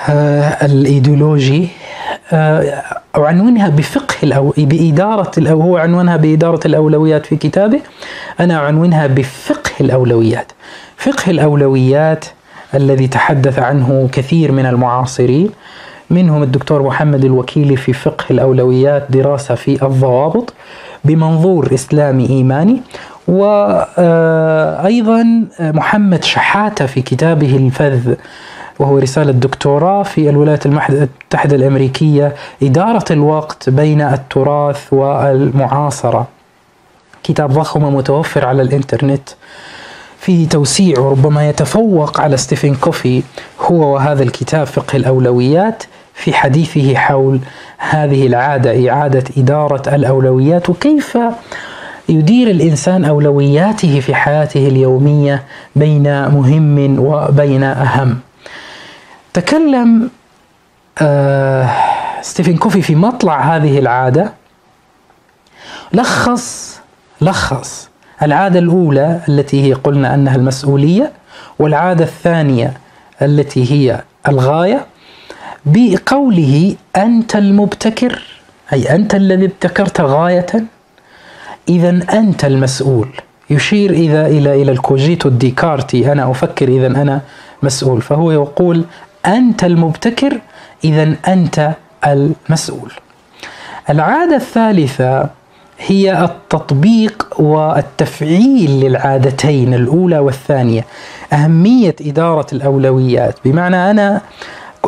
آه، 0.09 0.65
الإيديولوجي. 0.65 1.67
آه، 2.31 2.83
أعنونها 3.17 3.69
بفقه 3.69 4.15
الأو... 4.23 4.53
بإدارة 4.57 5.31
الأو... 5.37 5.61
هو 5.61 5.77
عنونها 5.77 6.17
بإدارة 6.17 6.59
الأولويات 6.67 7.25
في 7.25 7.35
كتابه. 7.35 7.79
أنا 8.39 8.57
أعنونها 8.57 9.07
بفقه 9.07 9.71
الأولويات. 9.81 10.51
فقه 10.97 11.31
الأولويات 11.31 12.25
الذي 12.73 13.07
تحدث 13.07 13.59
عنه 13.59 14.09
كثير 14.11 14.51
من 14.51 14.65
المعاصرين. 14.65 15.49
منهم 16.09 16.43
الدكتور 16.43 16.83
محمد 16.83 17.25
الوكيلي 17.25 17.75
في 17.75 17.93
فقه 17.93 18.25
الأولويات 18.31 19.05
دراسة 19.09 19.55
في 19.55 19.85
الضوابط 19.85 20.53
بمنظور 21.05 21.73
إسلامي 21.73 22.29
إيماني 22.29 22.81
وأيضا 23.27 25.25
محمد 25.59 26.23
شحاتة 26.23 26.85
في 26.85 27.01
كتابه 27.01 27.55
الفذ 27.55 28.13
وهو 28.79 28.97
رسالة 28.97 29.31
دكتوراه 29.31 30.03
في 30.03 30.29
الولايات 30.29 30.65
المتحدة 30.65 31.55
الأمريكية 31.55 32.35
إدارة 32.63 33.05
الوقت 33.11 33.69
بين 33.69 34.01
التراث 34.01 34.93
والمعاصرة. 34.93 36.27
كتاب 37.23 37.51
ضخم 37.53 37.95
متوفر 37.95 38.45
على 38.45 38.61
الإنترنت. 38.61 39.29
في 40.19 40.45
توسيع 40.45 40.99
وربما 40.99 41.49
يتفوق 41.49 42.21
على 42.21 42.37
ستيفن 42.37 42.75
كوفي 42.75 43.23
هو 43.61 43.93
وهذا 43.93 44.23
الكتاب 44.23 44.67
فقه 44.67 44.95
الأولويات. 44.95 45.83
في 46.17 46.33
حديثه 46.33 46.95
حول 46.95 47.39
هذه 47.77 48.27
العادة 48.27 48.89
عادة 48.91 49.23
إدارة 49.37 49.95
الأولويات 49.95 50.69
وكيف 50.69 51.17
يدير 52.09 52.51
الإنسان 52.51 53.05
أولوياته 53.05 53.99
في 53.99 54.15
حياته 54.15 54.67
اليومية 54.67 55.43
بين 55.75 56.27
مهم 56.27 56.99
وبين 56.99 57.63
أهم. 57.63 58.19
تكلم 59.33 60.09
آه 61.01 61.69
ستيفن 62.21 62.57
كوفي 62.57 62.81
في 62.81 62.95
مطلع 62.95 63.55
هذه 63.55 63.79
العادة. 63.79 64.33
لخص 65.93 66.79
لخص 67.21 67.89
العادة 68.21 68.59
الأولى 68.59 69.19
التي 69.29 69.63
هي 69.69 69.73
قلنا 69.73 70.13
أنها 70.13 70.35
المسؤولية 70.35 71.11
والعادة 71.59 72.03
الثانية 72.03 72.73
التي 73.21 73.71
هي 73.71 74.01
الغاية. 74.27 74.85
بقوله 75.65 76.75
أنت 76.95 77.35
المبتكر 77.35 78.21
أي 78.73 78.95
أنت 78.95 79.15
الذي 79.15 79.45
ابتكرت 79.45 80.01
غاية 80.01 80.45
إذا 81.69 81.99
أنت 82.13 82.45
المسؤول. 82.45 83.09
يشير 83.49 83.91
إذا 83.91 84.27
إلى 84.27 84.61
إلى 84.61 84.71
الكوجيتو 84.71 85.29
الديكارتي 85.29 86.11
أنا 86.11 86.31
أفكر 86.31 86.67
إذا 86.67 86.87
أنا 86.87 87.21
مسؤول. 87.63 88.01
فهو 88.01 88.31
يقول 88.31 88.83
أنت 89.25 89.63
المبتكر 89.63 90.39
إذا 90.83 91.15
أنت 91.27 91.71
المسؤول. 92.07 92.91
العادة 93.89 94.35
الثالثة 94.35 95.29
هي 95.79 96.23
التطبيق 96.23 97.27
والتفعيل 97.39 98.71
للعادتين 98.79 99.73
الأولى 99.73 100.19
والثانية. 100.19 100.85
أهمية 101.33 101.95
إدارة 102.01 102.47
الأولويات. 102.53 103.35
بمعنى 103.45 103.91
أنا 103.91 104.21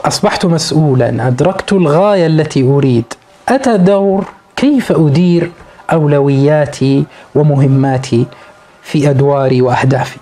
أصبحت 0.05 0.45
مسؤولا 0.45 1.27
أدركت 1.27 1.73
الغاية 1.73 2.27
التي 2.27 2.63
أريد. 2.63 3.13
أتى 3.49 3.77
دور 3.77 4.25
كيف 4.55 4.91
أدير 4.91 5.51
أولوياتي 5.93 7.05
ومهماتي 7.35 8.25
في 8.81 9.09
أدواري 9.09 9.61
وأهدافي؟ 9.61 10.17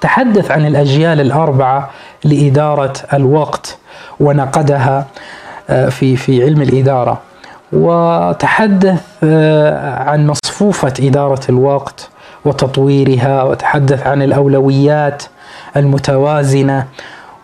تحدث 0.00 0.50
عن 0.50 0.66
الأجيال 0.66 1.20
الأربعة 1.20 1.90
لإدارة 2.24 2.92
الوقت 3.12 3.78
ونقدها 4.20 5.06
آه، 5.70 5.88
في 5.88 6.16
في 6.16 6.42
علم 6.44 6.62
الإدارة. 6.62 7.18
وتحدث 7.72 9.00
آه، 9.24 9.98
عن 10.10 10.26
مصفوفة 10.26 10.94
إدارة 11.00 11.40
الوقت 11.48 12.08
وتطويرها 12.44 13.42
وتحدث 13.42 14.06
عن 14.06 14.22
الأولويات 14.22 15.22
المتوازنة. 15.76 16.86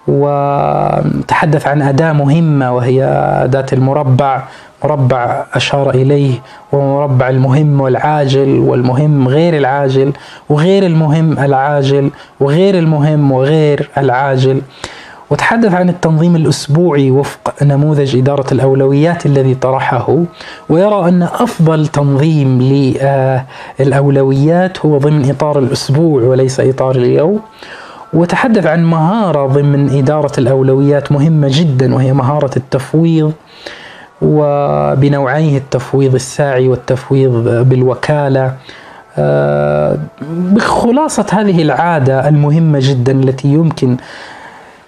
وتحدث 0.09 1.67
عن 1.67 1.83
أداة 1.83 2.13
مهمة 2.13 2.73
وهي 2.75 3.05
أداة 3.45 3.67
المربع. 3.73 4.43
مربع 4.85 5.45
أشار 5.55 5.91
إليه 5.91 6.33
ومربع 6.73 7.29
المهم 7.29 7.81
والعاجل 7.81 8.59
والمهم 8.59 9.29
غير 9.29 9.57
العاجل 9.57 10.13
وغير 10.49 10.87
المهم 10.87 11.39
العاجل 11.39 12.11
وغير 12.41 12.79
المهم 12.79 13.33
وغير 13.33 13.89
العاجل. 13.99 14.61
وتحدث 15.31 15.75
عن 15.75 15.89
التنظيم 15.89 16.37
الأسبوعي 16.37 17.11
وفق 17.11 17.55
نموذج 17.63 18.17
إدارة 18.17 18.47
الأولويات 18.53 19.27
الذي 19.27 19.55
طرحه. 19.55 20.19
ويرى 20.69 21.09
أن 21.09 21.23
أفضل 21.23 21.87
تنظيم 21.87 22.63
للأولويات 23.81 24.87
هو 24.87 24.99
ضمن 24.99 25.31
إطار 25.31 25.59
الأسبوع 25.59 26.23
وليس 26.23 26.61
إطار 26.61 26.97
اليوم. 26.97 27.41
وتحدث 28.13 28.67
عن 28.67 28.85
مهارة 28.85 29.47
ضمن 29.47 29.99
إدارة 29.99 30.33
الأولويات 30.39 31.13
مهمة 31.13 31.49
جدا 31.51 31.95
وهي 31.95 32.13
مهارة 32.13 32.51
التفويض 32.57 33.33
وبنوعيه 34.23 35.59
التفويض 35.59 36.15
الساعي 36.15 36.69
والتفويض 36.69 37.33
بالوكالة. 37.69 38.53
آه، 39.19 39.97
بخلاصة 40.31 41.27
هذه 41.33 41.63
العادة 41.63 42.29
المهمة 42.29 42.79
جدا 42.83 43.13
التي 43.13 43.49
يمكن 43.49 43.97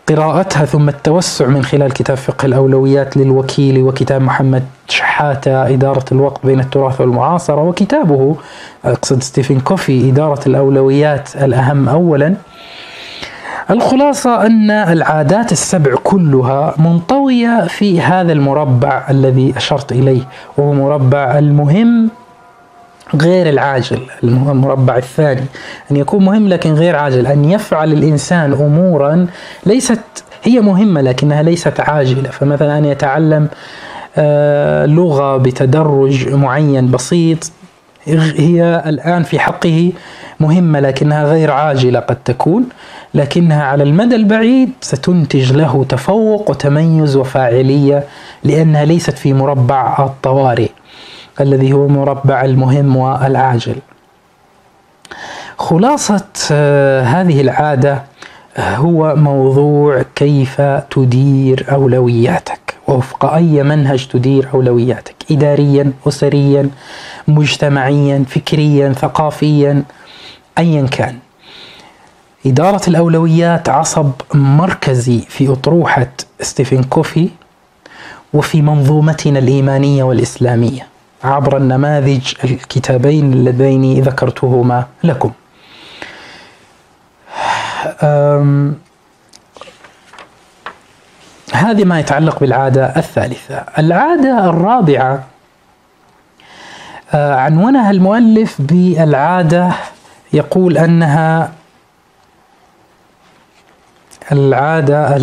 قراءتها 0.09 0.64
ثم 0.64 0.89
التوسع 0.89 1.47
من 1.47 1.62
خلال 1.64 1.93
كتاب 1.93 2.16
فقه 2.16 2.47
الأولويات 2.47 3.16
للوكيلي 3.16 3.82
وكتاب 3.83 4.23
محمد 4.23 4.62
شحاتة 4.89 5.66
إدارة 5.75 6.05
الوقت 6.12 6.47
بين 6.47 6.61
التراث 6.61 7.01
والمعاصرة 7.01 7.62
وكتابه 7.62 8.37
أقصد 8.85 9.23
ستيفن 9.23 9.61
كوفي 9.61 10.09
إدارة 10.11 10.41
الأولويات 10.47 11.37
الأهم 11.37 11.89
أولا. 11.89 12.35
الخلاصة 13.71 14.47
أن 14.47 14.71
العادات 14.71 15.53
السبع 15.53 15.95
كلها 16.05 16.75
منطوية 16.79 17.66
في 17.66 18.01
هذا 18.01 18.33
المربع 18.33 19.07
الذي 19.11 19.55
أشرت 19.57 19.93
إليه 19.93 20.23
وهو 20.57 20.73
مربع 20.73 21.39
المهم 21.39 22.11
غير 23.14 23.49
العاجل 23.49 24.01
المربع 24.25 24.97
الثاني. 24.97 25.45
أن 25.91 25.97
يكون 25.97 26.25
مهم 26.25 26.49
لكن 26.49 26.73
غير 26.73 26.97
عاجل 26.97 27.27
أن 27.27 27.45
يفعل 27.45 27.93
الإنسان 27.93 28.53
أمورا 28.53 29.27
ليست 29.66 30.01
هي 30.43 30.61
مهمة 30.61 31.01
لكنها 31.01 31.43
ليست 31.43 31.81
عاجلة. 31.81 32.31
فمثلا 32.31 32.79
أن 32.79 32.85
يتعلم 32.85 33.49
آه، 34.16 34.87
لغة 34.87 35.37
بتدرج 35.37 36.29
معين 36.35 36.91
بسيط 36.91 37.53
هي 38.37 38.83
الآن 38.87 39.23
في 39.23 39.39
حقه 39.39 39.93
مهمة 40.41 40.81
لكنها 40.81 41.25
غير 41.25 41.51
عاجلة 41.51 42.01
قد 42.01 42.16
تكون. 42.25 42.69
لكنها 43.14 43.64
على 43.64 43.82
المدى 43.82 44.16
البعيد 44.16 44.70
ستنتج 44.80 45.52
له 45.52 45.84
تفوق 45.88 46.50
وتميز 46.50 47.16
وفاعلية 47.16 48.04
لأنها 48.44 48.84
ليست 48.84 49.18
في 49.18 49.32
مربع 49.32 49.96
الطوارئ 49.98 50.70
الذي 51.40 51.72
هو 51.72 51.88
مربع 51.88 52.44
المهم 52.44 52.96
والعاجل 52.96 53.76
خلاصة 55.59 56.24
آه، 56.52 57.02
هذه 57.02 57.40
العادة 57.40 58.02
آه، 58.56 58.76
هو 58.76 59.14
موضوع 59.16 60.02
كيف 60.14 60.61
تدير 60.90 61.66
أولوياتك. 61.72 62.61
وفق 62.88 63.24
أي 63.24 63.62
منهج 63.62 64.06
تدير 64.09 64.48
أولوياتك 64.54 65.14
إداريا 65.30 65.92
أسريا 66.09 66.70
مجتمعيا 67.28 68.24
فكريا 68.28 68.92
ثقافيا 68.92 69.82
أيا 70.59 70.86
كان. 70.86 71.18
إدارة 72.47 72.80
الأولويات 72.89 73.68
عصب 73.68 74.11
مركزي 74.34 75.20
في 75.20 75.53
أطروحة 75.53 76.07
ستيفن 76.41 76.82
كوفي 76.82 77.28
وفي 78.34 78.62
منظومتنا 78.62 79.39
الإيمانية 79.39 80.03
والإسلامية 80.03 80.86
عبر 81.24 81.57
النماذج 81.57 82.34
الكتابين 82.45 83.32
اللذين 83.32 84.03
ذكرتهما 84.03 84.86
لكم. 85.05 85.30
هذه 91.55 91.84
ما 91.84 92.01
يتعلق 92.01 92.41
بالعادة 92.41 92.86
الثالثة. 92.97 93.64
العادة 93.78 94.45
الرابعة 94.51 95.24
آه، 97.14 97.34
عنونها 97.34 97.91
المؤلف 97.91 98.57
بالعادة 98.62 99.72
يقول 100.32 100.78
أنها 100.78 101.53
العادة 104.33 105.16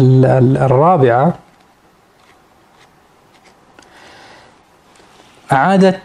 الرابعة 0.65 1.33
عادة 5.51 5.99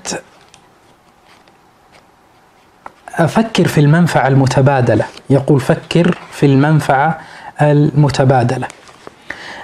أفكر 3.14 3.68
في 3.68 3.80
المنفعة 3.80 4.28
المتبادلة. 4.28 5.04
يقول 5.30 5.60
فكر 5.60 6.18
في 6.32 6.46
المنفعة 6.46 7.20
المتبادلة. 7.62 8.66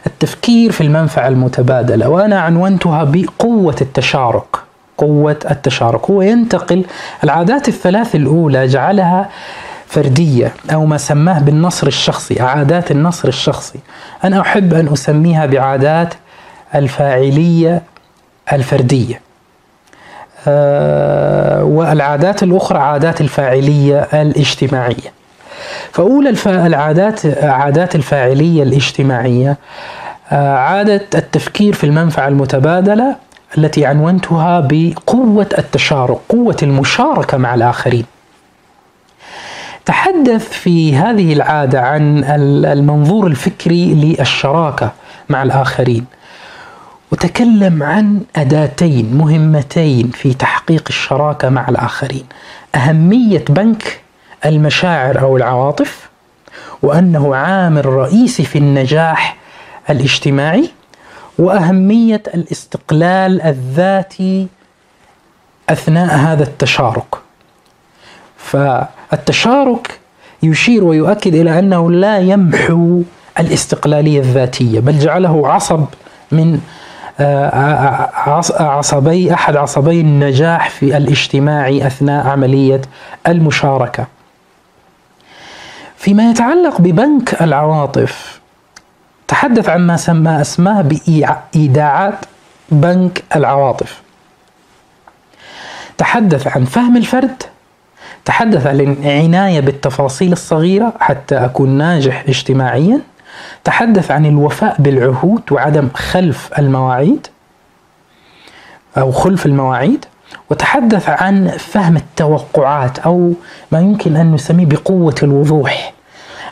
التفكير 0.06 0.72
في 0.72 0.80
المنفعة 0.80 1.28
المتبادلة 1.28 2.08
وأنا 2.08 2.40
عنونتها 2.40 3.04
بقوة 3.04 3.76
التشارك. 3.80 4.56
قوة 4.98 5.38
التشارك. 5.50 6.10
هو 6.10 6.22
ينتقل 6.22 6.84
العادات 7.24 7.68
الثلاث 7.68 8.14
الأولى 8.14 8.66
جعلها 8.66 9.30
فردية 9.88 10.52
أو 10.72 10.86
ما 10.86 10.96
سماه 10.98 11.38
بالنصر 11.40 11.86
الشخصي 11.86 12.40
عادات 12.40 12.90
النصر 12.90 13.28
الشخصي. 13.28 13.78
أنا 14.24 14.40
أحب 14.40 14.74
أن 14.74 14.88
أسميها 14.92 15.46
بعادات 15.46 16.14
الفاعلية 16.74 17.82
الفردية. 18.52 19.20
آه، 20.48 21.64
والعادات 21.64 22.42
الأخرى 22.42 22.78
عادات 22.78 23.20
الفاعلية 23.20 24.08
الاجتماعية. 24.12 25.12
فأولى 25.92 26.34
العادات 26.46 27.26
عادات 27.44 27.94
الفاعلية 27.94 28.62
الاجتماعية 28.62 29.56
آه، 30.32 30.56
عادة 30.56 31.06
التفكير 31.14 31.74
في 31.74 31.84
المنفعة 31.84 32.28
المتبادلة 32.28 33.16
التي 33.58 33.86
عنونتها 33.86 34.60
بقوة 34.60 35.48
التشارك 35.58 36.18
قوة 36.28 36.56
المشاركة 36.62 37.36
مع 37.36 37.54
الآخرين. 37.54 38.04
تحدث 39.86 40.48
في 40.52 40.96
هذه 40.96 41.32
العادة 41.32 41.80
عن 41.80 42.24
المنظور 42.64 43.26
الفكري 43.26 43.94
للشراكة 43.94 44.92
مع 45.28 45.42
الآخرين. 45.42 46.04
وتكلم 47.12 47.82
عن 47.82 48.20
أداتين 48.36 49.14
مهمتين 49.14 50.10
في 50.10 50.34
تحقيق 50.34 50.84
الشراكة 50.88 51.48
مع 51.48 51.68
الآخرين. 51.68 52.24
أهمية 52.74 53.44
بنك 53.48 54.00
المشاعر 54.46 55.20
أو 55.20 55.36
العواطف 55.36 56.08
وأنه 56.82 57.36
عامل 57.36 57.86
رئيسي 57.86 58.44
في 58.44 58.58
النجاح 58.58 59.36
الاجتماعي 59.90 60.70
وأهمية 61.38 62.22
الاستقلال 62.34 63.42
الذاتي 63.42 64.46
أثناء 65.70 66.16
هذا 66.16 66.42
التشارك. 66.42 67.14
فالتشارك 69.10 69.98
يشير 70.42 70.84
ويؤكد 70.84 71.34
إلى 71.34 71.58
أنه 71.58 71.90
لا 71.90 72.18
يمحو 72.18 73.02
الاستقلالية 73.40 74.20
الذاتية 74.20 74.80
بل 74.80 74.98
جعله 74.98 75.48
عصب 75.48 75.84
من 76.32 76.60
آه، 77.20 78.10
عصبي 78.60 79.34
أحد 79.34 79.56
عصبي 79.56 80.00
النجاح 80.00 80.70
في 80.70 80.96
الاجتماعي 80.96 81.86
أثناء 81.86 82.26
عملية 82.26 82.80
المشاركة. 83.26 84.06
فيما 85.96 86.30
يتعلق 86.30 86.80
ببنك 86.80 87.42
العواطف 87.42 88.40
تحدث 89.28 89.68
عن 89.68 89.86
ما 89.86 89.96
سمى 89.96 90.40
أسماه 90.40 90.82
بإيداعات 90.82 92.14
بنك 92.70 93.24
العواطف 93.36 94.00
تحدث 95.98 96.56
عن 96.56 96.64
فهم 96.64 96.96
الفرد 96.96 97.42
تحدث 98.24 98.66
عن 98.66 98.80
العناية 98.80 99.60
بالتفاصيل 99.60 100.32
الصغيرة 100.32 100.92
حتى 101.00 101.34
أكون 101.34 101.70
ناجح 101.70 102.24
اجتماعيا. 102.28 103.00
تحدث 103.64 104.10
عن 104.10 104.26
الوفاء 104.26 104.76
بالعهود 104.78 105.42
وعدم 105.50 105.88
خلف 105.94 106.50
المواعيد 106.58 107.26
أو 108.98 109.12
خلف 109.12 109.46
المواعيد. 109.46 110.04
وتحدث 110.50 111.08
عن 111.08 111.48
فهم 111.48 111.96
التوقعات 111.96 112.98
أو 112.98 113.32
ما 113.72 113.80
يمكن 113.80 114.16
أن 114.16 114.32
نسميه 114.32 114.66
بقوة 114.66 115.14
الوضوح. 115.22 115.92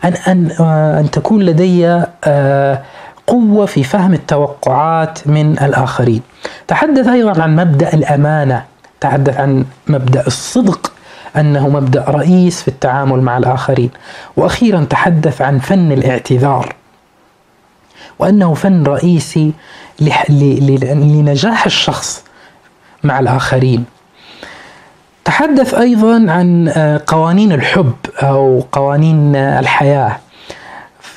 أن 0.05 0.13
أن 0.29 0.51
آه، 0.61 1.01
أن 1.01 1.11
تكون 1.11 1.43
لدي 1.43 2.05
آه، 2.25 2.83
قوة 3.27 3.67
في 3.67 3.85
فهم 3.85 4.15
التوقعات 4.15 5.29
من 5.29 5.59
الآخرين. 5.59 6.23
تحدث 6.69 7.09
أيضا 7.09 7.43
عن 7.43 7.57
مبدأ 7.57 7.95
الأمانة، 7.95 8.65
تحدث 9.01 9.37
عن 9.41 9.65
مبدأ 9.87 10.27
الصدق. 10.27 10.93
أنه 11.37 11.69
مبدأ 11.69 12.05
رئيس 12.09 12.63
في 12.63 12.69
التعامل 12.69 13.21
مع 13.21 13.39
الآخرين. 13.39 13.91
وأخيرا 14.37 14.85
تحدث 14.91 15.43
عن 15.43 15.59
فن 15.59 15.93
الاعتذار. 15.93 16.75
وأنه 18.19 18.55
فن 18.55 18.85
رئيسي 18.85 19.53
لنجاح 20.31 21.67
الشخص 21.67 22.25
مع 23.05 23.21
الآخرين. 23.21 23.85
تحدث 25.25 25.75
أيضا 25.75 26.15
عن 26.33 26.69
آه، 26.69 27.01
قوانين 27.07 27.53
الحب 27.53 27.93
أو 28.23 28.65
قوانين 28.73 29.37
الحياة 29.37 30.17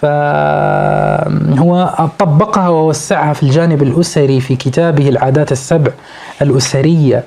فهو 0.02 1.90
طبقها 2.20 2.70
ووسعها 2.70 3.34
في 3.34 3.44
الجانب 3.44 3.84
الأسري 3.84 4.42
في 4.42 4.56
كتابه 4.56 5.10
العادات 5.10 5.52
السبع 5.52 5.92
الأسرية 6.42 7.24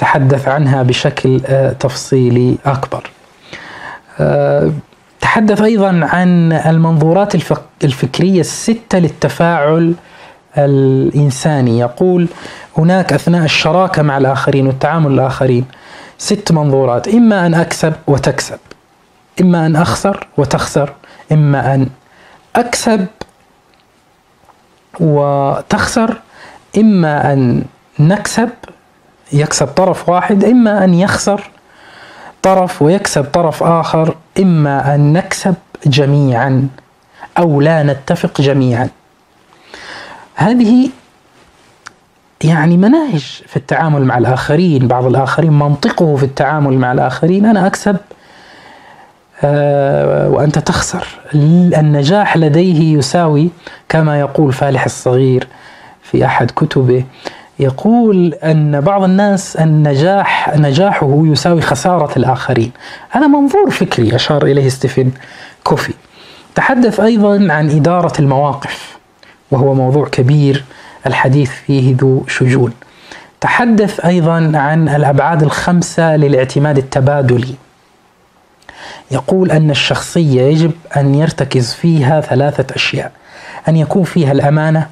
تحدث 0.00 0.48
عنها 0.48 0.82
بشكل 0.82 1.40
آه، 1.46 1.72
تفصيلي 1.72 2.56
أكبر. 2.66 3.10
آه، 4.20 4.70
تحدث 5.20 5.62
أيضا 5.62 6.00
عن 6.02 6.52
المنظورات 6.52 7.34
الفكرية 7.84 8.40
الستة 8.40 8.98
للتفاعل 8.98 9.94
الإنساني 10.58 11.78
يقول 11.78 12.28
هناك 12.78 13.12
أثناء 13.12 13.44
الشراكة 13.44 14.02
مع 14.02 14.18
الآخرين 14.18 14.66
والتعامل 14.66 15.12
الآخرين 15.12 15.64
ست 16.18 16.52
منظورات 16.52 17.08
إما 17.08 17.46
أن 17.46 17.54
أكسب 17.54 17.92
وتكسب 18.06 18.58
إما 19.40 19.66
أن 19.66 19.76
أخسر 19.76 20.26
وتخسر 20.36 20.92
إما 21.32 21.74
أن 21.74 21.86
أكسب 22.56 23.06
وتخسر 25.00 26.16
إما 26.78 27.32
أن 27.32 27.64
نكسب 27.98 28.50
يكسب 29.32 29.66
طرف 29.66 30.08
واحد 30.08 30.44
إما 30.44 30.84
أن 30.84 30.94
يخسر 30.94 31.50
طرف 32.42 32.82
ويكسب 32.82 33.24
طرف 33.24 33.62
آخر 33.62 34.14
إما 34.40 34.94
أن 34.94 35.12
نكسب 35.12 35.54
جميعا 35.86 36.68
أو 37.38 37.60
لا 37.60 37.82
نتفق 37.82 38.40
جميعا. 38.40 38.88
هذه 40.34 40.88
يعني 42.44 42.76
مناهج 42.76 43.42
في 43.46 43.56
التعامل 43.56 44.04
مع 44.04 44.18
الآخرين 44.18 44.88
بعض 44.88 45.06
الآخرين 45.06 45.52
منطقه 45.52 46.16
في 46.16 46.22
التعامل 46.22 46.78
مع 46.78 46.92
الآخرين. 46.92 47.46
أنا 47.46 47.66
أكسب 47.66 47.96
آه، 49.44 50.28
وأنت 50.28 50.58
تخسر. 50.58 51.06
النجاح 51.34 52.36
لديه 52.36 52.98
يساوي 52.98 53.50
كما 53.88 54.20
يقول 54.20 54.52
فالح 54.52 54.84
الصغير 54.84 55.46
في 56.02 56.24
أحد 56.24 56.50
كتبه 56.50 57.04
يقول 57.60 58.34
أن 58.34 58.80
بعض 58.80 59.02
الناس 59.02 59.56
النجاح 59.56 60.56
نجاحه 60.56 61.22
يساوي 61.24 61.60
خسارة 61.60 62.10
الآخرين. 62.16 62.72
هذا 63.10 63.26
منظور 63.26 63.70
فكري 63.70 64.14
أشار 64.14 64.44
إليه 64.44 64.68
ستيفن 64.68 65.10
كوفي. 65.64 65.94
تحدث 66.54 67.00
أيضا 67.00 67.52
عن 67.52 67.70
إدارة 67.70 68.12
المواقف 68.18 68.98
وهو 69.50 69.74
موضوع 69.74 70.08
كبير 70.08 70.64
الحديث 71.06 71.50
فيه 71.50 71.96
ذو 72.00 72.24
شجون. 72.28 72.72
تحدث 73.40 74.00
أيضا 74.00 74.52
عن 74.54 74.88
الأبعاد 74.88 75.42
الخمسة 75.42 76.16
للاعتماد 76.16 76.78
التبادلي. 76.78 77.54
يقول 79.10 79.50
أن 79.50 79.70
الشخصية 79.70 80.42
يجب 80.42 80.72
أن 80.96 81.14
يرتكز 81.14 81.72
فيها 81.72 82.20
ثلاثة 82.20 82.74
أشياء. 82.74 83.12
أن 83.68 83.76
يكون 83.76 84.04
فيها 84.04 84.32
الأمانة 84.32 84.86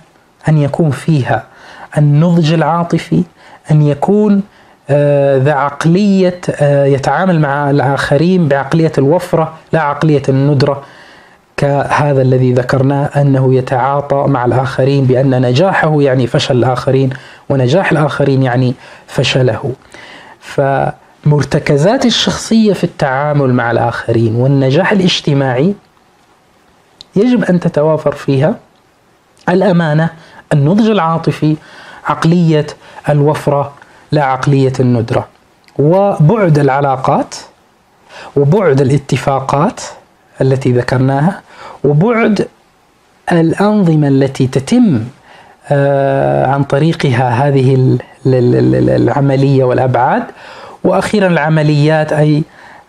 أن 0.48 0.58
يكون 0.58 0.90
فيها 0.90 1.44
النضج 1.98 2.52
العاطفي 2.52 3.22
أن 3.70 3.82
يكون 3.82 4.42
آه، 4.90 5.38
ذا 5.38 5.52
عقلية 5.52 6.40
آه، 6.50 6.84
يتعامل 6.84 7.40
مع 7.40 7.70
الآخرين 7.70 8.48
بعقلية 8.48 8.92
الوفرة 8.98 9.54
لا 9.72 9.80
عقلية 9.80 10.22
الندرة 10.28 10.82
كهذا 11.56 12.22
الذي 12.22 12.52
ذكرناه 12.52 13.04
أنه 13.04 13.54
يتعاطى 13.54 14.24
مع 14.26 14.44
الآخرين 14.44 15.04
بأن 15.04 15.42
نجاحه 15.42 16.02
يعني 16.02 16.26
فشل 16.26 16.56
الآخرين 16.56 17.10
ونجاح 17.48 17.92
الآخرين 17.92 18.42
يعني 18.42 18.74
فشله. 19.06 19.72
فمرتكزات 20.40 22.06
الشخصية 22.06 22.72
في 22.72 22.84
التعامل 22.84 23.54
مع 23.54 23.70
الآخرين 23.70 24.34
والنجاح 24.34 24.92
الاجتماعي 24.92 25.74
يجب 27.16 27.44
أن 27.44 27.60
تتوافر 27.60 28.12
فيها 28.12 28.54
الأمانة 29.48 30.10
النضج 30.52 30.90
العاطفي 30.90 31.56
عقلية 32.08 32.66
الوفرة 33.08 33.72
لا 34.12 34.24
عقلية 34.24 34.72
الندرة. 34.80 35.28
وبعد 35.78 36.58
العلاقات 36.58 37.34
وبعد 38.36 38.80
الاتفاقات 38.80 39.80
التي 40.40 40.72
ذكرناها 40.72 41.40
وبعد 41.84 42.48
الأنظمة 43.32 44.08
التي 44.08 44.46
تتم 44.46 45.04
آه، 45.70 46.46
عن 46.46 46.64
طريقها 46.64 47.28
هذه 47.48 47.98
العملية 48.26 49.64
والأبعاد. 49.64 50.22
وأخيرا 50.84 51.26
العمليات 51.26 52.12
أي 52.12 52.42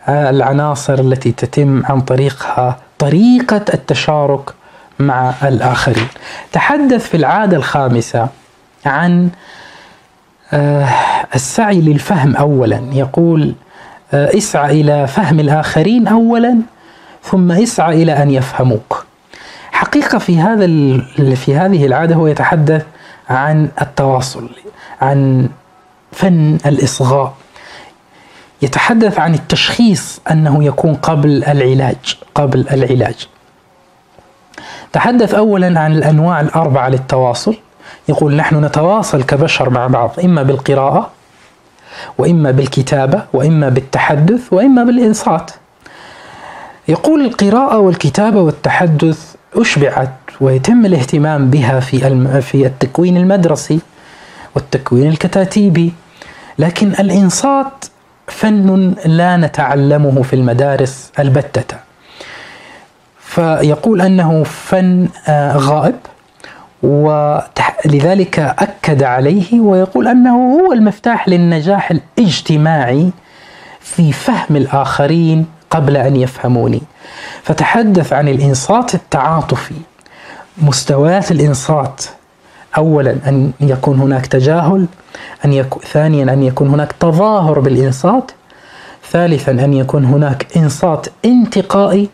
آه، 0.07 0.29
العناصر 0.29 0.93
التي 0.93 1.31
تتم 1.31 1.85
عن 1.85 2.01
طريقها 2.01 2.77
طريقة 2.99 3.65
التشارك 3.73 4.49
مع 4.99 5.33
الآخرين. 5.43 6.07
تحدث 6.51 7.09
في 7.09 7.17
العادة 7.17 7.57
الخامسة 7.57 8.27
عن 8.85 9.29
آه، 10.53 10.89
السعي 11.35 11.81
للفهم 11.81 12.35
أولا. 12.35 12.81
يقول 12.93 13.53
اسعى 14.13 14.81
إلى 14.81 15.07
فهم 15.07 15.39
الآخرين 15.39 16.07
أولا 16.07 16.57
ثم 17.23 17.51
اسعى 17.51 18.03
إلى 18.03 18.23
أن 18.23 18.31
يفهموك. 18.31 19.05
حقيقة 19.71 20.17
في 20.17 20.39
هذا 20.39 20.65
في 21.35 21.55
هذه 21.55 21.85
العادة 21.85 22.15
هو 22.15 22.27
يتحدث 22.27 22.85
عن 23.29 23.69
التواصل 23.81 24.49
عن 25.01 25.49
فن 26.11 26.57
الإصغاء. 26.65 27.33
يتحدث 28.61 29.19
عن 29.19 29.33
التشخيص 29.33 30.19
أنه 30.31 30.63
يكون 30.63 30.93
قبل 30.95 31.43
العلاج 31.43 32.17
قبل 32.35 32.65
العلاج. 32.71 33.27
تحدث 34.93 35.33
أولا 35.33 35.79
عن 35.79 35.91
الأنواع 35.91 36.41
الأربعة 36.41 36.89
للتواصل. 36.89 37.55
يقول 38.09 38.35
نحن 38.35 38.65
نتواصل 38.65 39.23
كبشر 39.23 39.69
مع 39.69 39.87
بعض 39.87 40.11
إما 40.23 40.43
بالقراءة 40.43 41.09
وإما 42.17 42.51
بالكتابة 42.51 43.23
وإما 43.33 43.69
بالتحدث 43.69 44.53
وإما 44.53 44.83
بالإنصات. 44.83 45.51
يقول 46.87 47.25
القراءة 47.25 47.77
والكتابة 47.77 48.41
والتحدث 48.41 49.35
أشبعت 49.55 50.09
ويتم 50.41 50.85
الاهتمام 50.85 51.49
بها 51.49 51.79
في 51.79 52.41
في 52.41 52.65
التكوين 52.65 53.17
المدرسي 53.17 53.79
والتكوين 54.55 55.09
الكتاتيبي. 55.09 55.93
لكن 56.59 56.87
الإنصات 56.91 57.85
فن 58.27 58.95
لا 59.05 59.37
نتعلمه 59.37 60.21
في 60.21 60.35
المدارس 60.35 61.11
البتة. 61.19 61.77
فيقول 63.19 64.01
أنه 64.01 64.43
فن 64.43 65.07
آه، 65.27 65.57
غائب. 65.57 65.95
ولذلك 66.83 68.39
أكد 68.39 69.03
عليه 69.03 69.59
ويقول 69.59 70.07
أنه 70.07 70.59
هو 70.59 70.73
المفتاح 70.73 71.29
للنجاح 71.29 71.91
الاجتماعي 71.91 73.09
في 73.79 74.11
فهم 74.11 74.55
الآخرين 74.55 75.45
قبل 75.69 75.97
أن 75.97 76.15
يفهموني. 76.15 76.81
فتحدث 77.43 78.13
عن 78.13 78.27
الإنصات 78.27 78.95
التعاطفي. 78.95 79.75
مستويات 80.61 81.31
الإنصات. 81.31 82.05
أولا 82.77 83.11
أن 83.27 83.51
يكون 83.59 83.99
هناك 83.99 84.25
تجاهل 84.25 84.85
أن 85.45 85.53
يكون 85.53 85.81
ثانيا 85.81 86.33
أن 86.33 86.43
يكون 86.43 86.67
هناك 86.67 86.91
تظاهر 86.91 87.59
بالإنصات 87.59 88.31
ثالثا 89.11 89.51
أن 89.51 89.73
يكون 89.73 90.05
هناك 90.05 90.47
إنصات 90.57 91.07
انتقائي 91.25 92.09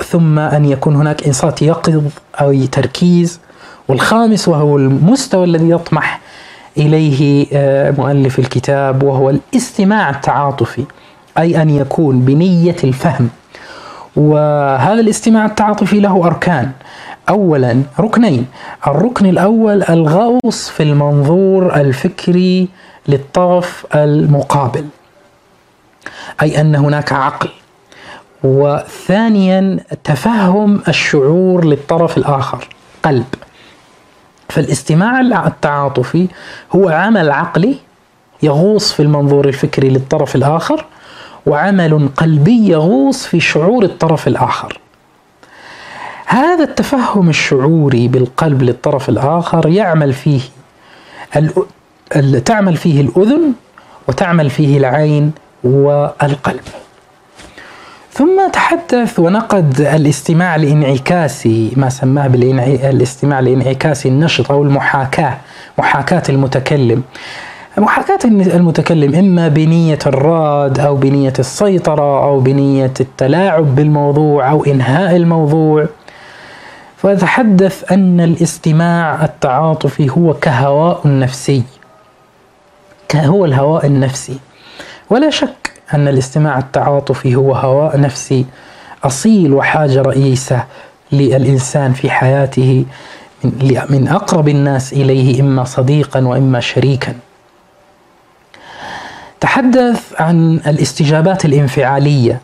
وثم 0.00 0.38
أن 0.38 0.64
يكون 0.64 0.96
هناك 0.96 1.26
إنصات 1.26 1.62
يقظ 1.62 2.02
أو 2.40 2.64
تركيز. 2.64 3.40
والخامس 3.88 4.48
وهو 4.48 4.76
المستوى 4.76 5.44
الذي 5.44 5.70
يطمح 5.70 6.20
إليه 6.76 7.46
آه، 7.52 7.90
مؤلف 7.90 8.38
الكتاب 8.38 9.02
وهو 9.02 9.30
الاستماع 9.30 10.10
التعاطفي 10.10 10.84
أي 11.38 11.62
أن 11.62 11.70
يكون 11.70 12.20
بنية 12.20 12.76
الفهم. 12.84 13.28
وهذا 14.16 15.00
الاستماع 15.00 15.46
التعاطفي 15.46 16.00
له 16.00 16.26
أركان. 16.26 16.70
أولا 17.28 17.82
ركنين. 18.00 18.46
الركن 18.86 19.26
الأول 19.26 19.82
الغوص 19.82 20.68
في 20.68 20.82
المنظور 20.82 21.74
الفكري 21.76 22.68
للطرف 23.08 23.86
المقابل 23.94 24.84
أي 26.42 26.60
أن 26.60 26.74
هناك 26.74 27.12
عقل. 27.12 27.48
وثانيا 28.44 29.80
تفهم 30.04 30.80
الشعور 30.88 31.64
للطرف 31.64 32.18
الآخر 32.18 32.68
قلب. 33.02 33.26
فالاستماع 34.48 35.20
التعاطفي 35.46 36.28
هو 36.76 36.88
عمل 36.88 37.30
عقلي 37.30 37.76
يغوص 38.42 38.92
في 38.92 39.02
المنظور 39.02 39.48
الفكري 39.48 39.88
للطرف 39.88 40.36
الآخر 40.36 40.84
وعمل 41.46 42.08
قلبي 42.16 42.68
يغوص 42.68 43.26
في 43.26 43.40
شعور 43.40 43.84
الطرف 43.84 44.28
الآخر. 44.28 44.80
هذا 46.26 46.64
التفهم 46.64 47.28
الشعوري 47.28 48.08
بالقلب 48.08 48.62
للطرف 48.62 49.08
الآخر 49.08 49.68
يعمل 49.68 50.12
فيه 50.12 50.40
تعمل 52.44 52.76
فيه 52.76 53.00
الأذن 53.00 53.52
وتعمل 54.08 54.50
فيه 54.50 54.78
العين 54.78 55.32
والقلب. 55.64 56.60
ثم 58.18 58.48
تحدث 58.52 59.18
ونقد 59.18 59.80
الاستماع 59.80 60.56
الانعكاسي 60.56 61.72
ما 61.76 61.88
سماه 61.88 62.26
بالاستماع 62.26 63.38
الانعكاسي 63.38 64.08
النشط 64.08 64.50
أو 64.50 64.62
المحاكاة 64.62 65.38
محاكاة 65.78 66.22
المتكلم. 66.28 67.02
محاكاة 67.78 68.18
المتكلم 68.24 69.14
إما 69.14 69.48
بنية 69.48 69.98
الراد 70.06 70.80
أو 70.80 70.96
بنية 70.96 71.32
السيطرة 71.38 72.24
أو 72.24 72.40
بنية 72.40 72.92
التلاعب 73.00 73.74
بالموضوع 73.74 74.50
أو 74.50 74.64
إنهاء 74.64 75.16
الموضوع. 75.16 75.86
فيتحدث 76.96 77.92
أن 77.92 78.20
الاستماع 78.20 79.24
التعاطفي 79.24 80.10
هو 80.10 80.34
كهواء 80.34 81.00
نفسي. 81.04 81.62
هو 83.14 83.44
الهواء 83.44 83.86
النفسي. 83.86 84.38
ولا 85.10 85.30
شك 85.30 85.57
أن 85.94 86.08
الاستماع 86.08 86.58
التعاطفي 86.58 87.34
هو 87.36 87.54
هواء 87.54 88.00
نفسي 88.00 88.46
أصيل 89.04 89.52
وحاجة 89.52 90.02
رئيسة 90.02 90.64
للإنسان 91.12 91.92
في 91.92 92.10
حياته 92.10 92.84
من 93.90 94.08
أقرب 94.08 94.48
الناس 94.48 94.92
إليه 94.92 95.40
إما 95.40 95.64
صديقا 95.64 96.20
وإما 96.20 96.60
شريكا. 96.60 97.14
تحدث 99.40 100.20
عن 100.20 100.54
الاستجابات 100.66 101.44
الانفعالية 101.44 102.40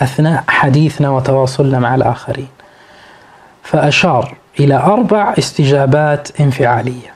أثناء 0.00 0.44
حديثنا 0.48 1.10
وتواصلنا 1.10 1.78
مع 1.78 1.94
الآخرين. 1.94 2.48
فأشار 3.62 4.34
إلى 4.60 4.74
أربع 4.74 5.34
استجابات 5.38 6.40
انفعالية. 6.40 7.14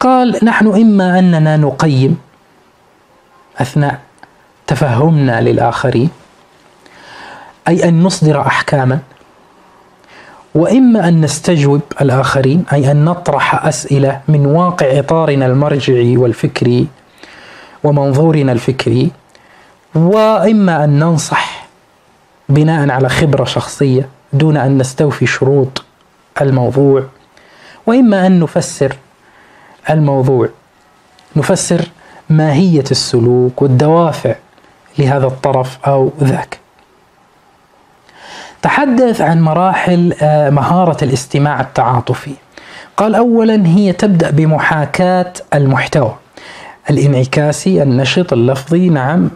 قال 0.00 0.38
نحن 0.44 0.66
إما 0.66 1.18
أننا 1.18 1.56
نقيم 1.56 2.18
أثناء 3.60 4.00
تفهمنا 4.66 5.40
للآخرين 5.40 6.10
أي 7.68 7.88
أن 7.88 8.02
نصدر 8.02 8.40
احكاما 8.40 8.98
وإما 10.54 11.08
أن 11.08 11.20
نستجوب 11.20 11.80
الآخرين 12.00 12.64
أي 12.72 12.90
أن 12.90 13.04
نطرح 13.04 13.66
أسئلة 13.66 14.20
من 14.28 14.46
واقع 14.46 14.98
إطارنا 14.98 15.46
المرجعي 15.46 16.16
والفكري 16.16 16.86
ومنظورنا 17.84 18.52
الفكري 18.52 19.10
وإما 19.94 20.84
أن 20.84 20.98
ننصح 20.98 21.66
بناء 22.48 22.90
على 22.90 23.08
خبرة 23.08 23.44
شخصية 23.44 24.08
دون 24.32 24.56
أن 24.56 24.78
نستوفي 24.78 25.26
شروط 25.26 25.84
الموضوع 26.40 27.04
وإما 27.86 28.26
أن 28.26 28.40
نفسر 28.40 28.96
الموضوع. 29.90 30.48
نفسر 31.36 31.80
ماهية 32.30 32.84
السلوك 32.90 33.62
والدوافع 33.62 34.34
لهذا 34.98 35.26
الطرف 35.26 35.78
أو 35.86 36.12
ذاك. 36.22 36.58
تحدث 38.62 39.20
عن 39.20 39.42
مراحل 39.42 40.14
آه، 40.22 40.50
مهارة 40.50 41.04
الاستماع 41.04 41.60
التعاطفي. 41.60 42.34
قال 42.96 43.14
أولا 43.14 43.66
هي 43.66 43.92
تبدأ 43.92 44.30
بمحاكاة 44.30 45.32
المحتوى 45.54 46.14
الانعكاسي 46.90 47.82
النشط 47.82 48.32
اللفظي 48.32 48.88
نعم. 48.88 49.30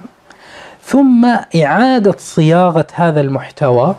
ثم 0.84 1.26
إعادة 1.64 2.14
صياغة 2.18 2.86
هذا 2.94 3.20
المحتوى 3.20 3.94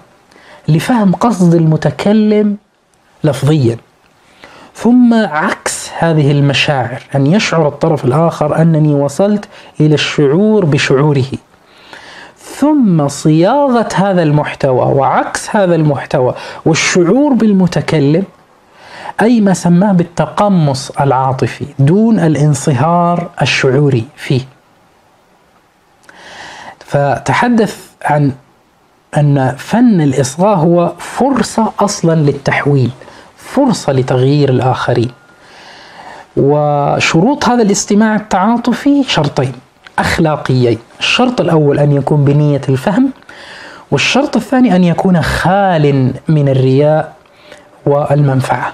لفهم 0.68 1.16
قصد 1.16 1.56
المتكلم 1.56 2.58
لفظيا. 3.24 3.78
ثم 4.76 5.14
عكس 5.14 5.69
هذه 6.00 6.32
المشاعر 6.32 7.02
أن 7.16 7.28
يشعر 7.28 7.68
الطرف 7.68 8.06
الآخر 8.06 8.62
أنني 8.62 8.94
وصلت 8.94 9.46
إلى 9.80 9.94
الشعور 9.94 10.66
بشعوره. 10.66 11.32
ثم 12.38 13.08
صياغة 13.08 13.90
هذا 13.96 14.24
المحتوى 14.24 14.86
وعكس 14.86 15.56
هذا 15.56 15.76
المحتوى 15.76 16.36
والشعور 16.66 17.34
بالمتكلم 17.34 18.24
أي 19.22 19.42
ما 19.42 19.54
سماه 19.54 19.92
بالتقمص 19.92 20.92
العاطفي 20.92 21.66
دون 21.80 22.20
الانصهار 22.20 23.30
الشعوري 23.42 24.06
فيه. 24.16 24.42
فتحدث 26.80 27.78
عن 28.06 28.32
أن 29.18 29.56
فن 29.58 30.02
الإصغاء 30.02 30.58
هو 30.58 30.94
فرصة 30.98 31.74
أصلا 31.80 32.16
للتحويل 32.16 32.92
فرصة 33.38 33.94
لتغيير 33.94 34.50
الآخرين. 34.50 35.12
وشروط 36.40 37.46
هذا 37.46 37.62
الاستماع 37.62 38.16
التعاطفي 38.16 39.04
شرطين. 39.04 39.54
أخلاقيين. 40.00 40.78
الشرط 41.00 41.42
الأول 41.42 41.80
أن 41.80 41.92
يكون 41.92 42.26
بنية 42.26 42.62
الفهم 42.70 43.12
والشرط 43.92 44.36
الثاني 44.36 44.76
أن 44.76 44.84
يكون 44.84 45.22
خال 45.22 46.14
من 46.28 46.50
الرياء 46.50 47.14
والمنفعة. 47.86 48.74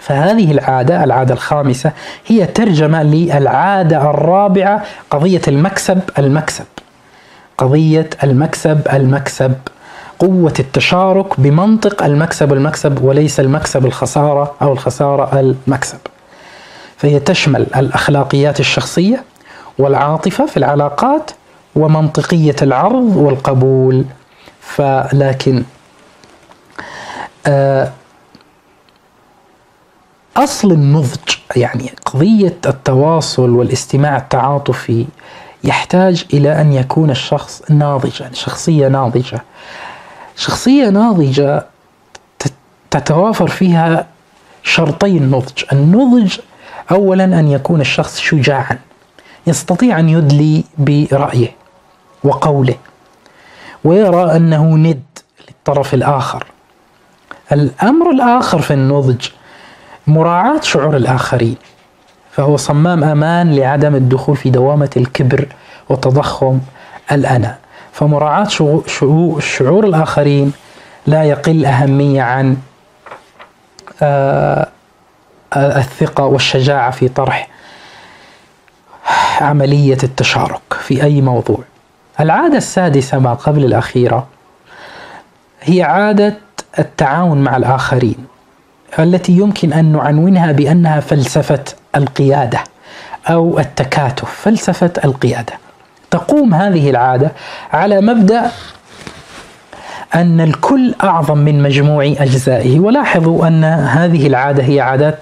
فهذه 0.00 0.52
العادة 0.52 1.04
العادة 1.04 1.34
الخامسة 1.34 1.92
هي 2.26 2.46
ترجمة 2.46 3.02
للعادة 3.02 4.10
الرابعة 4.10 4.82
قضية 5.10 5.40
المكسب 5.48 6.00
المكسب. 6.18 6.64
قضية 7.58 8.10
المكسب 8.24 8.80
المكسب. 8.92 9.54
قوة 10.22 10.54
التشارك 10.58 11.40
بمنطق 11.40 12.02
المكسب 12.04 12.52
المكسب 12.52 13.04
وليس 13.04 13.40
المكسب 13.40 13.86
الخسارة 13.86 14.54
أو 14.62 14.72
الخسارة 14.72 15.40
المكسب. 15.40 15.98
فهي 16.96 17.20
تشمل 17.20 17.66
الأخلاقيات 17.76 18.60
الشخصية 18.60 19.24
والعاطفة 19.78 20.46
في 20.46 20.56
العلاقات 20.56 21.30
ومنطقية 21.76 22.56
العرض 22.62 23.16
والقبول. 23.16 24.04
فلكن 24.60 25.62
آه، 27.46 27.90
أصل 30.36 30.72
النضج 30.72 31.36
يعني 31.56 31.92
قضية 32.06 32.56
التواصل 32.66 33.50
والاستماع 33.50 34.16
التعاطفي 34.16 35.06
يحتاج 35.64 36.24
إلى 36.34 36.60
أن 36.60 36.72
يكون 36.72 37.10
الشخص 37.10 37.62
ناضجا 37.70 38.30
شخصية 38.32 38.88
ناضجة. 38.88 39.42
شخصية 40.46 40.88
ناضجة 40.88 41.66
تتوافر 42.90 43.46
فيها 43.46 44.06
شرطي 44.62 45.16
النضج 45.16 45.64
النضج 45.72 46.38
أولا 46.90 47.24
أن 47.24 47.48
يكون 47.48 47.80
الشخص 47.80 48.18
شجاعا 48.20 48.78
يستطيع 49.46 49.98
أن 49.98 50.08
يدلي 50.08 50.64
برأيه 50.78 51.52
وقوله 52.24 52.74
ويرى 53.84 54.36
أنه 54.36 54.64
ند 54.76 55.02
للطرف 55.48 55.94
الآخر. 55.94 56.46
الأمر 57.52 58.10
الآخر 58.10 58.58
في 58.62 58.74
النضج 58.74 59.26
مراعاة 60.06 60.60
شعور 60.60 60.96
الآخرين 60.96 61.56
فهو 62.32 62.56
صمام 62.56 63.04
أمان 63.04 63.56
لعدم 63.56 63.94
الدخول 63.94 64.36
في 64.36 64.50
دوامة 64.50 64.90
الكبر 64.96 65.48
وتضخم 65.88 66.58
الأنا 67.12 67.58
فمراعاة 67.92 68.48
شعور 69.38 69.84
الآخرين 69.84 70.52
لا 71.06 71.24
يقل 71.24 71.64
أهمية 71.66 72.22
عن 72.22 72.56
آه، 74.02 74.68
الثقة 75.56 76.24
والشجاعة 76.24 76.90
في 76.90 77.08
طرح 77.08 77.48
عملية 79.40 79.98
التشارك 80.02 80.60
في 80.80 81.02
أي 81.02 81.20
موضوع. 81.20 81.58
العادة 82.20 82.56
السادسة 82.56 83.18
ما 83.18 83.34
قبل 83.34 83.64
الأخيرة 83.64 84.26
هي 85.62 85.82
عادة 85.82 86.34
التعاون 86.78 87.38
مع 87.38 87.56
الآخرين 87.56 88.26
التي 88.98 89.32
يمكن 89.32 89.72
أن 89.72 89.92
نعنونها 89.92 90.52
بأنها 90.52 91.00
فلسفة 91.00 91.64
القيادة 91.96 92.64
أو 93.28 93.58
التكاتف 93.58 94.30
فلسفة 94.30 94.90
القيادة. 95.04 95.61
تقوم 96.12 96.54
هذه 96.54 96.90
العادة 96.90 97.32
على 97.72 98.00
مبدأ 98.00 98.50
أن 100.14 100.40
الكل 100.40 100.94
أعظم 101.04 101.38
من 101.38 101.62
مجموع 101.62 102.04
أجزائه. 102.04 102.80
ولاحظوا 102.80 103.46
أن 103.46 103.64
هذه 103.64 104.26
العادة 104.26 104.62
هي 104.64 104.80
عادات 104.80 105.18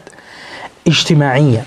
اجتماعية. 0.86 1.64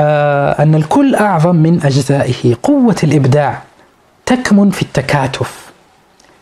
آه، 0.00 0.62
أن 0.62 0.74
الكل 0.74 1.14
أعظم 1.14 1.56
من 1.56 1.80
أجزائه. 1.84 2.56
قوة 2.62 2.96
الإبداع 3.04 3.58
تكمن 4.26 4.70
في 4.70 4.82
التكاتف. 4.82 5.72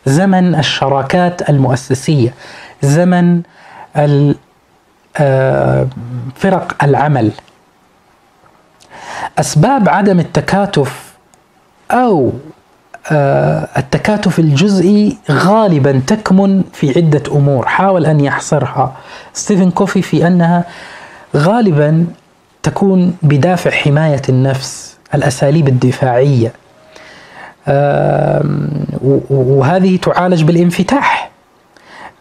زمن 0.05 0.55
الشراكات 0.55 1.49
المؤسسية. 1.49 2.33
زمن 2.81 3.41
آه، 5.17 5.87
فرق 6.35 6.83
العمل. 6.83 7.31
أسباب 9.39 9.89
عدم 9.89 10.19
التكاتف 10.19 11.12
أو 11.93 12.31
آه، 13.11 13.67
التكاتف 13.77 14.39
الجزئي 14.39 15.17
غالبا 15.31 16.01
تكمن 16.07 16.63
في 16.73 16.97
عدة 16.97 17.23
أمور. 17.31 17.65
حاول 17.65 18.05
أن 18.05 18.19
يحصرها. 18.19 18.93
ستيفن 19.33 19.71
كوفي 19.71 20.01
في 20.01 20.27
أنها 20.27 20.65
غالبا 21.35 22.05
تكون 22.63 23.15
بدافع 23.23 23.71
حماية 23.71 24.21
النفس 24.29 24.97
الأساليب 25.15 25.67
الدفاعية. 25.67 26.53
وهذه 29.29 29.97
تعالج 29.97 30.43
بالانفتاح. 30.43 31.31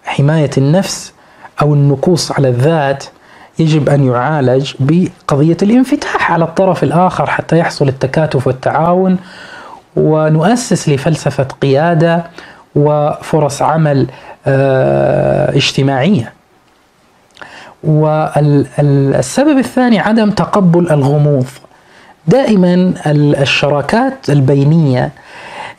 حماية 0.05 0.51
النفس 0.59 1.13
أو 1.63 1.75
النكوص 1.75 2.33
على 2.33 2.49
الذات 2.49 3.05
يجب 3.59 3.89
أن 3.89 4.07
يعالج 4.07 4.73
بقضية 4.81 5.57
الانفتاح 5.63 6.33
على 6.33 6.45
الطرف 6.45 6.83
الآخر 6.83 7.27
حتى 7.27 7.59
يحصل 7.59 7.89
التكاتف 7.89 8.47
والتعاون 8.47 9.19
ونؤسس 9.97 10.89
لفلسفة 10.89 11.45
قيادة 11.45 12.25
وفرص 12.75 13.63
عمل 13.63 14.07
آه، 14.47 15.57
اجتماعية. 15.57 16.33
والسبب 17.85 19.59
الثاني 19.59 19.99
عدم 19.99 20.31
تقبل 20.31 20.91
الغموض. 20.91 21.47
دائما 22.27 22.95
الشراكات 23.07 24.31
البينية 24.31 25.11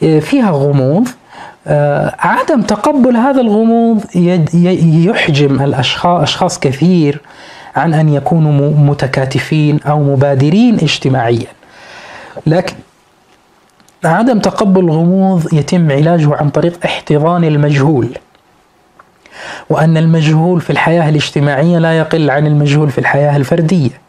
آه، 0.04 0.20
فيها 0.20 0.52
غموض. 0.52 1.08
آه، 1.68 2.16
عدم 2.20 2.62
تقبل 2.62 3.16
هذا 3.18 3.42
الغموض 3.42 4.04
يحجم 5.06 5.62
الاشخاص 5.62 6.22
أشخاص 6.22 6.60
كثير 6.60 7.22
عن 7.76 7.94
أن 7.94 8.10
يكونوا 8.10 8.74
متكاتفين 8.78 9.80
أو 9.88 10.04
مبادرين 10.04 10.76
اجتماعيا. 10.76 11.48
لكن 12.48 12.76
عدم 14.06 14.40
تقبل 14.40 14.84
الغموض 14.84 15.54
يتم 15.54 15.92
علاجه 15.92 16.36
عن 16.36 16.50
طريق 16.50 16.80
احتضان 16.86 17.44
المجهول. 17.44 18.08
وأن 19.70 19.98
المجهول 19.98 20.62
في 20.62 20.70
الحياة 20.70 21.10
الاجتماعية 21.10 21.80
لا 21.80 21.98
يقل 21.98 22.30
عن 22.30 22.48
المجهول 22.48 22.90
في 22.90 22.98
الحياة 22.98 23.38
الفردية. 23.38 24.02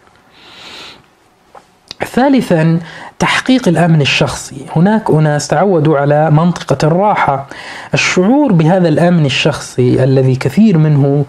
ثالثا 2.06 2.78
تحقيق 3.18 3.68
الأمن 3.68 4.00
الشخصي، 4.00 4.66
هناك 4.76 5.10
أناس 5.10 5.48
تعودوا 5.48 5.98
على 5.98 6.30
منطقة 6.30 6.86
الراحة، 6.86 7.46
الشعور 7.94 8.52
بهذا 8.52 8.88
الأمن 8.88 9.26
الشخصي 9.26 10.04
الذي 10.04 10.36
كثير 10.36 10.78
منه 10.78 11.24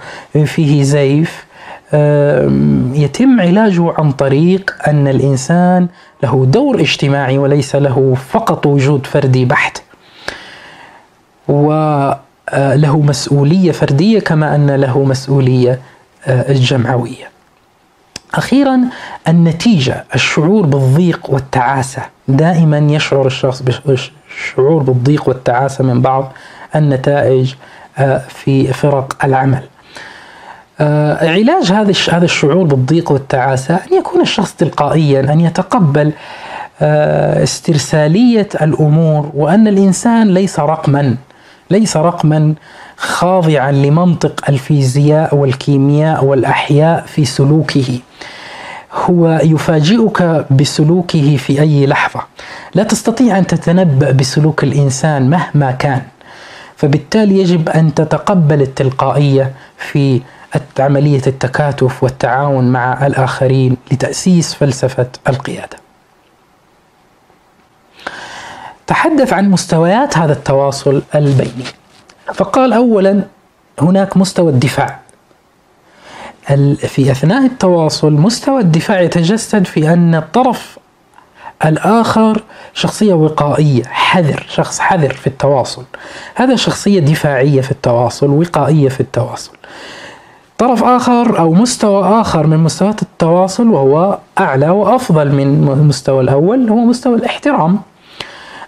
فيه 0.46 0.84
زيف 0.84 1.45
يتم 2.94 3.42
علاجه 3.42 3.94
عن 3.98 4.12
طريق 4.12 4.76
أن 4.88 5.08
الإنسان 5.08 5.88
له 6.24 6.46
دور 6.46 6.80
اجتماعي 6.80 7.38
وليس 7.38 7.76
له 7.76 8.18
فقط 8.30 8.66
وجود 8.66 9.08
فردي 9.08 9.46
بحت. 9.46 9.82
وله 11.48 12.20
آه، 12.50 13.02
مسؤولية 13.04 13.72
فردية 13.72 14.20
كما 14.20 14.56
أن 14.56 14.72
له 14.72 15.04
مسؤولية 15.04 15.80
آه، 16.28 16.54
جمعويه. 16.54 17.30
أخيرا 18.34 18.82
النتيجة 19.28 20.04
الشعور 20.16 20.66
بالضيق 20.66 21.30
والتعاسة 21.30 22.02
دائما 22.28 22.78
يشعر 22.78 23.26
الشخص 23.28 23.62
بالشعور 23.62 24.84
بالضيق 24.84 25.30
والتعاسة 25.30 25.84
من 25.84 26.02
بعض 26.02 26.34
النتائج 26.76 27.54
آه، 27.98 28.18
في 28.18 28.74
فرق 28.74 29.26
العمل 29.26 29.64
آه، 30.80 31.30
علاج 31.30 31.72
هذا 31.72 31.94
هذا 32.10 32.26
الشعور 32.26 32.64
بالضيق 32.64 33.12
والتعاسة 33.12 33.76
أن 33.76 33.98
يكون 33.98 34.22
الشخص 34.22 34.54
تلقائيا 34.54 35.20
أن 35.34 35.42
يتقبل 35.42 36.12
آه، 36.82 37.44
استرسالية 37.44 38.50
الأمور 38.62 39.32
وأن 39.34 39.68
الإنسان 39.68 40.34
ليس 40.34 40.60
رقما 40.60 41.16
ليس 41.72 41.98
رقما 41.98 42.54
خاضعا 42.98 43.72
لمنطق 43.72 44.44
الفيزياء 44.50 45.36
والكيمياء 45.36 46.26
والأحياء 46.26 47.04
في 47.08 47.26
سلوكه. 47.26 48.00
هو 48.94 49.40
يفاجئك 49.44 50.46
بسلوكه 50.52 51.38
في 51.38 51.62
أي 51.62 51.86
لحظة. 51.86 52.22
لا 52.76 52.84
تستطيع 52.84 53.38
أن 53.38 53.48
تتنبأ 53.48 54.12
بسلوك 54.12 54.64
الإنسان 54.64 55.30
مهما 55.30 55.72
كان. 55.72 56.02
فبالتالي 56.76 57.40
يجب 57.40 57.70
أن 57.70 57.94
تتقبل 57.94 58.62
التلقائية 58.62 59.52
في 59.78 60.22
عمليه 60.80 61.22
التكاتف 61.28 62.04
والتعاون 62.04 62.72
مع 62.72 63.08
الآخرين 63.08 63.78
لتأسيس 63.92 64.54
فلسفة 64.54 65.08
القيادة. 65.28 65.78
تحدث 68.88 69.34
عن 69.34 69.50
مستويات 69.50 70.18
هذا 70.18 70.34
التواصل 70.34 71.02
البيني. 71.16 71.66
فقال 72.34 72.74
اولا 72.74 73.24
هناك 73.80 74.18
مستوى 74.18 74.52
الدفاع. 74.52 75.00
في 76.78 77.12
أثناء 77.12 77.46
التواصل 77.46 78.12
مستوى 78.12 78.62
الدفاع 78.62 79.02
يتجسد 79.02 79.66
في 79.66 79.94
أن 79.94 80.16
الطرف 80.16 80.78
الآخر 81.66 82.44
شخصية 82.74 83.14
وقائية 83.14 83.84
حذر 83.84 84.46
شخص 84.50 84.80
حذر 84.80 85.14
في 85.14 85.28
التواصل. 85.28 85.84
هذا 86.36 86.56
شخصية 86.56 87.00
دفاعية 87.00 87.62
في 87.62 87.72
التواصل 87.72 88.30
وقائية 88.30 88.90
في 88.90 89.00
التواصل. 89.00 89.52
طرف 90.58 90.84
آخر 90.84 91.40
أو 91.40 91.54
مستوى 91.54 92.22
آخر 92.22 92.48
من 92.48 92.58
مستويات 92.58 93.02
التواصل 93.02 93.68
وهو 93.68 94.18
أعلى 94.40 94.70
وأفضل 94.70 95.32
من 95.32 95.68
المستوى 95.80 96.22
الأول 96.22 96.70
هو 96.70 96.76
مستوى 96.76 97.16
الاحترام. 97.16 97.80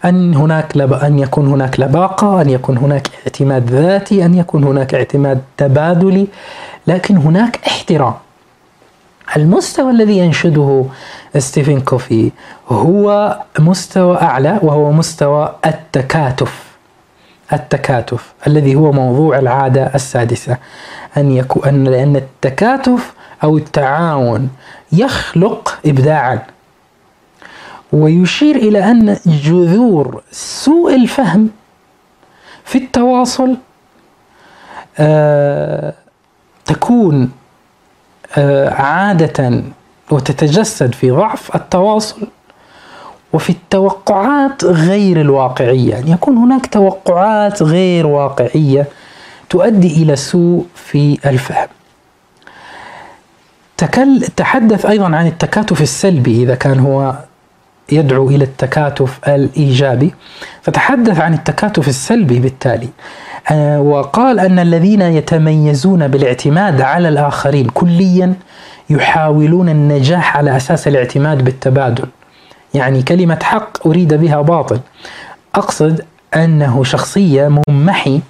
أن 0.05 0.35
هناك 0.35 0.77
لب... 0.77 0.93
أن 0.93 1.19
يكون 1.19 1.47
هناك 1.47 1.79
لباقة 1.79 2.41
أن 2.41 2.49
يكون 2.49 2.77
هناك 2.77 3.07
اعتماد 3.25 3.69
ذاتي 3.71 4.25
أن 4.25 4.35
يكون 4.35 4.63
هناك 4.63 4.95
اعتماد 4.95 5.41
تبادلي 5.57 6.27
لكن 6.87 7.17
هناك 7.17 7.59
احترام. 7.67 8.13
المستوى 9.37 9.91
الذي 9.91 10.17
ينشده 10.17 10.85
ستيفن 11.37 11.79
كوفي 11.81 12.31
هو 12.69 13.37
مستوى 13.59 14.21
أعلى 14.21 14.59
وهو 14.63 14.91
مستوى 14.91 15.55
التكاتف. 15.65 16.66
التكاتف 17.53 18.33
الذي 18.47 18.75
هو 18.75 18.91
موضوع 18.91 19.39
العادة 19.39 19.91
السادسة. 19.95 20.57
أن 21.17 21.31
يكون 21.31 21.65
أن 21.67 21.83
لأن 21.83 22.15
التكاتف 22.15 23.13
أو 23.43 23.57
التعاون 23.57 24.49
يخلق 24.91 25.79
إبداعا. 25.85 26.39
ويشير 27.93 28.55
إلى 28.55 28.91
أن 28.91 29.17
جذور 29.25 30.21
سوء 30.31 30.95
الفهم 30.95 31.49
في 32.65 32.77
التواصل 32.77 33.57
آه 34.99 35.93
تكون 36.65 37.31
آه 38.37 38.69
عادة 38.73 39.63
وتتجسد 40.11 40.93
في 40.95 41.11
ضعف 41.11 41.55
التواصل 41.55 42.27
وفي 43.33 43.49
التوقعات 43.49 44.65
غير 44.65 45.21
الواقعية. 45.21 45.89
يعني 45.89 46.11
يكون 46.11 46.37
هناك 46.37 46.65
توقعات 46.65 47.63
غير 47.63 48.07
واقعية 48.07 48.85
تؤدي 49.49 50.03
إلى 50.03 50.15
سوء 50.15 50.65
في 50.75 51.17
الفهم. 51.25 51.67
تكل 53.77 54.21
تحدث 54.35 54.85
أيضا 54.85 55.05
عن 55.15 55.27
التكاتف 55.27 55.81
السلبي 55.81 56.43
إذا 56.43 56.55
كان 56.55 56.79
هو 56.79 57.15
يدعو 57.91 58.29
إلى 58.29 58.43
التكاتف 58.43 59.19
الإيجابي. 59.27 60.13
فتحدث 60.61 61.19
عن 61.19 61.33
التكاتف 61.33 61.87
السلبي 61.87 62.39
بالتالي. 62.39 62.89
آه، 63.51 63.81
وقال 63.81 64.39
أن 64.39 64.59
الذين 64.59 65.01
يتميزون 65.01 66.07
بالاعتماد 66.07 66.81
على 66.81 67.09
الآخرين 67.09 67.69
كليا 67.69 68.33
يحاولون 68.89 69.69
النجاح 69.69 70.37
على 70.37 70.57
أساس 70.57 70.87
الاعتماد 70.87 71.43
بالتبادل. 71.43 72.05
يعني 72.73 73.01
كلمة 73.03 73.39
حق 73.43 73.87
أريد 73.87 74.13
بها 74.13 74.41
باطل. 74.41 74.79
أقصد 75.55 76.01
أنه 76.35 76.83
شخصية 76.83 77.61
ممحي 77.69 78.21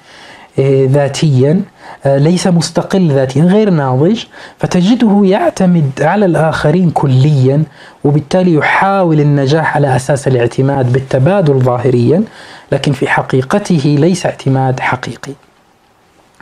آه، 0.59 0.85
ذاتيا 0.85 1.61
آه، 2.05 2.17
ليس 2.17 2.47
مستقل 2.47 3.11
ذاتيا 3.11 3.43
غير 3.43 3.69
ناضج 3.69 4.23
فتجده 4.59 5.21
يعتمد 5.23 5.91
على 6.01 6.25
الآخرين 6.25 6.89
كليا 6.91 7.63
وبالتالي 8.03 8.53
يحاول 8.53 9.19
النجاح 9.19 9.75
على 9.75 9.95
أساس 9.95 10.27
الاعتماد 10.27 10.93
بالتبادل 10.93 11.59
ظاهريا 11.59 12.23
لكن 12.71 12.91
في 12.91 13.07
حقيقته 13.07 13.95
ليس 13.99 14.25
اعتماد 14.25 14.79
حقيقي. 14.79 15.33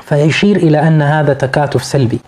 فيشير 0.06 0.56
إلى 0.56 0.88
أن 0.88 1.02
هذا 1.02 1.34
تكاتف 1.34 1.84
سلبي. 1.84 2.20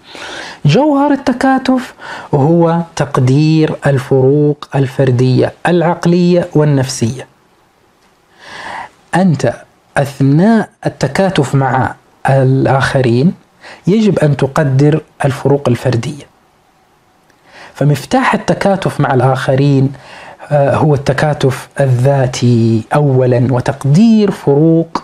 جوهر 0.65 1.11
التكاتف 1.11 1.93
هو 2.33 2.81
تقدير 2.95 3.75
الفروق 3.87 4.67
الفردية 4.75 5.53
العقلية 5.67 6.47
والنفسية. 6.55 7.27
أنت 9.15 9.53
أثناء 9.97 10.69
التكاتف 10.85 11.55
مع 11.55 11.95
الآخرين 12.29 13.33
يجب 13.87 14.19
أن 14.19 14.37
تقدر 14.37 15.01
الفروق 15.25 15.69
الفردية. 15.69 16.23
فمفتاح 17.73 18.33
التكاتف 18.33 18.99
مع 18.99 19.13
الآخرين 19.13 19.93
آه، 20.51 20.75
هو 20.75 20.93
التكاتف 20.95 21.67
الذاتي 21.79 22.83
أولا 22.93 23.47
وتقدير 23.51 24.31
فروق 24.31 25.03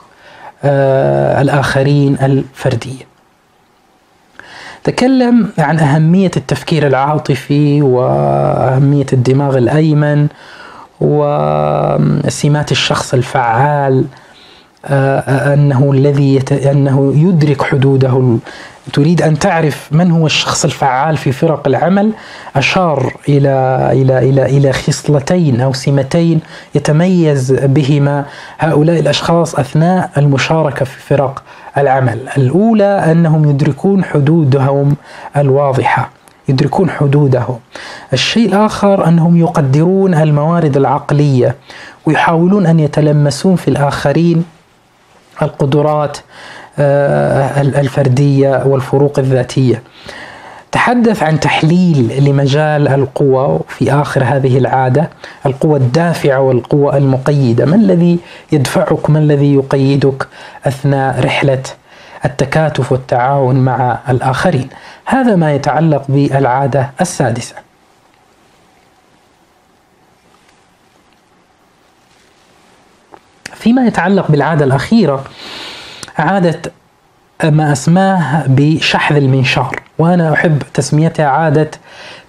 الآخرين 1.42 2.18
الفردية. 2.22 3.14
تكلم 4.84 5.50
عن 5.58 5.80
أهمية 5.80 6.32
التفكير 6.38 6.88
العاطفي 6.88 7.82
وأهمية 7.82 9.06
الدماغ 9.14 9.58
الأيمن 9.58 10.28
وسمات 11.02 12.72
الشخص 12.72 13.14
الفعال 13.14 14.06
آه، 14.86 15.54
أنه 15.54 15.92
الذي 15.92 16.36
يت... 16.36 16.52
أنه 16.52 17.14
يدرك 17.16 17.62
حدوده 17.62 18.38
تريد 18.94 19.22
أن 19.22 19.40
تعرف 19.40 19.88
من 19.92 20.12
هو 20.12 20.26
الشخص 20.26 20.66
الفعال 20.66 21.18
في 21.18 21.32
فرق 21.32 21.68
العمل 21.68 22.12
أشار 22.56 23.14
إلى 23.30 23.90
إلى 23.92 24.30
إلى 24.30 24.46
إلى 24.46 24.74
خصلتين 24.74 25.62
أو 25.62 25.74
سمتين 25.74 26.40
يتميز 26.76 27.52
بهما 27.52 28.26
هؤلاء 28.60 29.00
الأشخاص 29.00 29.56
أثناء 29.56 30.10
المشاركة 30.18 30.86
في 30.86 31.00
فرق 31.00 31.44
العمل. 31.78 32.30
الأولى 32.38 33.12
أنهم 33.12 33.50
يدركون 33.50 34.04
حدودهم 34.04 34.96
الواضحة 35.38 36.10
يدركون 36.50 36.90
حدودهم. 36.90 37.60
الشيء 38.14 38.50
الآخر 38.50 39.08
أنهم 39.08 39.38
يقدرون 39.38 40.14
الموارد 40.14 40.78
العقلية 40.78 41.56
ويحاولون 42.06 42.66
أن 42.66 42.80
يتلمسون 42.80 43.56
في 43.56 43.68
الآخرين 43.68 44.46
القدرات 45.42 46.18
الفردية 46.80 48.64
والفروق 48.66 49.20
الذاتية. 49.20 49.84
تحدث 50.72 51.24
عن 51.24 51.40
تحليل 51.40 52.24
لمجال 52.26 52.88
القوى 52.88 53.60
في 53.68 53.94
آخر 53.94 54.24
هذه 54.24 54.58
العادة، 54.58 55.10
القوى 55.46 55.80
الدافعة 55.80 56.40
والقوى 56.40 56.98
المقيدة، 56.98 57.66
ما 57.66 57.76
الذي 57.76 58.20
يدفعك؟ 58.52 59.10
ما 59.10 59.20
الذي 59.20 59.54
يقيدك 59.54 60.28
أثناء 60.66 61.20
رحلة 61.26 61.64
التكاتف 62.26 62.92
والتعاون 62.92 63.56
مع 63.56 64.00
الآخرين؟ 64.10 64.70
هذا 65.06 65.36
ما 65.36 65.54
يتعلق 65.54 66.04
بالعادة 66.10 66.92
السادسة. 67.02 67.56
فيما 73.54 73.88
يتعلق 73.88 74.32
بالعادة 74.32 74.66
الأخيرة 74.66 75.24
عادة 76.18 76.62
ما 77.44 77.72
أسماه 77.72 78.44
بشحذ 78.48 79.16
المنشار 79.16 79.80
وأنا 79.98 80.34
أحب 80.34 80.64
تسميتها 80.74 81.26
عادة 81.26 81.72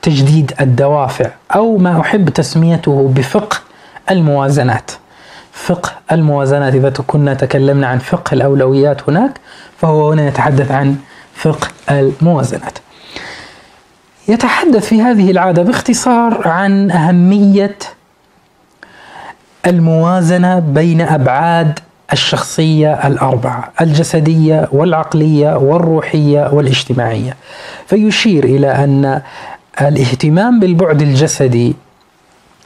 تجديد 0.02 0.52
الدوافع 0.60 1.30
أو 1.54 1.76
ما 1.76 2.00
أحب 2.00 2.28
تسميته 2.28 3.12
بفقه 3.14 3.56
الموازنات. 4.10 4.90
فقه 5.52 5.92
الموازنات 6.12 6.74
إذا 6.74 6.90
كنا 7.06 7.34
تكلمنا 7.34 7.86
عن 7.86 7.98
فقه 7.98 8.34
الأولويات 8.34 9.08
هناك 9.08 9.40
فهو 9.78 10.12
هنا 10.12 10.28
يتحدث 10.28 10.70
عن 10.70 10.96
فقه 11.34 11.68
الموازنات. 11.90 12.78
يتحدث 14.28 14.86
في 14.86 15.02
هذه 15.02 15.30
العادة 15.30 15.62
باختصار 15.62 16.48
عن 16.48 16.90
أهمية 16.90 17.76
الموازنة 19.66 20.58
بين 20.58 21.00
أبعاد 21.00 21.78
الشخصية 22.14 22.92
الأربعة 23.06 23.72
الجسدية 23.80 24.68
والعقلية 24.72 25.56
والروحية 25.56 26.48
والاجتماعية. 26.52 27.36
فيشير 27.86 28.44
إلى 28.44 28.66
أن 28.66 29.20
الاهتمام 29.80 30.60
بالبعد 30.60 31.02
الجسدي 31.02 31.74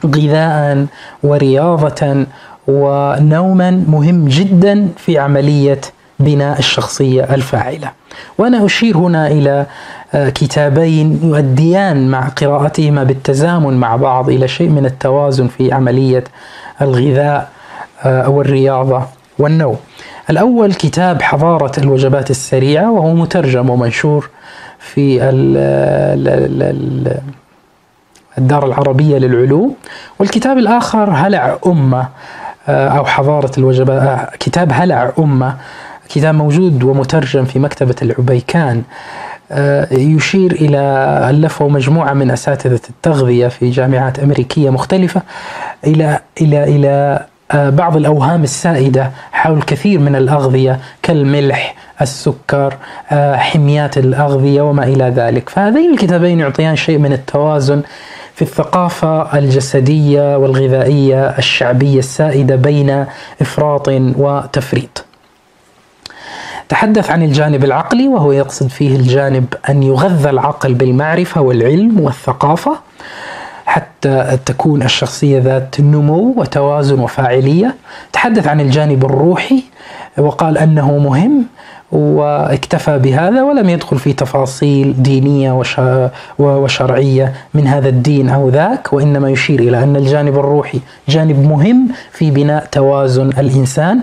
غذاء 0.06 0.86
ورياضة 1.22 2.26
ونوما 2.68 3.70
مهم 3.70 4.28
جدا 4.28 4.88
في 4.96 5.18
عملية 5.18 5.80
بناء 6.20 6.58
الشخصية 6.58 7.22
الفاعلة. 7.34 7.90
وأنا 8.38 8.66
أشير 8.66 8.96
هنا 8.96 9.26
إلى 9.26 9.66
كتابين 10.14 11.20
يؤديان 11.22 12.08
مع 12.08 12.28
قراءتهما 12.28 13.04
بالتزامن 13.04 13.74
مع 13.74 13.96
بعض 13.96 14.30
إلى 14.30 14.48
شيء 14.48 14.68
من 14.68 14.86
التوازن 14.86 15.46
في 15.48 15.72
عملية 15.72 16.24
الغذاء 16.82 17.48
أو 18.04 18.40
الرياضة 18.40 19.02
والنوم. 19.38 19.76
الأول 20.30 20.72
كتاب 20.74 21.22
حضارة 21.22 21.72
الوجبات 21.80 22.30
السريعة 22.30 22.92
وهو 22.92 23.14
مترجم 23.14 23.70
ومنشور 23.70 24.30
في 24.78 25.22
الدار 28.38 28.66
العربية 28.66 29.18
للعلوم. 29.18 29.74
والكتاب 30.18 30.58
الآخر 30.58 31.10
هلع 31.10 31.58
أمة 31.66 32.08
آه، 32.68 32.88
أو 32.88 33.04
حضارة 33.04 33.50
الوجبات 33.58 34.02
آه، 34.02 34.30
كتاب 34.40 34.70
هلع 34.72 35.12
أمة. 35.18 35.56
كتاب 36.08 36.34
موجود 36.34 36.82
ومترجم 36.82 37.44
في 37.44 37.58
مكتبة 37.58 37.94
العبيكان. 38.02 38.82
آه، 39.52 39.94
يشير 39.94 40.52
إلى 40.52 40.78
ألفه 41.30 41.68
مجموعة 41.68 42.12
من 42.12 42.30
أساتذة 42.30 42.80
التغذية 42.90 43.48
في 43.48 43.70
جامعات 43.70 44.18
أمريكية 44.18 44.70
مختلفة 44.70 45.22
إلى 45.86 46.20
إلى 46.40 46.64
إلى 46.64 47.24
بعض 47.54 47.96
الأوهام 47.96 48.42
السائدة 48.42 49.10
حول 49.32 49.62
كثير 49.62 49.98
من 49.98 50.16
الأغذية 50.16 50.80
كالملح 51.02 51.74
السكر 52.00 52.74
حميات 53.34 53.98
الأغذية 53.98 54.62
وما 54.62 54.84
إلى 54.84 55.04
ذلك 55.04 55.48
فهذين 55.48 55.92
الكتابين 55.92 56.40
يعطيان 56.40 56.76
شيء 56.76 56.98
من 56.98 57.12
التوازن 57.12 57.82
في 58.34 58.42
الثقافة 58.42 59.38
الجسدية 59.38 60.36
والغذائية 60.38 61.26
الشعبية 61.38 61.98
السائدة 61.98 62.56
بين 62.56 63.04
إفراط 63.40 63.88
وتفريط. 64.16 65.04
تحدث 66.68 67.10
عن 67.10 67.22
الجانب 67.22 67.64
العقلي 67.64 68.08
وهو 68.08 68.32
يقصد 68.32 68.68
فيه 68.68 68.96
الجانب 68.96 69.54
أن 69.68 69.82
يغذى 69.82 70.30
العقل 70.30 70.74
بالمعرفة 70.74 71.40
والعلم 71.40 72.00
والثقافة 72.00 72.78
حتى 73.68 74.38
تكون 74.46 74.82
الشخصية 74.82 75.38
ذات 75.38 75.80
نمو 75.80 76.34
وتوازن 76.36 77.00
وفاعلية. 77.00 77.74
تحدث 78.12 78.46
عن 78.46 78.60
الجانب 78.60 79.04
الروحي 79.04 79.62
وقال 80.18 80.58
أنه 80.58 80.98
مهم 80.98 81.44
واكتفى 81.92 82.98
بهذا 82.98 83.42
ولم 83.42 83.68
يدخل 83.68 83.98
في 83.98 84.12
تفاصيل 84.12 85.02
دينية 85.02 85.62
وشرعية 86.38 87.32
من 87.54 87.66
هذا 87.66 87.88
الدين 87.88 88.28
أو 88.28 88.48
ذاك 88.48 88.92
وإنما 88.92 89.30
يشير 89.30 89.60
إلى 89.60 89.82
أن 89.82 89.96
الجانب 89.96 90.38
الروحي 90.38 90.80
جانب 91.08 91.38
مهم 91.48 91.88
في 92.12 92.30
بناء 92.30 92.68
توازن 92.72 93.28
الإنسان 93.28 94.00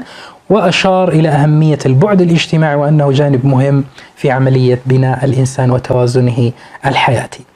وأشار 0.50 1.10
إلى 1.10 1.30
أهمية 1.30 1.80
البعد 1.86 2.22
الاجتماعي 2.22 2.76
وأنه 2.76 3.12
جانب 3.12 3.46
مهم 3.46 3.84
في 4.16 4.32
عملية 4.32 4.80
بناء 4.86 5.26
الإنسان 5.26 5.72
وتوازنه 5.72 6.52
الحياتي. 6.86 7.55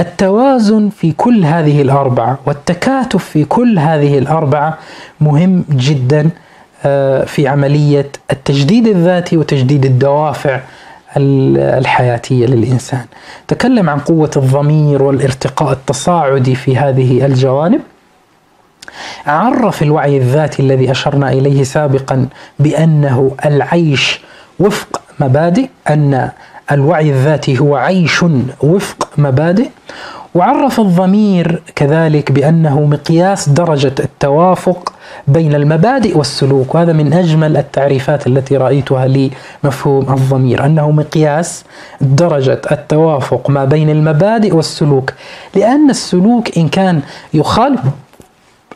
التوازن 0.00 0.88
في 0.88 1.12
كل 1.12 1.44
هذه 1.44 1.82
الأربعة 1.82 2.38
والتكاتف 2.46 3.24
في 3.24 3.44
كل 3.44 3.78
هذه 3.78 4.18
الأربعة 4.18 4.78
مهم 5.20 5.64
جدا 5.70 6.30
آه، 6.84 7.24
في 7.24 7.48
عملية 7.48 8.10
التجديد 8.30 8.86
الذاتي 8.86 9.36
وتجديد 9.36 9.84
الدوافع 9.84 10.60
الحياتية 11.16 12.46
للإنسان. 12.46 13.04
تكلم 13.48 13.90
عن 13.90 13.98
قوة 13.98 14.30
الضمير 14.36 15.02
والارتقاء 15.02 15.72
التصاعدي 15.72 16.54
في 16.54 16.76
هذه 16.76 17.26
الجوانب. 17.26 17.80
عرف 19.26 19.82
الوعي 19.82 20.16
الذاتي 20.16 20.62
الذي 20.62 20.90
أشرنا 20.90 21.32
إليه 21.32 21.62
سابقا 21.62 22.26
بأنه 22.58 23.36
العيش 23.44 24.20
وفق 24.58 25.00
مبادئ 25.20 25.68
أن 25.90 26.30
الوعي 26.72 27.10
الذاتي 27.10 27.58
هو 27.60 27.76
عيش 27.76 28.24
وفق 28.62 29.08
مبادئ 29.18 29.68
وعرف 30.34 30.80
الضمير 30.80 31.62
كذلك 31.76 32.32
بأنه 32.32 32.80
مقياس 32.80 33.48
درجة 33.48 33.94
التوافق 34.00 34.92
بين 35.28 35.54
المبادئ 35.54 36.18
والسلوك. 36.18 36.74
وهذا 36.74 36.92
من 36.92 37.12
أجمل 37.12 37.56
التعريفات 37.56 38.26
التي 38.26 38.56
رأيتها 38.56 39.06
لمفهوم 39.64 40.12
الضمير 40.12 40.66
أنه 40.66 40.90
مقياس 40.90 41.64
درجة 42.00 42.60
التوافق 42.72 43.50
ما 43.50 43.64
بين 43.64 43.90
المبادئ 43.90 44.54
والسلوك. 44.56 45.12
لأن 45.54 45.90
السلوك 45.90 46.58
إن 46.58 46.68
كان 46.68 47.00
يخالف 47.34 47.80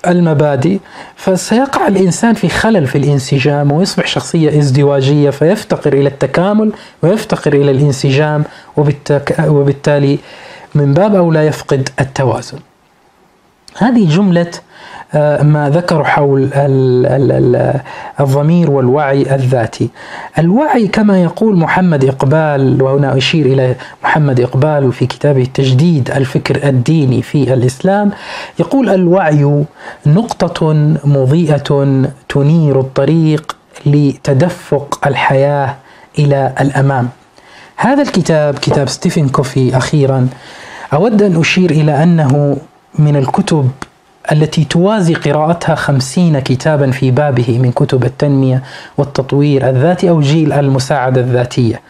المبادئ 0.06 0.78
فسيقع 1.16 1.86
الإنسان 1.88 2.34
في 2.34 2.48
خلل 2.48 2.86
في 2.86 2.98
الانسجام 2.98 3.72
ويصبح 3.72 4.06
شخصية 4.06 4.58
ازدواجية 4.58 5.30
فيفتقر 5.30 5.92
إلى 5.92 6.08
التكامل 6.08 6.72
ويفتقر 7.02 7.52
إلى 7.52 7.70
الانسجام 7.70 8.44
وبالتالي 9.46 10.18
من 10.74 10.94
باب 10.94 11.14
أولى 11.14 11.46
يفقد 11.46 11.88
التوازن. 12.00 12.58
هذه 13.78 14.08
جملة 14.08 14.50
آه، 15.14 15.42
ما 15.42 15.70
ذكر 15.70 16.04
حول 16.04 16.50
الضمير 18.20 18.70
والوعي 18.70 19.34
الذاتي. 19.34 19.90
الوعي 20.38 20.88
كما 20.88 21.22
يقول 21.22 21.56
محمد 21.56 22.04
إقبال 22.04 22.82
وهنا 22.82 23.16
أشير 23.16 23.46
إلى 23.46 23.74
محمد 24.04 24.40
إقبال 24.40 24.92
في 24.92 25.06
كتابه 25.06 25.46
تجديد 25.54 26.10
الفكر 26.10 26.68
الديني 26.68 27.22
في 27.22 27.54
الإسلام. 27.54 28.10
يقول 28.58 28.88
الوعي 28.88 29.64
نقطة 30.06 30.72
مضيئة 31.04 32.02
تنير 32.28 32.80
الطريق 32.80 33.56
لتدفق 33.86 35.06
الحياة 35.06 35.76
إلى 36.18 36.52
الأمام. 36.60 37.08
هذا 37.76 38.02
الكتاب 38.02 38.54
كتاب 38.54 38.88
ستيفن 38.88 39.28
كوفي 39.28 39.76
أخيرا 39.76 40.28
أود 40.92 41.22
أن 41.22 41.40
أشير 41.40 41.70
إلى 41.70 42.02
أنه 42.02 42.56
من 42.98 43.16
الكتب 43.16 43.70
التي 44.32 44.64
توازي 44.64 45.14
قراءتها 45.14 45.74
خمسين 45.74 46.39
كتابا 46.39 46.90
في 46.90 47.10
بابه 47.10 47.59
من 47.59 47.73
كتب 47.73 48.05
التنمية 48.05 48.62
والتطوير 48.98 49.69
الذاتي 49.69 50.09
أو 50.10 50.20
جيل 50.20 50.52
المساعدة 50.52 51.20
الذاتية. 51.20 51.81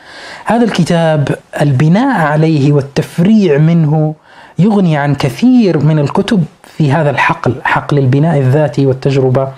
هذا 0.45 0.65
الكتاب 0.65 1.29
البناء 1.61 2.21
عليه 2.21 2.73
والتفريع 2.73 3.59
منه 3.59 4.15
يغني 4.59 4.97
عن 4.97 5.15
كثير 5.15 5.79
من 5.79 5.99
الكتب 5.99 6.45
في 6.77 6.93
هذا 6.93 7.11
الحقل 7.11 7.55
حقل 7.65 7.99
البناء 7.99 8.39
الذاتي 8.39 8.87
والتجربة 8.87 9.49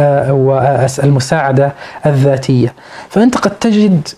آه، 0.00 0.32
والمساعدة 0.32 1.72
الذاتية. 2.06 2.74
فأنت 3.08 3.36
قد 3.36 3.50
تجد 3.50 4.08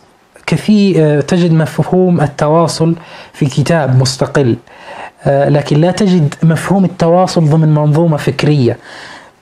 كثير 0.47 1.21
تجد 1.21 1.53
مفهوم 1.53 2.21
التواصل 2.21 2.95
في 3.33 3.47
كتاب 3.47 4.01
مستقل. 4.01 4.51
آه، 4.51 4.57
لكن 5.27 5.81
لا 5.81 5.91
تجد 5.91 6.35
مفهوم 6.43 6.85
التواصل 6.85 7.45
ضمن 7.45 7.75
منظومة 7.75 8.17
فكرية. 8.17 8.79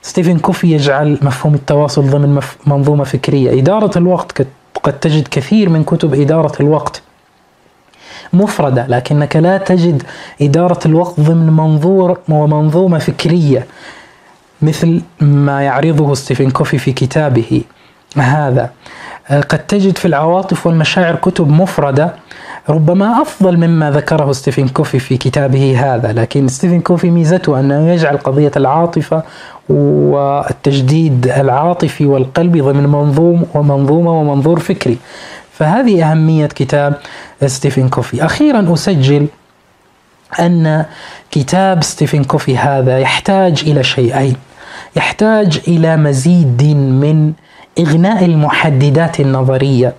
ستيفن 0.03 0.39
كوفي 0.39 0.73
يجعل 0.73 1.19
مفهوم 1.23 1.55
التواصل 1.55 2.03
ضمن 2.11 2.41
منظومة 2.67 3.05
فكرية. 3.05 3.61
إدارة 3.61 3.99
الوقت 3.99 4.47
قد 4.83 4.93
تجد 5.01 5.29
كثير 5.29 5.69
من 5.69 5.85
كتب 5.85 6.15
إدارة 6.15 6.53
الوقت 6.61 7.03
مفردة 8.33 8.87
لكنك 8.87 9.37
لا 9.37 9.59
تجد 9.59 10.03
إدارة 10.43 10.79
الوقت 10.87 11.21
ضمن 11.21 11.53
منظور 11.53 12.19
ومنظومة 12.29 12.99
فكرية 12.99 13.67
مثل 14.63 15.03
ما 15.21 15.63
يعرضه 15.63 16.15
ستيفن 16.15 16.51
كوفي 16.51 16.79
في 16.79 16.93
كتابه 16.93 17.63
هذا. 18.17 18.71
آه، 19.29 19.41
قد 19.41 19.59
تجد 19.59 19.99
في 19.99 20.05
العواطف 20.05 20.67
والمشاعر 20.67 21.15
كتب 21.17 21.49
مفردة 21.49 22.15
ربما 22.69 23.23
أفضل 23.23 23.57
مما 23.57 23.91
ذكره 23.91 24.33
ستيفن 24.33 24.69
كوفي 24.69 24.99
في 24.99 25.17
كتابه 25.17 25.95
هذا 25.95 26.13
لكن 26.13 26.49
ستيفن 26.49 26.81
كوفي 26.81 27.11
ميزته 27.11 27.61
أنه 27.61 27.91
يجعل 27.91 28.17
قضية 28.19 28.51
العاطفة 28.57 29.23
والتجديد 29.69 31.29
العاطفي 31.29 32.07
والقلبي 32.07 32.61
ضمن 32.61 32.87
منظوم 32.87 33.47
ومنظومة 33.55 34.21
ومنظور 34.21 34.59
فكري. 34.61 34.99
فهذه 35.53 36.11
أهمية 36.11 36.47
كتاب 36.47 36.95
ستيفن 37.47 37.89
كوفي. 37.89 38.25
أخيرا 38.25 38.73
أسجل 38.75 39.27
أن 40.41 40.85
كتاب 41.31 41.83
ستيفن 41.83 42.25
كوفي 42.25 42.57
هذا 42.59 42.99
يحتاج 42.99 43.63
إلى 43.67 43.83
شيئين. 43.83 44.37
يحتاج 44.97 45.61
إلى 45.69 45.97
مزيد 45.97 46.63
من 46.77 47.33
إغناء 47.79 48.25
المحددات 48.25 49.21
النظرية. 49.21 49.95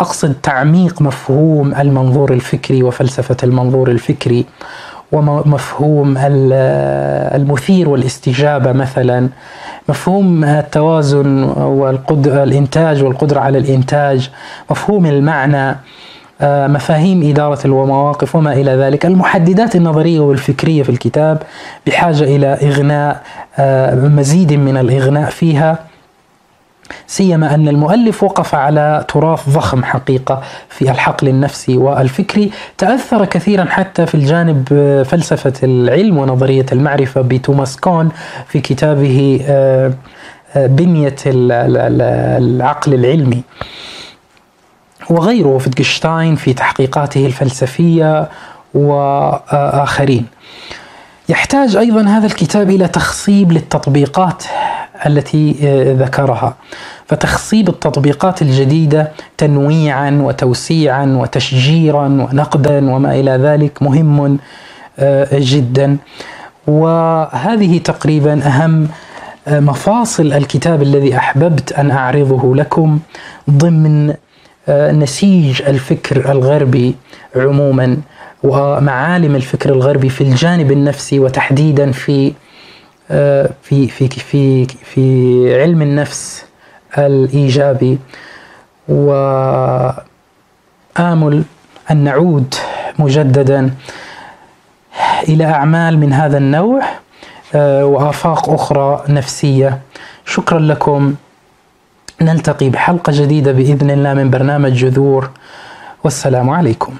أقصد 0.00 0.34
تعميق 0.42 1.02
مفهوم 1.02 1.74
المنظور 1.74 2.32
الفكري 2.32 2.82
وفلسفة 2.82 3.36
المنظور 3.42 3.90
الفكري 3.90 4.44
ومفهوم 5.12 6.14
المثير 7.36 7.88
والاستجابة 7.88 8.72
مثلا. 8.72 9.28
مفهوم 9.88 10.44
التوازن 10.44 11.42
والإنتاج 11.52 13.02
والقدرة 13.02 13.40
على 13.40 13.58
الإنتاج. 13.58 14.30
مفهوم 14.70 15.06
المعنى 15.06 15.76
مفاهيم 16.42 17.30
إدارة 17.30 17.58
المواقف 17.64 18.36
وما 18.36 18.52
إلى 18.52 18.70
ذلك. 18.70 19.06
المحددات 19.06 19.76
النظرية 19.76 20.20
والفكرية 20.20 20.82
في 20.82 20.88
الكتاب 20.88 21.42
بحاجة 21.86 22.24
إلى 22.24 22.46
إغناء 22.46 23.22
مزيد 24.08 24.52
من 24.52 24.76
الإغناء 24.76 25.30
فيها. 25.30 25.78
سيما 27.06 27.54
أن 27.54 27.68
المؤلف 27.68 28.22
وقف 28.22 28.54
على 28.54 29.04
تراث 29.08 29.48
ضخم 29.48 29.84
حقيقة 29.84 30.42
في 30.68 30.90
الحقل 30.90 31.28
النفسي 31.28 31.76
والفكري. 31.76 32.50
تأثر 32.78 33.24
كثيرا 33.24 33.64
حتى 33.64 34.06
في 34.06 34.14
الجانب 34.14 34.68
فلسفة 35.06 35.52
العلم 35.62 36.18
ونظرية 36.18 36.66
المعرفة 36.72 37.20
بتوماس 37.20 37.76
كون 37.76 38.08
في 38.48 38.60
كتابه 38.60 39.40
آه، 39.48 39.92
آه، 40.56 40.66
بنية 40.66 41.16
العقل 41.26 42.94
العلمي. 42.94 43.42
وغيره 45.10 45.48
وفيتجشتاين 45.48 46.36
في 46.36 46.52
تحقيقاته 46.52 47.26
الفلسفية 47.26 48.28
وآخرين. 48.74 50.26
يحتاج 51.28 51.76
أيضا 51.76 52.02
هذا 52.02 52.26
الكتاب 52.26 52.70
إلى 52.70 52.88
تخصيب 52.88 53.52
للتطبيقات. 53.52 54.44
التي 55.06 55.56
آه، 55.62 55.92
ذكرها. 55.92 56.56
فتخصيب 57.06 57.68
التطبيقات 57.68 58.42
الجديدة 58.42 59.10
تنويعا 59.38 60.10
وتوسيعا 60.22 61.06
وتشجيرا 61.06 62.06
ونقدا 62.06 62.90
وما 62.90 63.14
إلى 63.14 63.30
ذلك 63.30 63.82
مهم 63.82 64.38
آه، 64.98 65.28
جدا. 65.32 65.96
وهذه 66.66 67.78
تقريبا 67.78 68.46
أهم 68.46 68.88
آه، 69.48 69.60
مفاصل 69.60 70.32
الكتاب 70.32 70.82
الذي 70.82 71.16
أحببت 71.16 71.72
أن 71.72 71.90
أعرضه 71.90 72.56
لكم 72.56 72.98
ضمن 73.50 74.14
نسيج 74.70 75.62
الفكر 75.62 76.30
الغربي 76.30 76.94
عموما 77.36 77.96
ومعالم 78.42 79.36
الفكر 79.36 79.70
الغربي 79.70 80.08
في 80.08 80.20
الجانب 80.20 80.72
النفسي 80.72 81.20
وتحديدا 81.20 81.92
في 81.92 82.32
في 83.10 83.88
في 83.88 84.08
في 84.08 84.66
في 84.66 85.60
علم 85.62 85.82
النفس 85.82 86.44
الإيجابي 86.98 87.98
وآمل 88.88 90.04
أن 91.90 91.96
نعود 92.04 92.54
مجددا 92.98 93.74
إلى 95.28 95.44
أعمال 95.44 95.98
من 95.98 96.12
هذا 96.12 96.38
النوع 96.38 96.82
وآفاق 97.54 98.50
أخرى 98.50 99.04
نفسية. 99.08 99.80
شكرا 100.26 100.58
لكم. 100.58 101.14
نلتقي 102.22 102.70
بحلقة 102.70 103.12
جديدة 103.16 103.52
بإذن 103.52 103.90
الله 103.90 104.14
من 104.14 104.30
برنامج 104.30 104.72
جذور. 104.72 105.30
والسلام 106.04 106.50
عليكم. 106.50 106.94